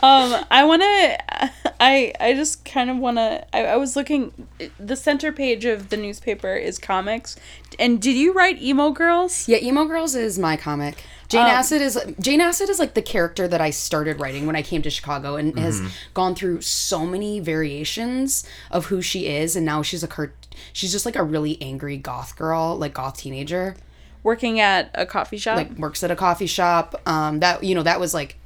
Um, 0.00 0.44
I 0.50 0.64
want 0.64 0.82
to. 0.82 1.50
I 1.80 2.12
I 2.20 2.32
just 2.34 2.64
kind 2.64 2.88
of 2.88 2.98
want 2.98 3.16
to. 3.18 3.44
I, 3.54 3.64
I 3.66 3.76
was 3.76 3.96
looking. 3.96 4.32
The 4.78 4.94
center 4.94 5.32
page 5.32 5.64
of 5.64 5.88
the 5.88 5.96
newspaper 5.96 6.54
is 6.54 6.78
comics, 6.78 7.34
and 7.80 8.00
did 8.00 8.14
you 8.16 8.32
write 8.32 8.62
emo 8.62 8.90
girls? 8.90 9.48
Yeah, 9.48 9.58
Emo 9.60 9.86
Girls 9.86 10.14
is 10.14 10.38
my 10.38 10.56
comic. 10.56 11.02
Jane 11.28 11.46
Acid 11.46 11.82
is 11.82 11.98
Jane 12.20 12.40
Acid 12.40 12.68
is 12.68 12.78
like 12.78 12.94
the 12.94 13.02
character 13.02 13.46
that 13.46 13.60
I 13.60 13.70
started 13.70 14.18
writing 14.18 14.46
when 14.46 14.56
I 14.56 14.62
came 14.62 14.82
to 14.82 14.90
Chicago 14.90 15.36
and 15.36 15.58
has 15.58 15.80
gone 16.14 16.34
through 16.34 16.62
so 16.62 17.04
many 17.04 17.38
variations 17.38 18.44
of 18.70 18.86
who 18.86 19.02
she 19.02 19.26
is 19.26 19.54
and 19.54 19.66
now 19.66 19.82
she's 19.82 20.02
a 20.02 20.08
cart 20.08 20.34
she's 20.72 20.90
just 20.90 21.04
like 21.04 21.16
a 21.16 21.22
really 21.22 21.60
angry 21.60 21.96
goth 21.96 22.36
girl, 22.36 22.76
like 22.76 22.94
goth 22.94 23.18
teenager. 23.18 23.76
Working 24.22 24.58
at 24.60 24.90
a 24.94 25.06
coffee 25.06 25.38
shop. 25.38 25.56
Like 25.56 25.78
works 25.78 26.02
at 26.02 26.10
a 26.10 26.16
coffee 26.16 26.46
shop. 26.46 27.00
Um 27.06 27.40
that 27.40 27.62
you 27.62 27.74
know, 27.74 27.82
that 27.82 28.00
was 28.00 28.14
like 28.14 28.36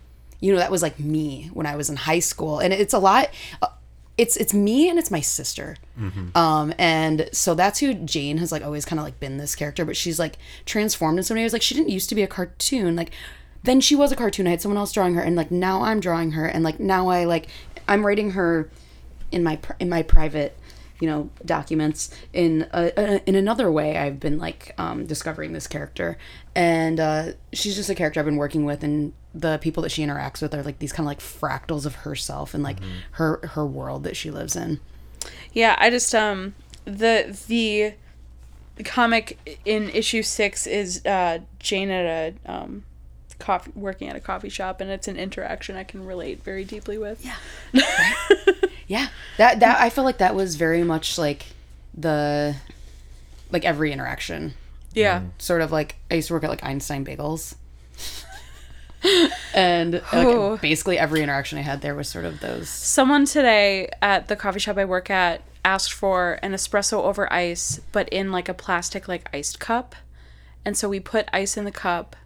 you 0.40 0.52
know, 0.52 0.58
that 0.58 0.72
was 0.72 0.82
like 0.82 0.98
me 0.98 1.50
when 1.52 1.66
I 1.66 1.76
was 1.76 1.88
in 1.88 1.94
high 1.96 2.18
school. 2.18 2.58
And 2.58 2.72
it's 2.72 2.94
a 2.94 2.98
lot 2.98 3.30
uh, 3.62 3.68
it's 4.22 4.36
it's 4.36 4.54
me 4.54 4.88
and 4.88 5.00
it's 5.00 5.10
my 5.10 5.20
sister. 5.20 5.76
Um, 6.36 6.72
and 6.78 7.28
so 7.32 7.54
that's 7.54 7.80
who 7.80 7.92
Jane 7.92 8.38
has 8.38 8.52
like 8.52 8.62
always 8.62 8.84
kind 8.84 9.00
of 9.00 9.04
like 9.04 9.18
been 9.18 9.36
this 9.36 9.56
character, 9.56 9.84
but 9.84 9.96
she's 9.96 10.18
like 10.20 10.38
transformed 10.64 11.18
in 11.18 11.24
so 11.24 11.34
many 11.34 11.44
ways. 11.44 11.52
Like 11.52 11.62
she 11.62 11.74
didn't 11.74 11.90
used 11.90 12.08
to 12.10 12.14
be 12.14 12.22
a 12.22 12.28
cartoon. 12.28 12.94
Like 12.94 13.10
then 13.64 13.80
she 13.80 13.96
was 13.96 14.12
a 14.12 14.16
cartoon. 14.16 14.46
I 14.46 14.50
had 14.50 14.60
someone 14.60 14.78
else 14.78 14.92
drawing 14.92 15.14
her, 15.14 15.22
and 15.22 15.34
like 15.34 15.50
now 15.50 15.82
I'm 15.82 15.98
drawing 15.98 16.32
her, 16.32 16.46
and 16.46 16.62
like 16.62 16.78
now 16.78 17.08
I 17.08 17.24
like 17.24 17.48
I'm 17.88 18.06
writing 18.06 18.30
her 18.32 18.70
in 19.32 19.42
my 19.42 19.58
in 19.80 19.88
my 19.88 20.02
private 20.02 20.56
you 21.00 21.08
know 21.08 21.28
documents 21.44 22.14
in 22.32 22.68
a, 22.72 22.92
a, 22.96 23.28
in 23.28 23.34
another 23.34 23.72
way 23.72 23.96
i've 23.98 24.20
been 24.20 24.38
like 24.38 24.72
um, 24.78 25.04
discovering 25.04 25.52
this 25.52 25.66
character 25.66 26.16
and 26.54 27.00
uh, 27.00 27.32
she's 27.52 27.74
just 27.74 27.90
a 27.90 27.94
character 27.94 28.20
i've 28.20 28.26
been 28.26 28.36
working 28.36 28.64
with 28.64 28.84
and 28.84 29.12
the 29.34 29.58
people 29.62 29.82
that 29.82 29.88
she 29.90 30.02
interacts 30.04 30.42
with 30.42 30.54
are 30.54 30.62
like 30.62 30.78
these 30.78 30.92
kind 30.92 31.06
of 31.06 31.08
like 31.08 31.20
fractals 31.20 31.86
of 31.86 31.94
herself 31.96 32.52
and 32.54 32.62
like 32.62 32.76
her 33.12 33.40
her 33.54 33.64
world 33.66 34.04
that 34.04 34.16
she 34.16 34.30
lives 34.30 34.54
in 34.56 34.78
Yeah, 35.52 35.74
I 35.78 35.90
just 35.90 36.14
um 36.14 36.54
the 36.84 37.36
the 37.48 37.94
comic 38.84 39.58
in 39.64 39.88
issue 39.90 40.22
six 40.22 40.66
is 40.66 41.04
uh 41.06 41.38
Jane 41.58 41.90
at 41.90 42.34
a 42.46 42.52
um 42.52 42.84
coffee 43.38 43.72
working 43.74 44.08
at 44.08 44.16
a 44.16 44.20
coffee 44.20 44.48
shop 44.48 44.80
and 44.80 44.90
it's 44.90 45.08
an 45.08 45.16
interaction 45.16 45.76
I 45.76 45.84
can 45.84 46.04
relate 46.06 46.42
very 46.44 46.64
deeply 46.64 46.96
with. 46.98 47.24
Yeah. 47.24 47.82
yeah 48.86 49.08
that 49.38 49.60
that 49.60 49.80
i 49.80 49.88
feel 49.88 50.04
like 50.04 50.18
that 50.18 50.34
was 50.34 50.56
very 50.56 50.82
much 50.82 51.16
like 51.16 51.46
the 51.96 52.54
like 53.50 53.64
every 53.64 53.92
interaction 53.92 54.54
Yeah. 54.94 55.22
sort 55.38 55.62
of 55.62 55.70
like 55.72 55.96
I 56.10 56.16
used 56.16 56.28
to 56.28 56.34
work 56.34 56.44
at 56.44 56.50
like 56.50 56.64
Einstein 56.64 57.04
Bagels. 57.04 57.54
and 59.54 60.02
like, 60.12 60.60
basically 60.60 60.98
every 60.98 61.22
interaction 61.22 61.58
I 61.58 61.62
had 61.62 61.80
there 61.80 61.94
was 61.94 62.08
sort 62.08 62.24
of 62.24 62.40
those. 62.40 62.68
Someone 62.68 63.24
today 63.24 63.90
at 64.00 64.28
the 64.28 64.36
coffee 64.36 64.60
shop 64.60 64.78
I 64.78 64.84
work 64.84 65.10
at 65.10 65.42
asked 65.64 65.92
for 65.92 66.38
an 66.42 66.52
espresso 66.52 67.02
over 67.02 67.32
ice, 67.32 67.80
but 67.92 68.08
in 68.08 68.32
like 68.32 68.48
a 68.48 68.54
plastic 68.54 69.08
like 69.08 69.28
iced 69.32 69.60
cup. 69.60 69.94
And 70.64 70.76
so 70.76 70.88
we 70.88 71.00
put 71.00 71.28
ice 71.32 71.56
in 71.56 71.64
the 71.64 71.72
cup, 71.72 72.16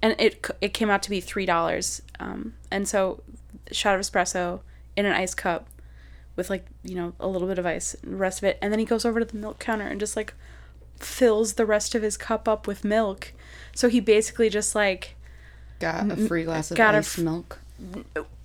and 0.00 0.14
it 0.18 0.46
it 0.60 0.74
came 0.74 0.90
out 0.90 1.02
to 1.04 1.10
be 1.10 1.20
three 1.20 1.46
dollars. 1.46 2.02
Um, 2.18 2.54
and 2.70 2.88
so, 2.88 3.22
shot 3.70 3.94
of 3.94 4.00
espresso 4.00 4.60
in 4.96 5.06
an 5.06 5.12
ice 5.12 5.34
cup, 5.34 5.68
with 6.36 6.48
like 6.48 6.66
you 6.82 6.94
know 6.94 7.12
a 7.20 7.28
little 7.28 7.48
bit 7.48 7.58
of 7.58 7.66
ice, 7.66 7.94
and 8.02 8.12
the 8.12 8.16
rest 8.16 8.38
of 8.38 8.44
it, 8.44 8.58
and 8.62 8.72
then 8.72 8.78
he 8.78 8.86
goes 8.86 9.04
over 9.04 9.20
to 9.20 9.26
the 9.26 9.36
milk 9.36 9.58
counter 9.58 9.86
and 9.86 10.00
just 10.00 10.16
like 10.16 10.34
fills 10.98 11.54
the 11.54 11.66
rest 11.66 11.94
of 11.94 12.02
his 12.02 12.16
cup 12.16 12.48
up 12.48 12.66
with 12.66 12.84
milk. 12.84 13.32
So 13.74 13.88
he 13.88 14.00
basically 14.00 14.48
just 14.48 14.74
like 14.74 15.16
Got 15.82 16.10
a 16.12 16.16
free 16.28 16.44
glass 16.44 16.70
of 16.70 16.76
Got 16.76 16.94
a 16.94 16.98
iced 16.98 17.18
f- 17.18 17.24
milk. 17.24 17.58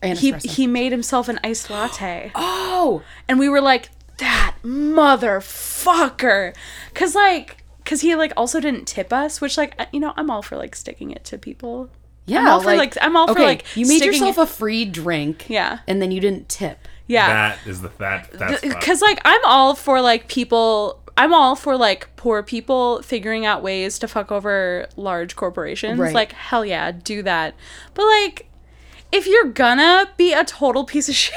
And 0.02 0.18
he 0.18 0.32
espresso. 0.34 0.50
he 0.52 0.68
made 0.68 0.92
himself 0.92 1.30
an 1.30 1.40
iced 1.44 1.70
latte. 1.70 2.32
oh, 2.36 3.04
and 3.30 3.38
we 3.40 3.48
were 3.48 3.62
like 3.62 3.90
that 4.18 4.56
motherfucker 4.64 6.54
because 6.94 7.16
like 7.16 7.64
because 7.84 8.02
he 8.02 8.16
like 8.16 8.34
also 8.36 8.60
didn't 8.60 8.86
tip 8.86 9.14
us 9.14 9.40
which 9.40 9.58
like 9.58 9.80
you 9.94 10.00
know 10.00 10.14
i'm 10.18 10.30
all 10.32 10.42
for 10.42 10.58
like 10.58 10.76
sticking 10.76 11.12
it 11.12 11.24
to 11.24 11.38
people 11.38 11.90
yeah. 12.26 12.40
I'm 12.42 12.48
all 12.50 12.60
for, 12.62 12.76
like- 12.76 12.98
I'm 13.00 13.16
all 13.16 13.34
for, 13.34 13.40
like, 13.40 13.64
you 13.78 13.88
made 13.88 13.98
sticking 14.00 14.16
yourself 14.22 14.38
it- 14.38 14.42
a 14.42 14.46
free 14.48 14.84
drink. 14.84 15.46
Yeah. 15.50 15.80
and 15.88 16.02
then 16.02 16.12
you 16.12 16.20
didn't 16.20 16.50
tip. 16.50 16.86
yeah 17.08 17.28
that 17.56 17.60
is 17.68 17.82
the 17.82 17.90
that 18.00 18.30
that's 18.32 18.62
because 18.62 19.02
like 19.02 19.20
i'm 19.24 19.40
all 19.46 19.76
for 19.76 20.02
like 20.02 20.28
people 20.28 21.00
i'm 21.18 21.34
all 21.34 21.56
for 21.56 21.76
like 21.76 22.08
poor 22.16 22.42
people 22.44 23.02
figuring 23.02 23.46
out 23.46 23.62
ways 23.62 24.00
to 24.00 24.08
fuck 24.08 24.32
over 24.32 24.88
large 24.96 25.36
corporations 25.36 26.00
Right. 26.00 26.14
like 26.14 26.32
hell 26.32 26.64
yeah 26.66 26.92
do 26.92 27.22
that 27.24 27.56
but 27.94 28.06
like 28.06 28.50
if 29.12 29.26
you're 29.28 29.46
gonna 29.52 30.10
be 30.18 30.34
a 30.34 30.44
total 30.46 30.84
piece 30.86 31.10
of 31.10 31.16
shit 31.24 31.34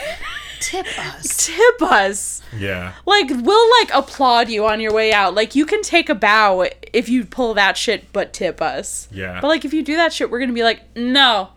Tip 0.61 0.87
us. 0.99 1.47
tip 1.47 1.81
us 1.83 2.43
yeah. 2.55 2.93
like 3.07 3.31
we'll 3.31 3.71
like 3.81 3.91
applaud 3.95 4.51
you 4.51 4.67
on 4.67 4.79
your 4.79 4.93
way 4.93 5.11
out 5.11 5.35
like 5.35 5.55
you 5.55 5.65
can 5.65 5.81
take 5.81 6.11
a 6.11 6.15
bow 6.15 6.67
if 6.93 7.09
you 7.09 7.25
pull 7.25 7.55
that 7.55 7.79
shit 7.79 8.13
but 8.13 8.35
tip 8.35 8.61
us 8.61 9.09
Yeah. 9.11 9.41
but 9.41 9.49
like 9.49 9.65
if 9.65 9.73
you 9.73 9.83
do 9.83 9.97
that 9.97 10.13
shit 10.13 10.31
we're 10.31 10.39
gonna 10.41 10.53
be 10.53 10.63
like 10.63 10.83
no 10.95 11.49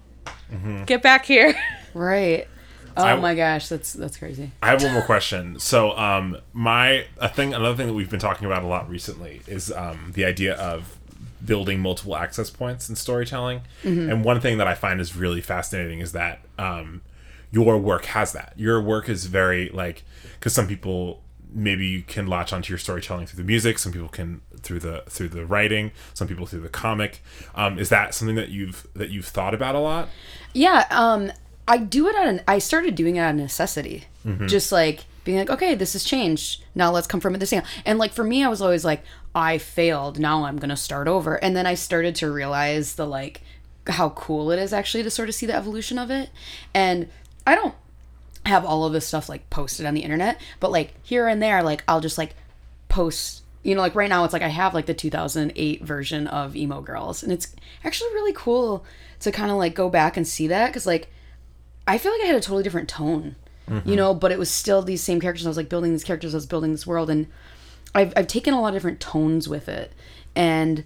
mm-hmm. 0.50 0.86
get 0.86 1.02
back 1.02 1.26
here 1.26 1.54
right. 1.94 2.48
Oh 2.96 3.04
I- 3.04 3.16
my 3.16 3.36
gosh, 3.36 3.68
that's 3.70 3.94
that's 3.94 4.18
crazy. 4.18 4.52
I 4.62 4.68
have 4.70 4.84
one 4.84 4.94
more 4.94 5.02
question. 5.04 5.60
So, 5.60 5.98
um, 5.98 6.38
my 6.54 7.06
a 7.18 7.30
thing, 7.30 7.54
another 7.54 7.76
thing 7.76 7.88
that 7.88 7.94
we've 7.94 8.10
been 8.10 8.20
talking 8.20 8.46
about 8.46 8.64
a 8.64 8.68
lot 8.68 8.90
recently 8.90 9.42
is 9.48 9.72
um, 9.72 10.12
the 10.14 10.26
idea 10.26 10.56
of 10.56 10.98
building 11.44 11.80
multiple 11.80 12.16
access 12.16 12.50
points 12.50 12.90
in 12.90 12.96
storytelling. 12.96 13.62
And 13.84 14.24
one 14.24 14.40
thing 14.40 14.58
that 14.60 14.68
I 14.68 14.76
find 14.76 15.02
is 15.02 15.16
really 15.16 15.42
fascinating 15.42 16.00
is 16.00 16.14
that 16.14 16.40
um, 16.58 17.02
your 17.52 17.78
work 17.78 18.06
has 18.06 18.32
that. 18.34 18.54
Your 18.56 18.82
work 18.82 19.10
is 19.10 19.26
very 19.26 19.70
like 19.70 20.04
because 20.40 20.54
some 20.54 20.68
people 20.68 21.22
maybe 21.56 21.86
you 21.86 22.02
can 22.02 22.26
latch 22.26 22.52
onto 22.52 22.72
your 22.72 22.80
storytelling 22.80 23.28
through 23.28 23.38
the 23.44 23.48
music. 23.48 23.78
Some 23.78 23.92
people 23.92 24.08
can 24.08 24.42
through 24.62 24.80
the 24.80 25.04
through 25.08 25.30
the 25.30 25.46
writing. 25.46 25.92
Some 26.14 26.28
people 26.28 26.46
through 26.46 26.62
the 26.62 26.70
comic. 26.70 27.22
Um, 27.56 27.78
is 27.78 27.90
that 27.90 28.14
something 28.14 28.36
that 28.38 28.50
you've 28.50 28.88
that 28.96 29.10
you've 29.10 29.26
thought 29.28 29.54
about 29.54 29.76
a 29.76 29.80
lot? 29.80 30.10
Yeah, 30.54 30.86
um, 30.92 31.32
I 31.68 31.78
do 31.78 32.08
it 32.08 32.16
on. 32.16 32.42
I 32.48 32.60
started 32.60 32.96
doing 32.96 33.16
it 33.16 33.20
out 33.20 33.32
of 33.32 33.36
necessity, 33.38 34.06
mm-hmm. 34.26 34.48
just 34.48 34.72
like 34.72 35.06
being 35.24 35.38
like, 35.38 35.50
okay, 35.50 35.76
this 35.76 35.94
has 35.94 36.04
changed. 36.04 36.64
Now 36.76 36.92
let's 36.92 37.08
come 37.08 37.20
from 37.20 37.36
it 37.36 37.40
this 37.40 37.54
angle. 37.54 37.70
And 37.86 38.00
like 38.00 38.12
for 38.12 38.24
me, 38.24 38.44
I 38.44 38.50
was 38.50 38.62
always 38.62 38.84
like, 38.84 39.04
I 39.34 39.58
failed. 39.58 40.20
Now 40.20 40.46
I'm 40.46 40.58
gonna 40.58 40.78
start 40.78 41.08
over. 41.08 41.36
And 41.36 41.56
then 41.56 41.66
I 41.66 41.76
started 41.76 42.16
to 42.16 42.32
realize 42.32 42.96
the 42.96 43.06
like 43.06 43.42
how 43.88 44.10
cool 44.10 44.52
it 44.52 44.60
is 44.60 44.74
actually 44.74 45.04
to 45.04 45.10
sort 45.10 45.30
of 45.30 45.36
see 45.36 45.46
the 45.46 45.56
evolution 45.56 45.98
of 45.98 46.12
it. 46.12 46.30
And 46.74 47.10
I 47.46 47.56
don't 47.56 47.76
have 48.46 48.66
all 48.66 48.86
of 48.86 48.94
this 48.94 49.08
stuff 49.08 49.30
like 49.30 49.50
posted 49.50 49.86
on 49.86 49.94
the 49.94 50.02
internet, 50.02 50.40
but 50.60 50.72
like 50.72 50.94
here 51.04 51.28
and 51.28 51.42
there, 51.42 51.64
like 51.64 51.84
I'll 51.88 52.02
just 52.02 52.18
like 52.18 52.36
post. 52.90 53.42
You 53.64 53.76
know, 53.76 53.82
like 53.82 53.96
right 53.96 54.10
now, 54.10 54.26
it's 54.26 54.34
like 54.34 54.42
I 54.42 54.50
have 54.50 54.74
like 54.74 54.88
the 54.88 54.94
2008 54.94 55.84
version 55.84 56.28
of 56.28 56.54
Emo 56.54 56.82
Girls, 56.82 57.24
and 57.24 57.32
it's 57.32 57.56
actually 57.86 58.10
really 58.10 58.34
cool 58.34 58.84
to 59.22 59.32
kind 59.32 59.50
of 59.50 59.56
like 59.56 59.74
go 59.74 59.90
back 59.90 60.18
and 60.18 60.28
see 60.28 60.48
that 60.48 60.68
because 60.68 60.86
like 60.86 61.10
I 61.88 61.98
feel 61.98 62.12
like 62.12 62.22
I 62.22 62.26
had 62.28 62.36
a 62.36 62.42
totally 62.42 62.64
different 62.64 62.90
tone, 62.90 63.36
you 63.86 63.96
know, 63.96 64.14
but 64.14 64.32
it 64.32 64.40
was 64.40 64.50
still 64.52 64.82
these 64.82 65.02
same 65.02 65.20
characters. 65.20 65.46
I 65.46 65.50
was 65.50 65.58
like 65.58 65.70
building 65.70 65.92
these 65.92 66.04
characters, 66.04 66.34
I 66.34 66.38
was 66.38 66.46
building 66.46 66.72
this 66.72 66.86
world, 66.88 67.10
and 67.10 67.28
I've 67.96 68.14
I've 68.16 68.28
taken 68.28 68.54
a 68.54 68.62
lot 68.62 68.70
of 68.70 68.74
different 68.74 69.00
tones 69.00 69.48
with 69.50 69.68
it, 69.70 69.92
and 70.36 70.84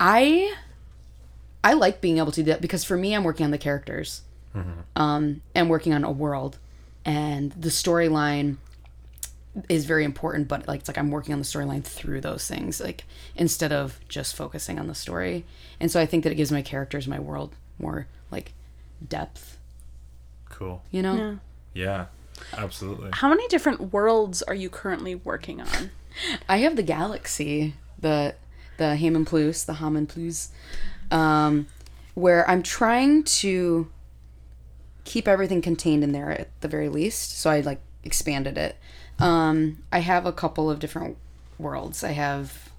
I 0.00 0.54
I 1.64 1.74
like 1.74 2.00
being 2.00 2.18
able 2.18 2.32
to 2.32 2.42
do 2.42 2.50
that 2.50 2.60
because 2.60 2.84
for 2.84 2.96
me, 2.96 3.14
I'm 3.14 3.24
working 3.24 3.44
on 3.44 3.50
the 3.52 3.58
characters, 3.58 4.22
um, 4.96 5.42
and 5.54 5.70
working 5.70 5.92
on 5.94 6.04
a 6.04 6.10
world, 6.10 6.58
and 7.04 7.52
the 7.52 7.68
storyline 7.70 8.56
is 9.68 9.84
very 9.86 10.04
important. 10.04 10.48
But 10.48 10.66
like 10.68 10.80
it's 10.80 10.88
like 10.88 10.98
I'm 10.98 11.10
working 11.10 11.32
on 11.32 11.38
the 11.38 11.44
storyline 11.46 11.84
through 11.84 12.20
those 12.20 12.46
things, 12.48 12.80
like 12.80 13.04
instead 13.36 13.72
of 13.72 14.00
just 14.08 14.34
focusing 14.36 14.78
on 14.78 14.86
the 14.88 14.94
story. 14.94 15.44
And 15.80 15.90
so 15.90 16.00
I 16.00 16.06
think 16.06 16.24
that 16.24 16.32
it 16.32 16.36
gives 16.36 16.52
my 16.52 16.62
characters, 16.62 17.06
my 17.08 17.18
world, 17.20 17.54
more 17.78 18.06
like 18.30 18.52
depth. 19.06 19.58
Cool. 20.62 20.82
You 20.92 21.02
know? 21.02 21.38
Yeah. 21.74 22.06
Absolutely. 22.56 23.10
How 23.12 23.28
many 23.28 23.46
different 23.48 23.92
worlds 23.92 24.42
are 24.42 24.54
you 24.54 24.70
currently 24.70 25.14
working 25.14 25.60
on? 25.60 25.90
I 26.48 26.58
have 26.58 26.76
the 26.76 26.82
Galaxy, 26.82 27.74
the 27.98 28.34
the 28.76 28.96
Hammond 28.96 29.26
Plus, 29.26 29.64
the 29.64 29.74
Hammond 29.74 30.08
Plus, 30.08 30.50
um, 31.10 31.66
where 32.14 32.48
I'm 32.48 32.62
trying 32.62 33.24
to 33.24 33.90
keep 35.04 35.26
everything 35.26 35.62
contained 35.62 36.04
in 36.04 36.12
there 36.12 36.30
at 36.30 36.48
the 36.60 36.68
very 36.68 36.88
least. 36.88 37.38
So 37.38 37.50
I 37.50 37.60
like 37.60 37.80
expanded 38.04 38.56
it. 38.56 38.76
Um, 39.18 39.82
I 39.90 39.98
have 39.98 40.26
a 40.26 40.32
couple 40.32 40.70
of 40.70 40.78
different 40.78 41.16
worlds. 41.58 42.04
I 42.04 42.12
have. 42.12 42.70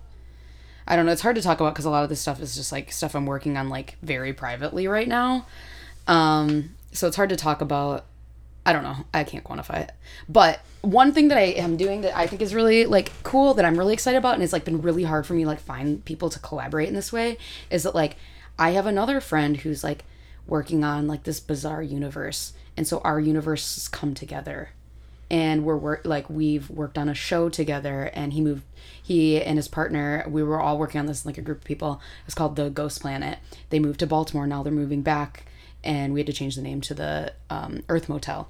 I 0.87 0.95
don't 0.95 1.05
know. 1.05 1.11
It's 1.11 1.21
hard 1.21 1.35
to 1.35 1.41
talk 1.41 1.59
about 1.59 1.73
because 1.73 1.85
a 1.85 1.89
lot 1.89 2.03
of 2.03 2.09
this 2.09 2.21
stuff 2.21 2.41
is 2.41 2.55
just 2.55 2.71
like 2.71 2.91
stuff 2.91 3.15
I'm 3.15 3.25
working 3.25 3.57
on 3.57 3.69
like 3.69 3.97
very 4.01 4.33
privately 4.33 4.87
right 4.87 5.07
now. 5.07 5.47
Um, 6.07 6.75
so 6.93 7.07
it's 7.07 7.15
hard 7.15 7.29
to 7.29 7.35
talk 7.35 7.61
about. 7.61 8.05
I 8.65 8.71
don't 8.71 8.83
know. 8.83 8.95
I 9.13 9.25
can't 9.25 9.43
quantify 9.43 9.81
it. 9.81 9.91
But 10.29 10.61
one 10.83 11.13
thing 11.13 11.29
that 11.29 11.37
I 11.37 11.41
am 11.41 11.75
doing 11.77 12.01
that 12.01 12.15
I 12.15 12.27
think 12.27 12.41
is 12.41 12.53
really 12.53 12.85
like 12.85 13.11
cool 13.23 13.53
that 13.55 13.65
I'm 13.65 13.77
really 13.77 13.93
excited 13.93 14.17
about 14.17 14.35
and 14.35 14.43
it's 14.43 14.53
like 14.53 14.65
been 14.65 14.81
really 14.81 15.03
hard 15.03 15.25
for 15.25 15.33
me 15.33 15.45
like 15.45 15.59
find 15.59 16.03
people 16.03 16.29
to 16.29 16.39
collaborate 16.39 16.89
in 16.89 16.93
this 16.93 17.11
way 17.11 17.37
is 17.69 17.83
that 17.83 17.95
like 17.95 18.17
I 18.59 18.71
have 18.71 18.85
another 18.85 19.21
friend 19.21 19.57
who's 19.57 19.83
like 19.83 20.03
working 20.45 20.83
on 20.83 21.07
like 21.07 21.23
this 21.23 21.39
bizarre 21.39 21.81
universe 21.81 22.53
and 22.75 22.85
so 22.85 22.99
our 22.99 23.19
universes 23.19 23.87
come 23.87 24.13
together 24.13 24.71
and 25.31 25.63
we're 25.63 25.77
work 25.77 26.01
like 26.03 26.29
we've 26.29 26.69
worked 26.69 26.97
on 26.97 27.07
a 27.07 27.13
show 27.13 27.47
together 27.47 28.11
and 28.13 28.33
he 28.33 28.41
moved 28.41 28.63
he 29.01 29.41
and 29.41 29.57
his 29.57 29.69
partner 29.69 30.25
we 30.27 30.43
were 30.43 30.59
all 30.59 30.77
working 30.77 30.99
on 30.99 31.05
this 31.05 31.25
like 31.25 31.37
a 31.37 31.41
group 31.41 31.59
of 31.59 31.63
people 31.63 32.01
it's 32.25 32.35
called 32.35 32.57
the 32.57 32.69
ghost 32.69 33.01
planet 33.01 33.39
they 33.69 33.79
moved 33.79 33.99
to 33.99 34.07
baltimore 34.07 34.45
now 34.45 34.61
they're 34.61 34.73
moving 34.73 35.01
back 35.01 35.45
and 35.83 36.13
we 36.13 36.19
had 36.19 36.27
to 36.27 36.33
change 36.33 36.55
the 36.55 36.61
name 36.61 36.81
to 36.81 36.93
the 36.93 37.33
um, 37.49 37.83
earth 37.89 38.09
motel. 38.09 38.49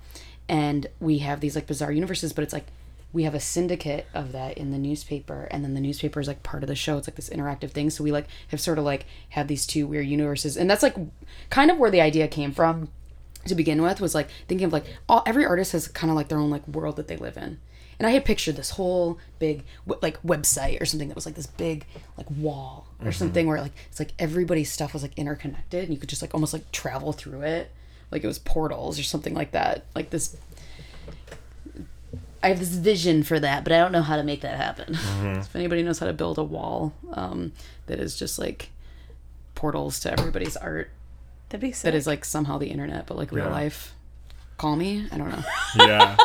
And 0.49 0.87
we 0.99 1.19
have 1.19 1.39
these 1.39 1.55
like 1.55 1.67
bizarre 1.67 1.91
universes 1.91 2.33
but 2.33 2.43
it's 2.43 2.53
like 2.53 2.67
we 3.13 3.23
have 3.23 3.35
a 3.35 3.39
syndicate 3.39 4.07
of 4.13 4.31
that 4.31 4.57
in 4.57 4.71
the 4.71 4.77
newspaper 4.77 5.47
and 5.51 5.63
then 5.63 5.75
the 5.75 5.79
newspaper 5.79 6.19
is 6.19 6.27
like 6.27 6.41
part 6.41 6.63
of 6.63 6.67
the 6.67 6.75
show. 6.75 6.97
It's 6.97 7.07
like 7.07 7.15
this 7.15 7.29
interactive 7.29 7.69
thing. 7.69 7.91
So 7.91 8.03
we 8.03 8.11
like 8.11 8.25
have 8.47 8.59
sort 8.59 8.79
of 8.79 8.85
like 8.85 9.05
have 9.29 9.47
these 9.47 9.67
two 9.67 9.85
weird 9.85 10.07
universes. 10.07 10.57
And 10.57 10.69
that's 10.69 10.81
like 10.81 10.95
kind 11.51 11.69
of 11.69 11.77
where 11.77 11.91
the 11.91 12.01
idea 12.01 12.27
came 12.27 12.51
from 12.51 12.89
to 13.45 13.55
begin 13.55 13.83
with 13.83 14.01
was 14.01 14.15
like 14.15 14.29
thinking 14.47 14.65
of 14.65 14.73
like 14.73 14.85
all 15.07 15.21
every 15.27 15.45
artist 15.45 15.73
has 15.73 15.87
kind 15.87 16.09
of 16.09 16.15
like 16.15 16.29
their 16.29 16.39
own 16.39 16.49
like 16.49 16.67
world 16.67 16.95
that 16.95 17.07
they 17.07 17.17
live 17.17 17.37
in 17.37 17.59
and 17.99 18.07
i 18.07 18.11
had 18.11 18.23
pictured 18.25 18.55
this 18.55 18.71
whole 18.71 19.17
big 19.39 19.63
like 20.01 20.21
website 20.23 20.81
or 20.81 20.85
something 20.85 21.07
that 21.09 21.15
was 21.15 21.25
like 21.25 21.35
this 21.35 21.47
big 21.47 21.85
like 22.17 22.29
wall 22.31 22.87
or 23.03 23.11
something 23.11 23.47
where 23.47 23.59
like 23.61 23.73
it's 23.89 23.99
like 23.99 24.11
everybody's 24.19 24.71
stuff 24.71 24.93
was 24.93 25.01
like 25.01 25.17
interconnected 25.17 25.83
and 25.83 25.93
you 25.93 25.99
could 25.99 26.09
just 26.09 26.21
like 26.21 26.33
almost 26.33 26.53
like 26.53 26.71
travel 26.71 27.11
through 27.13 27.41
it 27.41 27.71
like 28.11 28.23
it 28.23 28.27
was 28.27 28.39
portals 28.39 28.99
or 28.99 29.03
something 29.03 29.33
like 29.33 29.51
that 29.51 29.85
like 29.95 30.09
this 30.09 30.35
I 32.41 32.49
have 32.49 32.59
this 32.59 32.69
vision 32.75 33.23
for 33.23 33.39
that, 33.39 33.63
but 33.63 33.71
I 33.71 33.77
don't 33.77 33.93
know 33.93 34.01
how 34.01 34.17
to 34.17 34.23
make 34.23 34.41
that 34.41 34.57
happen. 34.57 34.95
if 35.39 35.55
anybody 35.55 35.81
knows 35.81 35.99
how 35.99 36.07
to 36.07 36.13
build 36.13 36.37
a 36.37 36.43
wall 36.43 36.93
um, 37.13 37.53
that 37.85 37.99
is 38.01 38.19
just 38.19 38.37
like 38.37 38.69
portals 39.55 40.01
to 40.01 40.11
everybody's 40.11 40.57
art, 40.57 40.89
That'd 41.49 41.61
be 41.61 41.69
that 41.71 41.75
sick. 41.77 41.93
is 41.93 42.05
like 42.05 42.25
somehow 42.25 42.57
the 42.57 42.67
internet, 42.67 43.07
but 43.07 43.15
like 43.15 43.31
real 43.31 43.45
Yeah. 43.45 43.51
life. 43.51 43.93
Call 44.57 44.75
me. 44.75 45.07
I 45.09 45.17
don't 45.17 45.29
know. 45.29 45.43
yeah. 45.85 46.17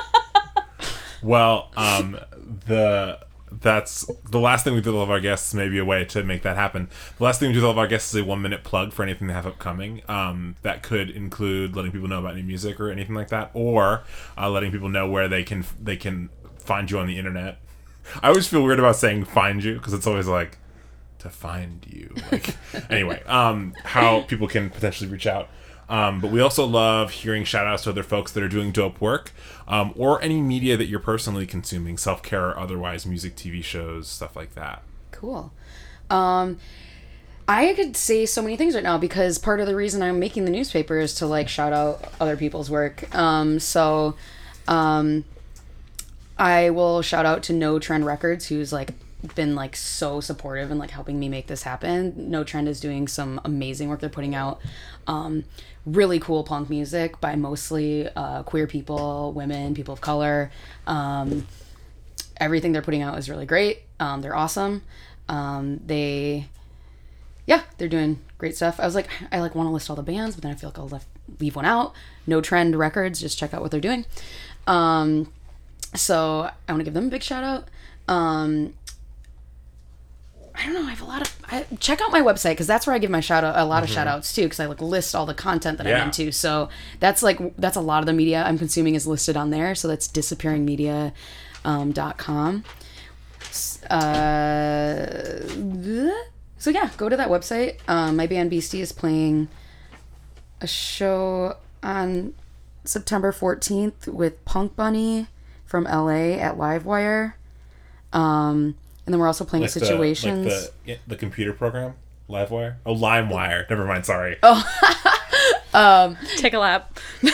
Well, 1.23 1.71
um, 1.77 2.19
the 2.67 3.19
that's 3.51 4.11
the 4.31 4.39
last 4.39 4.65
thing 4.65 4.75
we 4.75 4.81
do 4.81 4.91
with 4.91 4.97
all 4.97 5.03
of 5.03 5.11
our 5.11 5.21
guests. 5.21 5.55
Maybe 5.55 5.79
a 5.79 5.85
way 5.85 6.05
to 6.07 6.23
make 6.23 6.43
that 6.43 6.57
happen. 6.57 6.89
The 7.17 7.25
last 7.25 7.41
thing 7.41 7.49
we 7.49 7.55
do 7.55 7.61
with 7.61 7.65
all 7.65 7.71
of 7.71 7.79
our 7.79 7.87
guests 7.87 8.15
is 8.15 8.21
a 8.21 8.25
one 8.25 8.43
minute 8.43 8.65
plug 8.65 8.93
for 8.93 9.03
anything 9.03 9.27
they 9.27 9.35
have 9.35 9.47
upcoming. 9.47 10.03
Um, 10.09 10.57
that 10.63 10.83
could 10.83 11.11
include 11.11 11.75
letting 11.75 11.93
people 11.93 12.09
know 12.09 12.19
about 12.19 12.37
new 12.37 12.43
music 12.43 12.79
or 12.81 12.91
anything 12.91 13.15
like 13.15 13.29
that, 13.29 13.51
or 13.55 14.03
uh, 14.37 14.51
letting 14.51 14.71
people 14.71 14.89
know 14.89 15.09
where 15.09 15.29
they 15.29 15.43
can 15.45 15.65
they 15.81 15.97
can 15.97 16.31
find 16.59 16.91
you 16.91 16.99
on 16.99 17.07
the 17.07 17.19
internet. 17.19 17.59
I 18.23 18.29
always 18.29 18.47
feel 18.47 18.63
weird 18.63 18.79
about 18.79 18.97
saying 18.97 19.25
find 19.25 19.63
you 19.63 19.75
because 19.75 19.93
it's 19.93 20.07
always 20.07 20.27
like 20.27 20.59
to 21.21 21.31
find 21.31 21.87
you. 21.89 22.15
Like 22.31 22.57
anyway, 22.91 23.23
um, 23.25 23.75
how 23.85 24.23
people 24.23 24.49
can 24.49 24.71
potentially 24.71 25.11
reach 25.11 25.27
out. 25.27 25.49
Um, 25.89 26.21
but 26.21 26.31
we 26.31 26.41
also 26.41 26.67
love 26.67 27.11
hearing 27.11 27.45
shout 27.45 27.67
outs 27.67 27.85
to 27.85 27.91
other 27.91 28.03
folks 28.03 28.33
that 28.33 28.43
are 28.43 28.49
doing 28.49 28.73
dope 28.73 29.01
work 29.01 29.33
um, 29.67 29.95
or 29.97 30.21
any 30.23 30.43
media 30.43 30.77
that 30.77 30.87
you're 30.87 31.01
personally 31.01 31.47
consuming, 31.47 31.97
self 31.97 32.23
care 32.23 32.49
or 32.49 32.59
otherwise, 32.59 33.07
music, 33.07 33.37
TV 33.37 33.65
shows, 33.65 34.09
stuff 34.09 34.37
like 34.37 34.55
that. 34.55 34.83
Cool. 35.11 35.53
Um, 36.11 36.59
I 37.49 37.73
could 37.73 37.97
say 37.97 38.27
so 38.27 38.43
many 38.43 38.59
things 38.59 38.75
right 38.75 38.85
now 38.85 38.99
because 38.99 39.39
part 39.39 39.61
of 39.61 39.67
the 39.67 39.75
reason 39.75 40.03
I'm 40.03 40.21
making 40.21 40.45
the 40.45 40.51
newspaper 40.51 40.99
is 40.99 41.15
to 41.17 41.27
like 41.27 41.49
shout 41.49 41.73
out 41.73 42.13
other 42.21 42.37
people's 42.37 42.71
work. 42.71 43.15
Um, 43.15 43.59
so, 43.59 44.15
um, 44.67 45.25
I 46.39 46.71
will 46.71 47.03
shout 47.03 47.27
out 47.27 47.43
to 47.45 47.53
No 47.53 47.79
Trend 47.79 48.07
Records, 48.07 48.47
who's 48.47 48.73
like 48.73 48.93
been 49.35 49.55
like 49.55 49.75
so 49.75 50.21
supportive 50.21 50.71
and 50.71 50.79
like 50.79 50.91
helping 50.91 51.19
me 51.19 51.29
make 51.29 51.49
this 51.49 51.63
happen. 51.63 52.31
No 52.31 52.45
Trend 52.45 52.69
is 52.69 52.81
doing 52.81 53.09
some 53.09 53.41
amazing 53.45 53.89
work. 53.89 54.01
They're 54.01 54.09
putting 54.09 54.35
out 54.35 54.61
um, 55.07 55.45
really 55.93 56.21
cool 56.21 56.45
punk 56.45 56.69
music 56.71 57.21
by 57.21 57.37
mostly 57.37 58.09
uh, 58.15 58.43
queer 58.43 58.67
people, 58.67 59.33
women, 59.33 59.75
people 59.75 59.95
of 59.95 60.01
color. 60.01 60.51
Um, 60.87 61.47
everything 62.37 62.73
they're 62.73 62.83
putting 62.83 63.03
out 63.03 63.19
is 63.19 63.29
really 63.29 63.47
great. 63.47 63.83
Um, 64.01 64.21
they're 64.21 64.37
awesome. 64.37 64.83
Um, 65.29 65.81
they, 65.85 66.47
yeah, 67.47 67.63
they're 67.79 67.89
doing 67.89 68.21
great 68.39 68.57
stuff. 68.57 68.79
I 68.81 68.85
was 68.85 68.95
like, 68.95 69.09
I 69.33 69.41
like 69.41 69.55
want 69.55 69.69
to 69.69 69.73
list 69.73 69.91
all 69.91 69.97
the 69.97 70.03
bands, 70.03 70.35
but 70.35 70.43
then 70.43 70.53
I 70.53 70.55
feel 70.55 70.71
like 70.71 70.79
I'll 70.79 70.89
left, 70.89 71.09
leave 71.41 71.57
one 71.57 71.65
out. 71.65 71.93
No 72.27 72.41
Trend 72.41 72.77
Records, 72.77 73.21
just 73.21 73.39
check 73.39 73.53
out 73.55 73.61
what 73.61 73.71
they're 73.71 73.81
doing. 73.81 74.05
Um, 74.67 75.33
so 75.95 76.51
I 76.69 76.73
want 76.73 76.81
to 76.81 76.85
give 76.85 76.95
them 76.95 77.07
a 77.07 77.11
big 77.11 77.23
shout 77.23 77.45
out. 77.45 77.69
I 80.59 80.65
don't 80.65 80.75
know. 80.75 80.83
I 80.83 80.91
have 80.91 81.01
a 81.03 81.05
lot 81.05 81.23
of. 81.23 81.37
I, 81.51 81.65
check 81.79 82.01
out 82.01 82.11
my 82.11 82.21
website 82.21 82.51
because 82.51 82.67
that's 82.67 82.85
where 82.87 82.95
I 82.95 82.99
give 82.99 83.11
my 83.13 83.21
shout 83.21 83.45
out 83.45 83.57
a 83.57 83.65
lot 83.65 83.85
of 83.85 83.89
shout 83.89 84.09
outs 84.09 84.35
too 84.35 84.43
because 84.43 84.59
I 84.59 84.67
like 84.67 84.81
list 84.83 85.15
all 85.15 85.25
the 85.25 85.33
content 85.35 85.79
that 85.79 85.87
Yeah. 85.87 85.99
I'm 86.01 86.07
into. 86.07 86.33
So 86.33 86.69
that's 86.99 87.23
like 87.23 87.57
that's 87.57 87.77
a 87.77 87.81
lot 87.81 88.01
of 88.01 88.07
the 88.07 88.13
media 88.13 88.43
I'm 88.43 88.59
consuming 88.59 88.95
is 88.97 89.07
listed 89.07 89.37
on 89.37 89.51
there. 89.51 89.75
So 89.77 89.87
that's 89.87 90.09
disappearingmedia 90.09 91.13
um, 91.65 91.93
dot 91.93 92.19
com. 92.19 92.65
Uh, 93.89 95.07
so 96.59 96.71
yeah, 96.71 96.91
go 96.97 97.09
to 97.09 97.17
that 97.17 97.29
website. 97.29 97.77
Um, 97.89 98.17
my 98.17 98.27
band 98.27 98.51
Beastie 98.51 98.81
is 98.81 98.93
playing 98.93 99.49
a 100.61 100.67
show 100.67 101.57
on 101.83 102.35
September 102.85 103.33
14th 103.33 104.09
with 104.09 104.45
Punk 104.45 104.75
Bunny 104.75 105.29
from 105.65 105.85
LA 105.85 106.35
at 106.39 106.57
Livewire. 106.57 107.35
Um, 108.13 108.75
and 109.09 109.15
then 109.15 109.21
we're 109.21 109.27
also 109.27 109.47
playing 109.47 109.63
Like 109.63 109.73
the- 109.73 109.81
Situations. 109.81 110.47
like 110.47 110.73
the, 110.85 110.99
the 111.07 111.17
computer 111.17 111.55
program, 111.55 111.95
LiveWire? 112.29 112.75
Oh, 112.85 112.95
LimeWire. 112.95 113.69
Never 113.71 113.87
mind, 113.87 114.05
sorry. 114.05 114.37
Oh, 114.43 114.63
Take 116.37 116.53
a 116.53 116.59
lap. 116.59 116.99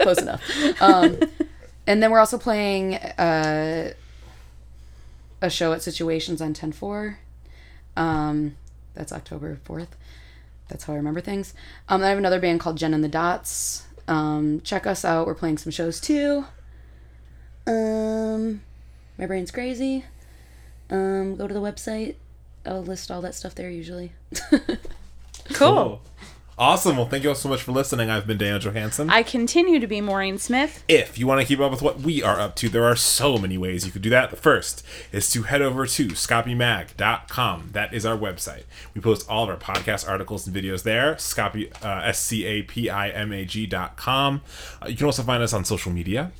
Close 0.00 0.18
enough. 0.20 0.42
Um, 0.82 1.20
and 1.86 2.02
then 2.02 2.10
we're 2.10 2.18
also 2.18 2.36
playing 2.36 2.94
uh, 2.96 3.92
a 5.40 5.50
show 5.50 5.72
at 5.72 5.82
Situations 5.82 6.42
on 6.42 6.52
10 6.52 6.72
4. 6.72 7.18
Um, 7.96 8.56
that's 8.94 9.12
October 9.12 9.60
4th. 9.64 9.86
That's 10.68 10.82
how 10.82 10.94
I 10.94 10.96
remember 10.96 11.20
things. 11.20 11.54
Um, 11.88 12.02
I 12.02 12.08
have 12.08 12.18
another 12.18 12.40
band 12.40 12.58
called 12.58 12.76
Jen 12.76 12.92
and 12.92 13.04
the 13.04 13.08
Dots. 13.08 13.86
Um, 14.08 14.60
check 14.64 14.84
us 14.84 15.04
out. 15.04 15.28
We're 15.28 15.34
playing 15.36 15.58
some 15.58 15.70
shows 15.70 16.00
too. 16.00 16.44
Um, 17.68 18.62
my 19.16 19.26
brain's 19.26 19.50
crazy. 19.52 20.04
Um, 20.90 21.36
go 21.36 21.46
to 21.46 21.54
the 21.54 21.60
website. 21.60 22.16
I'll 22.66 22.82
list 22.82 23.10
all 23.10 23.20
that 23.22 23.34
stuff 23.34 23.54
there 23.54 23.70
usually. 23.70 24.12
Cool. 25.52 26.00
Awesome. 26.56 26.96
Well, 26.96 27.06
thank 27.06 27.24
you 27.24 27.30
all 27.30 27.34
so 27.34 27.48
much 27.48 27.62
for 27.62 27.72
listening. 27.72 28.10
I've 28.10 28.28
been 28.28 28.38
Daniel 28.38 28.60
Johansson. 28.60 29.10
I 29.10 29.24
continue 29.24 29.80
to 29.80 29.88
be 29.88 30.00
Maureen 30.00 30.38
Smith. 30.38 30.84
If 30.86 31.18
you 31.18 31.26
want 31.26 31.40
to 31.40 31.46
keep 31.46 31.58
up 31.58 31.72
with 31.72 31.82
what 31.82 31.98
we 32.00 32.22
are 32.22 32.38
up 32.38 32.54
to, 32.56 32.68
there 32.68 32.84
are 32.84 32.94
so 32.94 33.38
many 33.38 33.58
ways 33.58 33.84
you 33.84 33.90
could 33.90 34.02
do 34.02 34.10
that. 34.10 34.30
The 34.30 34.36
first 34.36 34.86
is 35.10 35.28
to 35.32 35.42
head 35.42 35.60
over 35.62 35.84
to 35.84 36.08
scapimag.com. 36.08 37.70
That 37.72 37.92
is 37.92 38.06
our 38.06 38.16
website. 38.16 38.62
We 38.94 39.00
post 39.00 39.28
all 39.28 39.42
of 39.44 39.50
our 39.50 39.56
podcast 39.56 40.08
articles 40.08 40.46
and 40.46 40.54
videos 40.54 40.84
there. 40.84 41.16
Scapi, 41.16 41.72
uh, 41.84 42.02
S-C-A-P-I-M-A-G.com. 42.06 44.40
Uh, 44.80 44.86
you 44.86 44.96
can 44.96 45.06
also 45.06 45.22
find 45.24 45.42
us 45.42 45.52
on 45.52 45.64
social 45.64 45.90
media, 45.90 46.30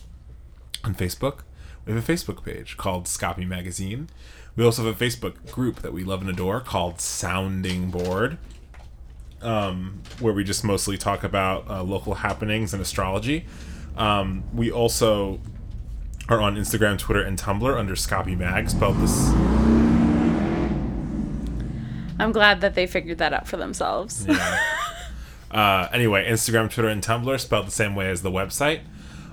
on 0.85 0.95
Facebook. 0.95 1.41
We 1.87 1.93
have 1.93 2.09
a 2.09 2.13
Facebook 2.13 2.45
page 2.45 2.77
called 2.77 3.07
Scapi 3.07 3.49
Magazine. 3.49 4.11
We 4.57 4.65
also 4.65 4.85
have 4.85 5.01
a 5.01 5.05
Facebook 5.05 5.51
group 5.51 5.83
that 5.83 5.93
we 5.93 6.05
love 6.05 6.21
and 6.21 6.31
adore 6.31 6.61
called 6.61 7.01
Sounding 7.01 7.91
Board 7.91 8.39
um, 9.45 10.03
where 10.19 10.33
we 10.33 10.43
just 10.43 10.65
mostly 10.65 10.97
talk 10.97 11.23
about 11.23 11.69
uh, 11.69 11.83
local 11.83 12.15
happenings 12.15 12.73
and 12.73 12.83
astrology. 12.83 13.45
Um, 13.97 14.43
we 14.53 14.73
also 14.73 15.39
are 16.29 16.41
on 16.41 16.57
Instagram, 16.57 16.99
Twitter, 16.99 17.23
and 17.23 17.39
Tumblr 17.39 17.79
under 17.79 17.95
Scapi 17.95 18.37
Mag, 18.37 18.71
spelled 18.71 18.97
this. 18.97 19.29
I'm 22.19 22.33
glad 22.33 22.63
that 22.63 22.75
they 22.75 22.87
figured 22.87 23.19
that 23.19 23.33
out 23.33 23.47
for 23.47 23.59
themselves. 23.59 24.25
Yeah. 24.27 24.61
uh, 25.51 25.89
anyway, 25.93 26.29
Instagram, 26.29 26.73
Twitter, 26.73 26.89
and 26.89 27.03
Tumblr 27.03 27.39
spelled 27.39 27.67
the 27.67 27.73
same 27.73 27.95
way 27.95 28.09
as 28.11 28.23
the 28.23 28.31
website. 28.31 28.81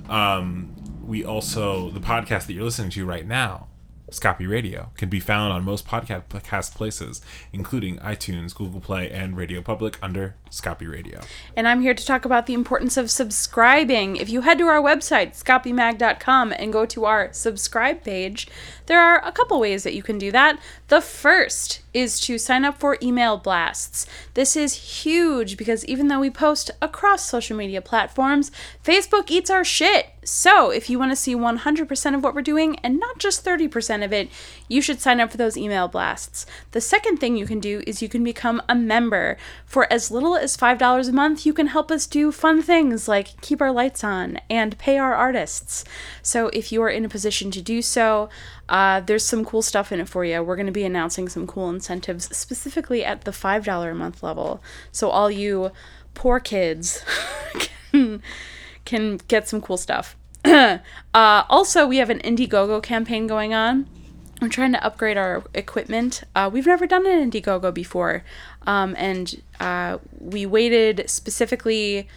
Um, 0.09 0.75
we 1.01 1.23
also 1.23 1.89
the 1.91 1.99
podcast 2.01 2.47
that 2.47 2.53
you're 2.53 2.63
listening 2.63 2.89
to 2.91 3.05
right 3.05 3.25
now, 3.25 3.67
Scapi 4.11 4.47
Radio, 4.47 4.91
can 4.97 5.09
be 5.09 5.19
found 5.19 5.51
on 5.51 5.63
most 5.63 5.87
podcast 5.87 6.75
places, 6.75 7.21
including 7.51 7.97
iTunes, 7.97 8.53
Google 8.53 8.79
Play, 8.79 9.09
and 9.09 9.35
Radio 9.35 9.61
Public 9.61 9.97
under 10.01 10.35
Scapi 10.49 10.89
Radio. 10.91 11.21
And 11.55 11.67
I'm 11.67 11.81
here 11.81 11.93
to 11.93 12.05
talk 12.05 12.25
about 12.25 12.45
the 12.45 12.53
importance 12.53 12.97
of 12.97 13.09
subscribing. 13.09 14.17
If 14.17 14.29
you 14.29 14.41
head 14.41 14.57
to 14.59 14.67
our 14.67 14.81
website, 14.81 15.41
scapimag.com, 15.41 16.53
and 16.57 16.73
go 16.73 16.85
to 16.85 17.05
our 17.05 17.31
subscribe 17.33 18.03
page, 18.03 18.47
there 18.85 19.01
are 19.01 19.25
a 19.25 19.31
couple 19.31 19.59
ways 19.59 19.83
that 19.83 19.95
you 19.95 20.03
can 20.03 20.17
do 20.17 20.31
that. 20.31 20.59
The 20.89 21.01
first 21.01 21.80
is 21.93 22.19
to 22.21 22.37
sign 22.37 22.65
up 22.65 22.79
for 22.79 22.97
email 23.01 23.37
blasts. 23.37 24.05
This 24.33 24.55
is 24.55 25.03
huge 25.03 25.57
because 25.57 25.85
even 25.85 26.07
though 26.07 26.19
we 26.19 26.29
post 26.29 26.71
across 26.81 27.27
social 27.27 27.57
media 27.57 27.81
platforms, 27.81 28.51
Facebook 28.83 29.29
eats 29.29 29.49
our 29.49 29.63
shit. 29.63 30.07
So, 30.23 30.69
if 30.69 30.87
you 30.87 30.99
want 30.99 31.11
to 31.11 31.15
see 31.15 31.35
100% 31.35 32.15
of 32.15 32.23
what 32.23 32.35
we're 32.35 32.43
doing 32.43 32.77
and 32.83 32.99
not 32.99 33.17
just 33.17 33.43
30% 33.43 34.05
of 34.05 34.13
it, 34.13 34.29
you 34.67 34.79
should 34.79 35.01
sign 35.01 35.19
up 35.19 35.31
for 35.31 35.37
those 35.37 35.57
email 35.57 35.87
blasts. 35.87 36.45
The 36.73 36.81
second 36.81 37.17
thing 37.17 37.35
you 37.35 37.47
can 37.47 37.59
do 37.59 37.81
is 37.87 38.03
you 38.03 38.09
can 38.09 38.23
become 38.23 38.61
a 38.69 38.75
member. 38.75 39.35
For 39.65 39.91
as 39.91 40.11
little 40.11 40.35
as 40.35 40.55
$5 40.55 41.09
a 41.09 41.11
month, 41.11 41.43
you 41.43 41.53
can 41.53 41.67
help 41.67 41.89
us 41.89 42.05
do 42.05 42.31
fun 42.31 42.61
things 42.61 43.07
like 43.07 43.41
keep 43.41 43.61
our 43.61 43.71
lights 43.71 44.03
on 44.03 44.39
and 44.47 44.77
pay 44.77 44.99
our 44.99 45.15
artists. 45.15 45.83
So, 46.21 46.49
if 46.53 46.71
you 46.71 46.83
are 46.83 46.89
in 46.89 47.03
a 47.03 47.09
position 47.09 47.49
to 47.51 47.61
do 47.61 47.81
so, 47.81 48.29
uh, 48.71 49.01
there's 49.01 49.25
some 49.25 49.43
cool 49.43 49.61
stuff 49.61 49.91
in 49.91 49.99
it 49.99 50.07
for 50.07 50.23
you. 50.23 50.41
We're 50.41 50.55
going 50.55 50.65
to 50.65 50.71
be 50.71 50.85
announcing 50.85 51.27
some 51.27 51.45
cool 51.45 51.69
incentives 51.69 52.35
specifically 52.35 53.03
at 53.03 53.25
the 53.25 53.31
$5 53.31 53.91
a 53.91 53.93
month 53.93 54.23
level. 54.23 54.63
So, 54.93 55.09
all 55.09 55.29
you 55.29 55.71
poor 56.13 56.39
kids 56.39 57.03
can, 57.91 58.21
can 58.85 59.19
get 59.27 59.49
some 59.49 59.61
cool 59.61 59.75
stuff. 59.75 60.15
uh, 60.45 60.79
also, 61.13 61.85
we 61.85 61.97
have 61.97 62.09
an 62.09 62.19
Indiegogo 62.19 62.81
campaign 62.81 63.27
going 63.27 63.53
on. 63.53 63.87
We're 64.41 64.47
trying 64.47 64.71
to 64.71 64.83
upgrade 64.83 65.17
our 65.17 65.43
equipment. 65.53 66.23
Uh, 66.33 66.49
we've 66.51 66.65
never 66.65 66.87
done 66.87 67.05
an 67.05 67.29
Indiegogo 67.29 67.73
before, 67.73 68.23
um, 68.65 68.95
and 68.97 69.41
uh, 69.59 69.97
we 70.17 70.45
waited 70.45 71.09
specifically 71.09 72.07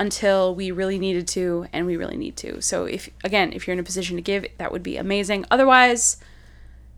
until 0.00 0.54
we 0.54 0.70
really 0.70 0.98
needed 0.98 1.28
to, 1.28 1.66
and 1.74 1.86
we 1.86 1.96
really 1.96 2.16
need 2.16 2.34
to. 2.38 2.60
So, 2.62 2.86
if 2.86 3.10
again, 3.22 3.52
if 3.52 3.66
you're 3.66 3.74
in 3.74 3.78
a 3.78 3.84
position 3.84 4.16
to 4.16 4.22
give, 4.22 4.46
that 4.56 4.72
would 4.72 4.82
be 4.82 4.96
amazing. 4.96 5.44
Otherwise, 5.50 6.16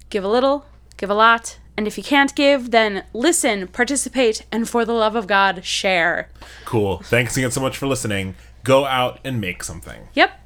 give 0.08 0.22
a 0.24 0.28
little, 0.28 0.64
give 0.96 1.10
a 1.10 1.14
lot, 1.14 1.58
and 1.76 1.86
if 1.86 1.98
you 1.98 2.04
can't 2.04 2.34
give, 2.34 2.70
then 2.70 3.04
listen, 3.12 3.66
participate, 3.66 4.46
and 4.52 4.68
for 4.68 4.84
the 4.84 4.92
love 4.92 5.16
of 5.16 5.26
God, 5.26 5.64
share. 5.64 6.30
Cool. 6.64 6.98
Thanks 6.98 7.36
again 7.36 7.50
so 7.50 7.60
much 7.60 7.76
for 7.76 7.88
listening. 7.88 8.36
Go 8.62 8.86
out 8.86 9.18
and 9.24 9.40
make 9.40 9.64
something. 9.64 10.08
Yep. 10.14 10.38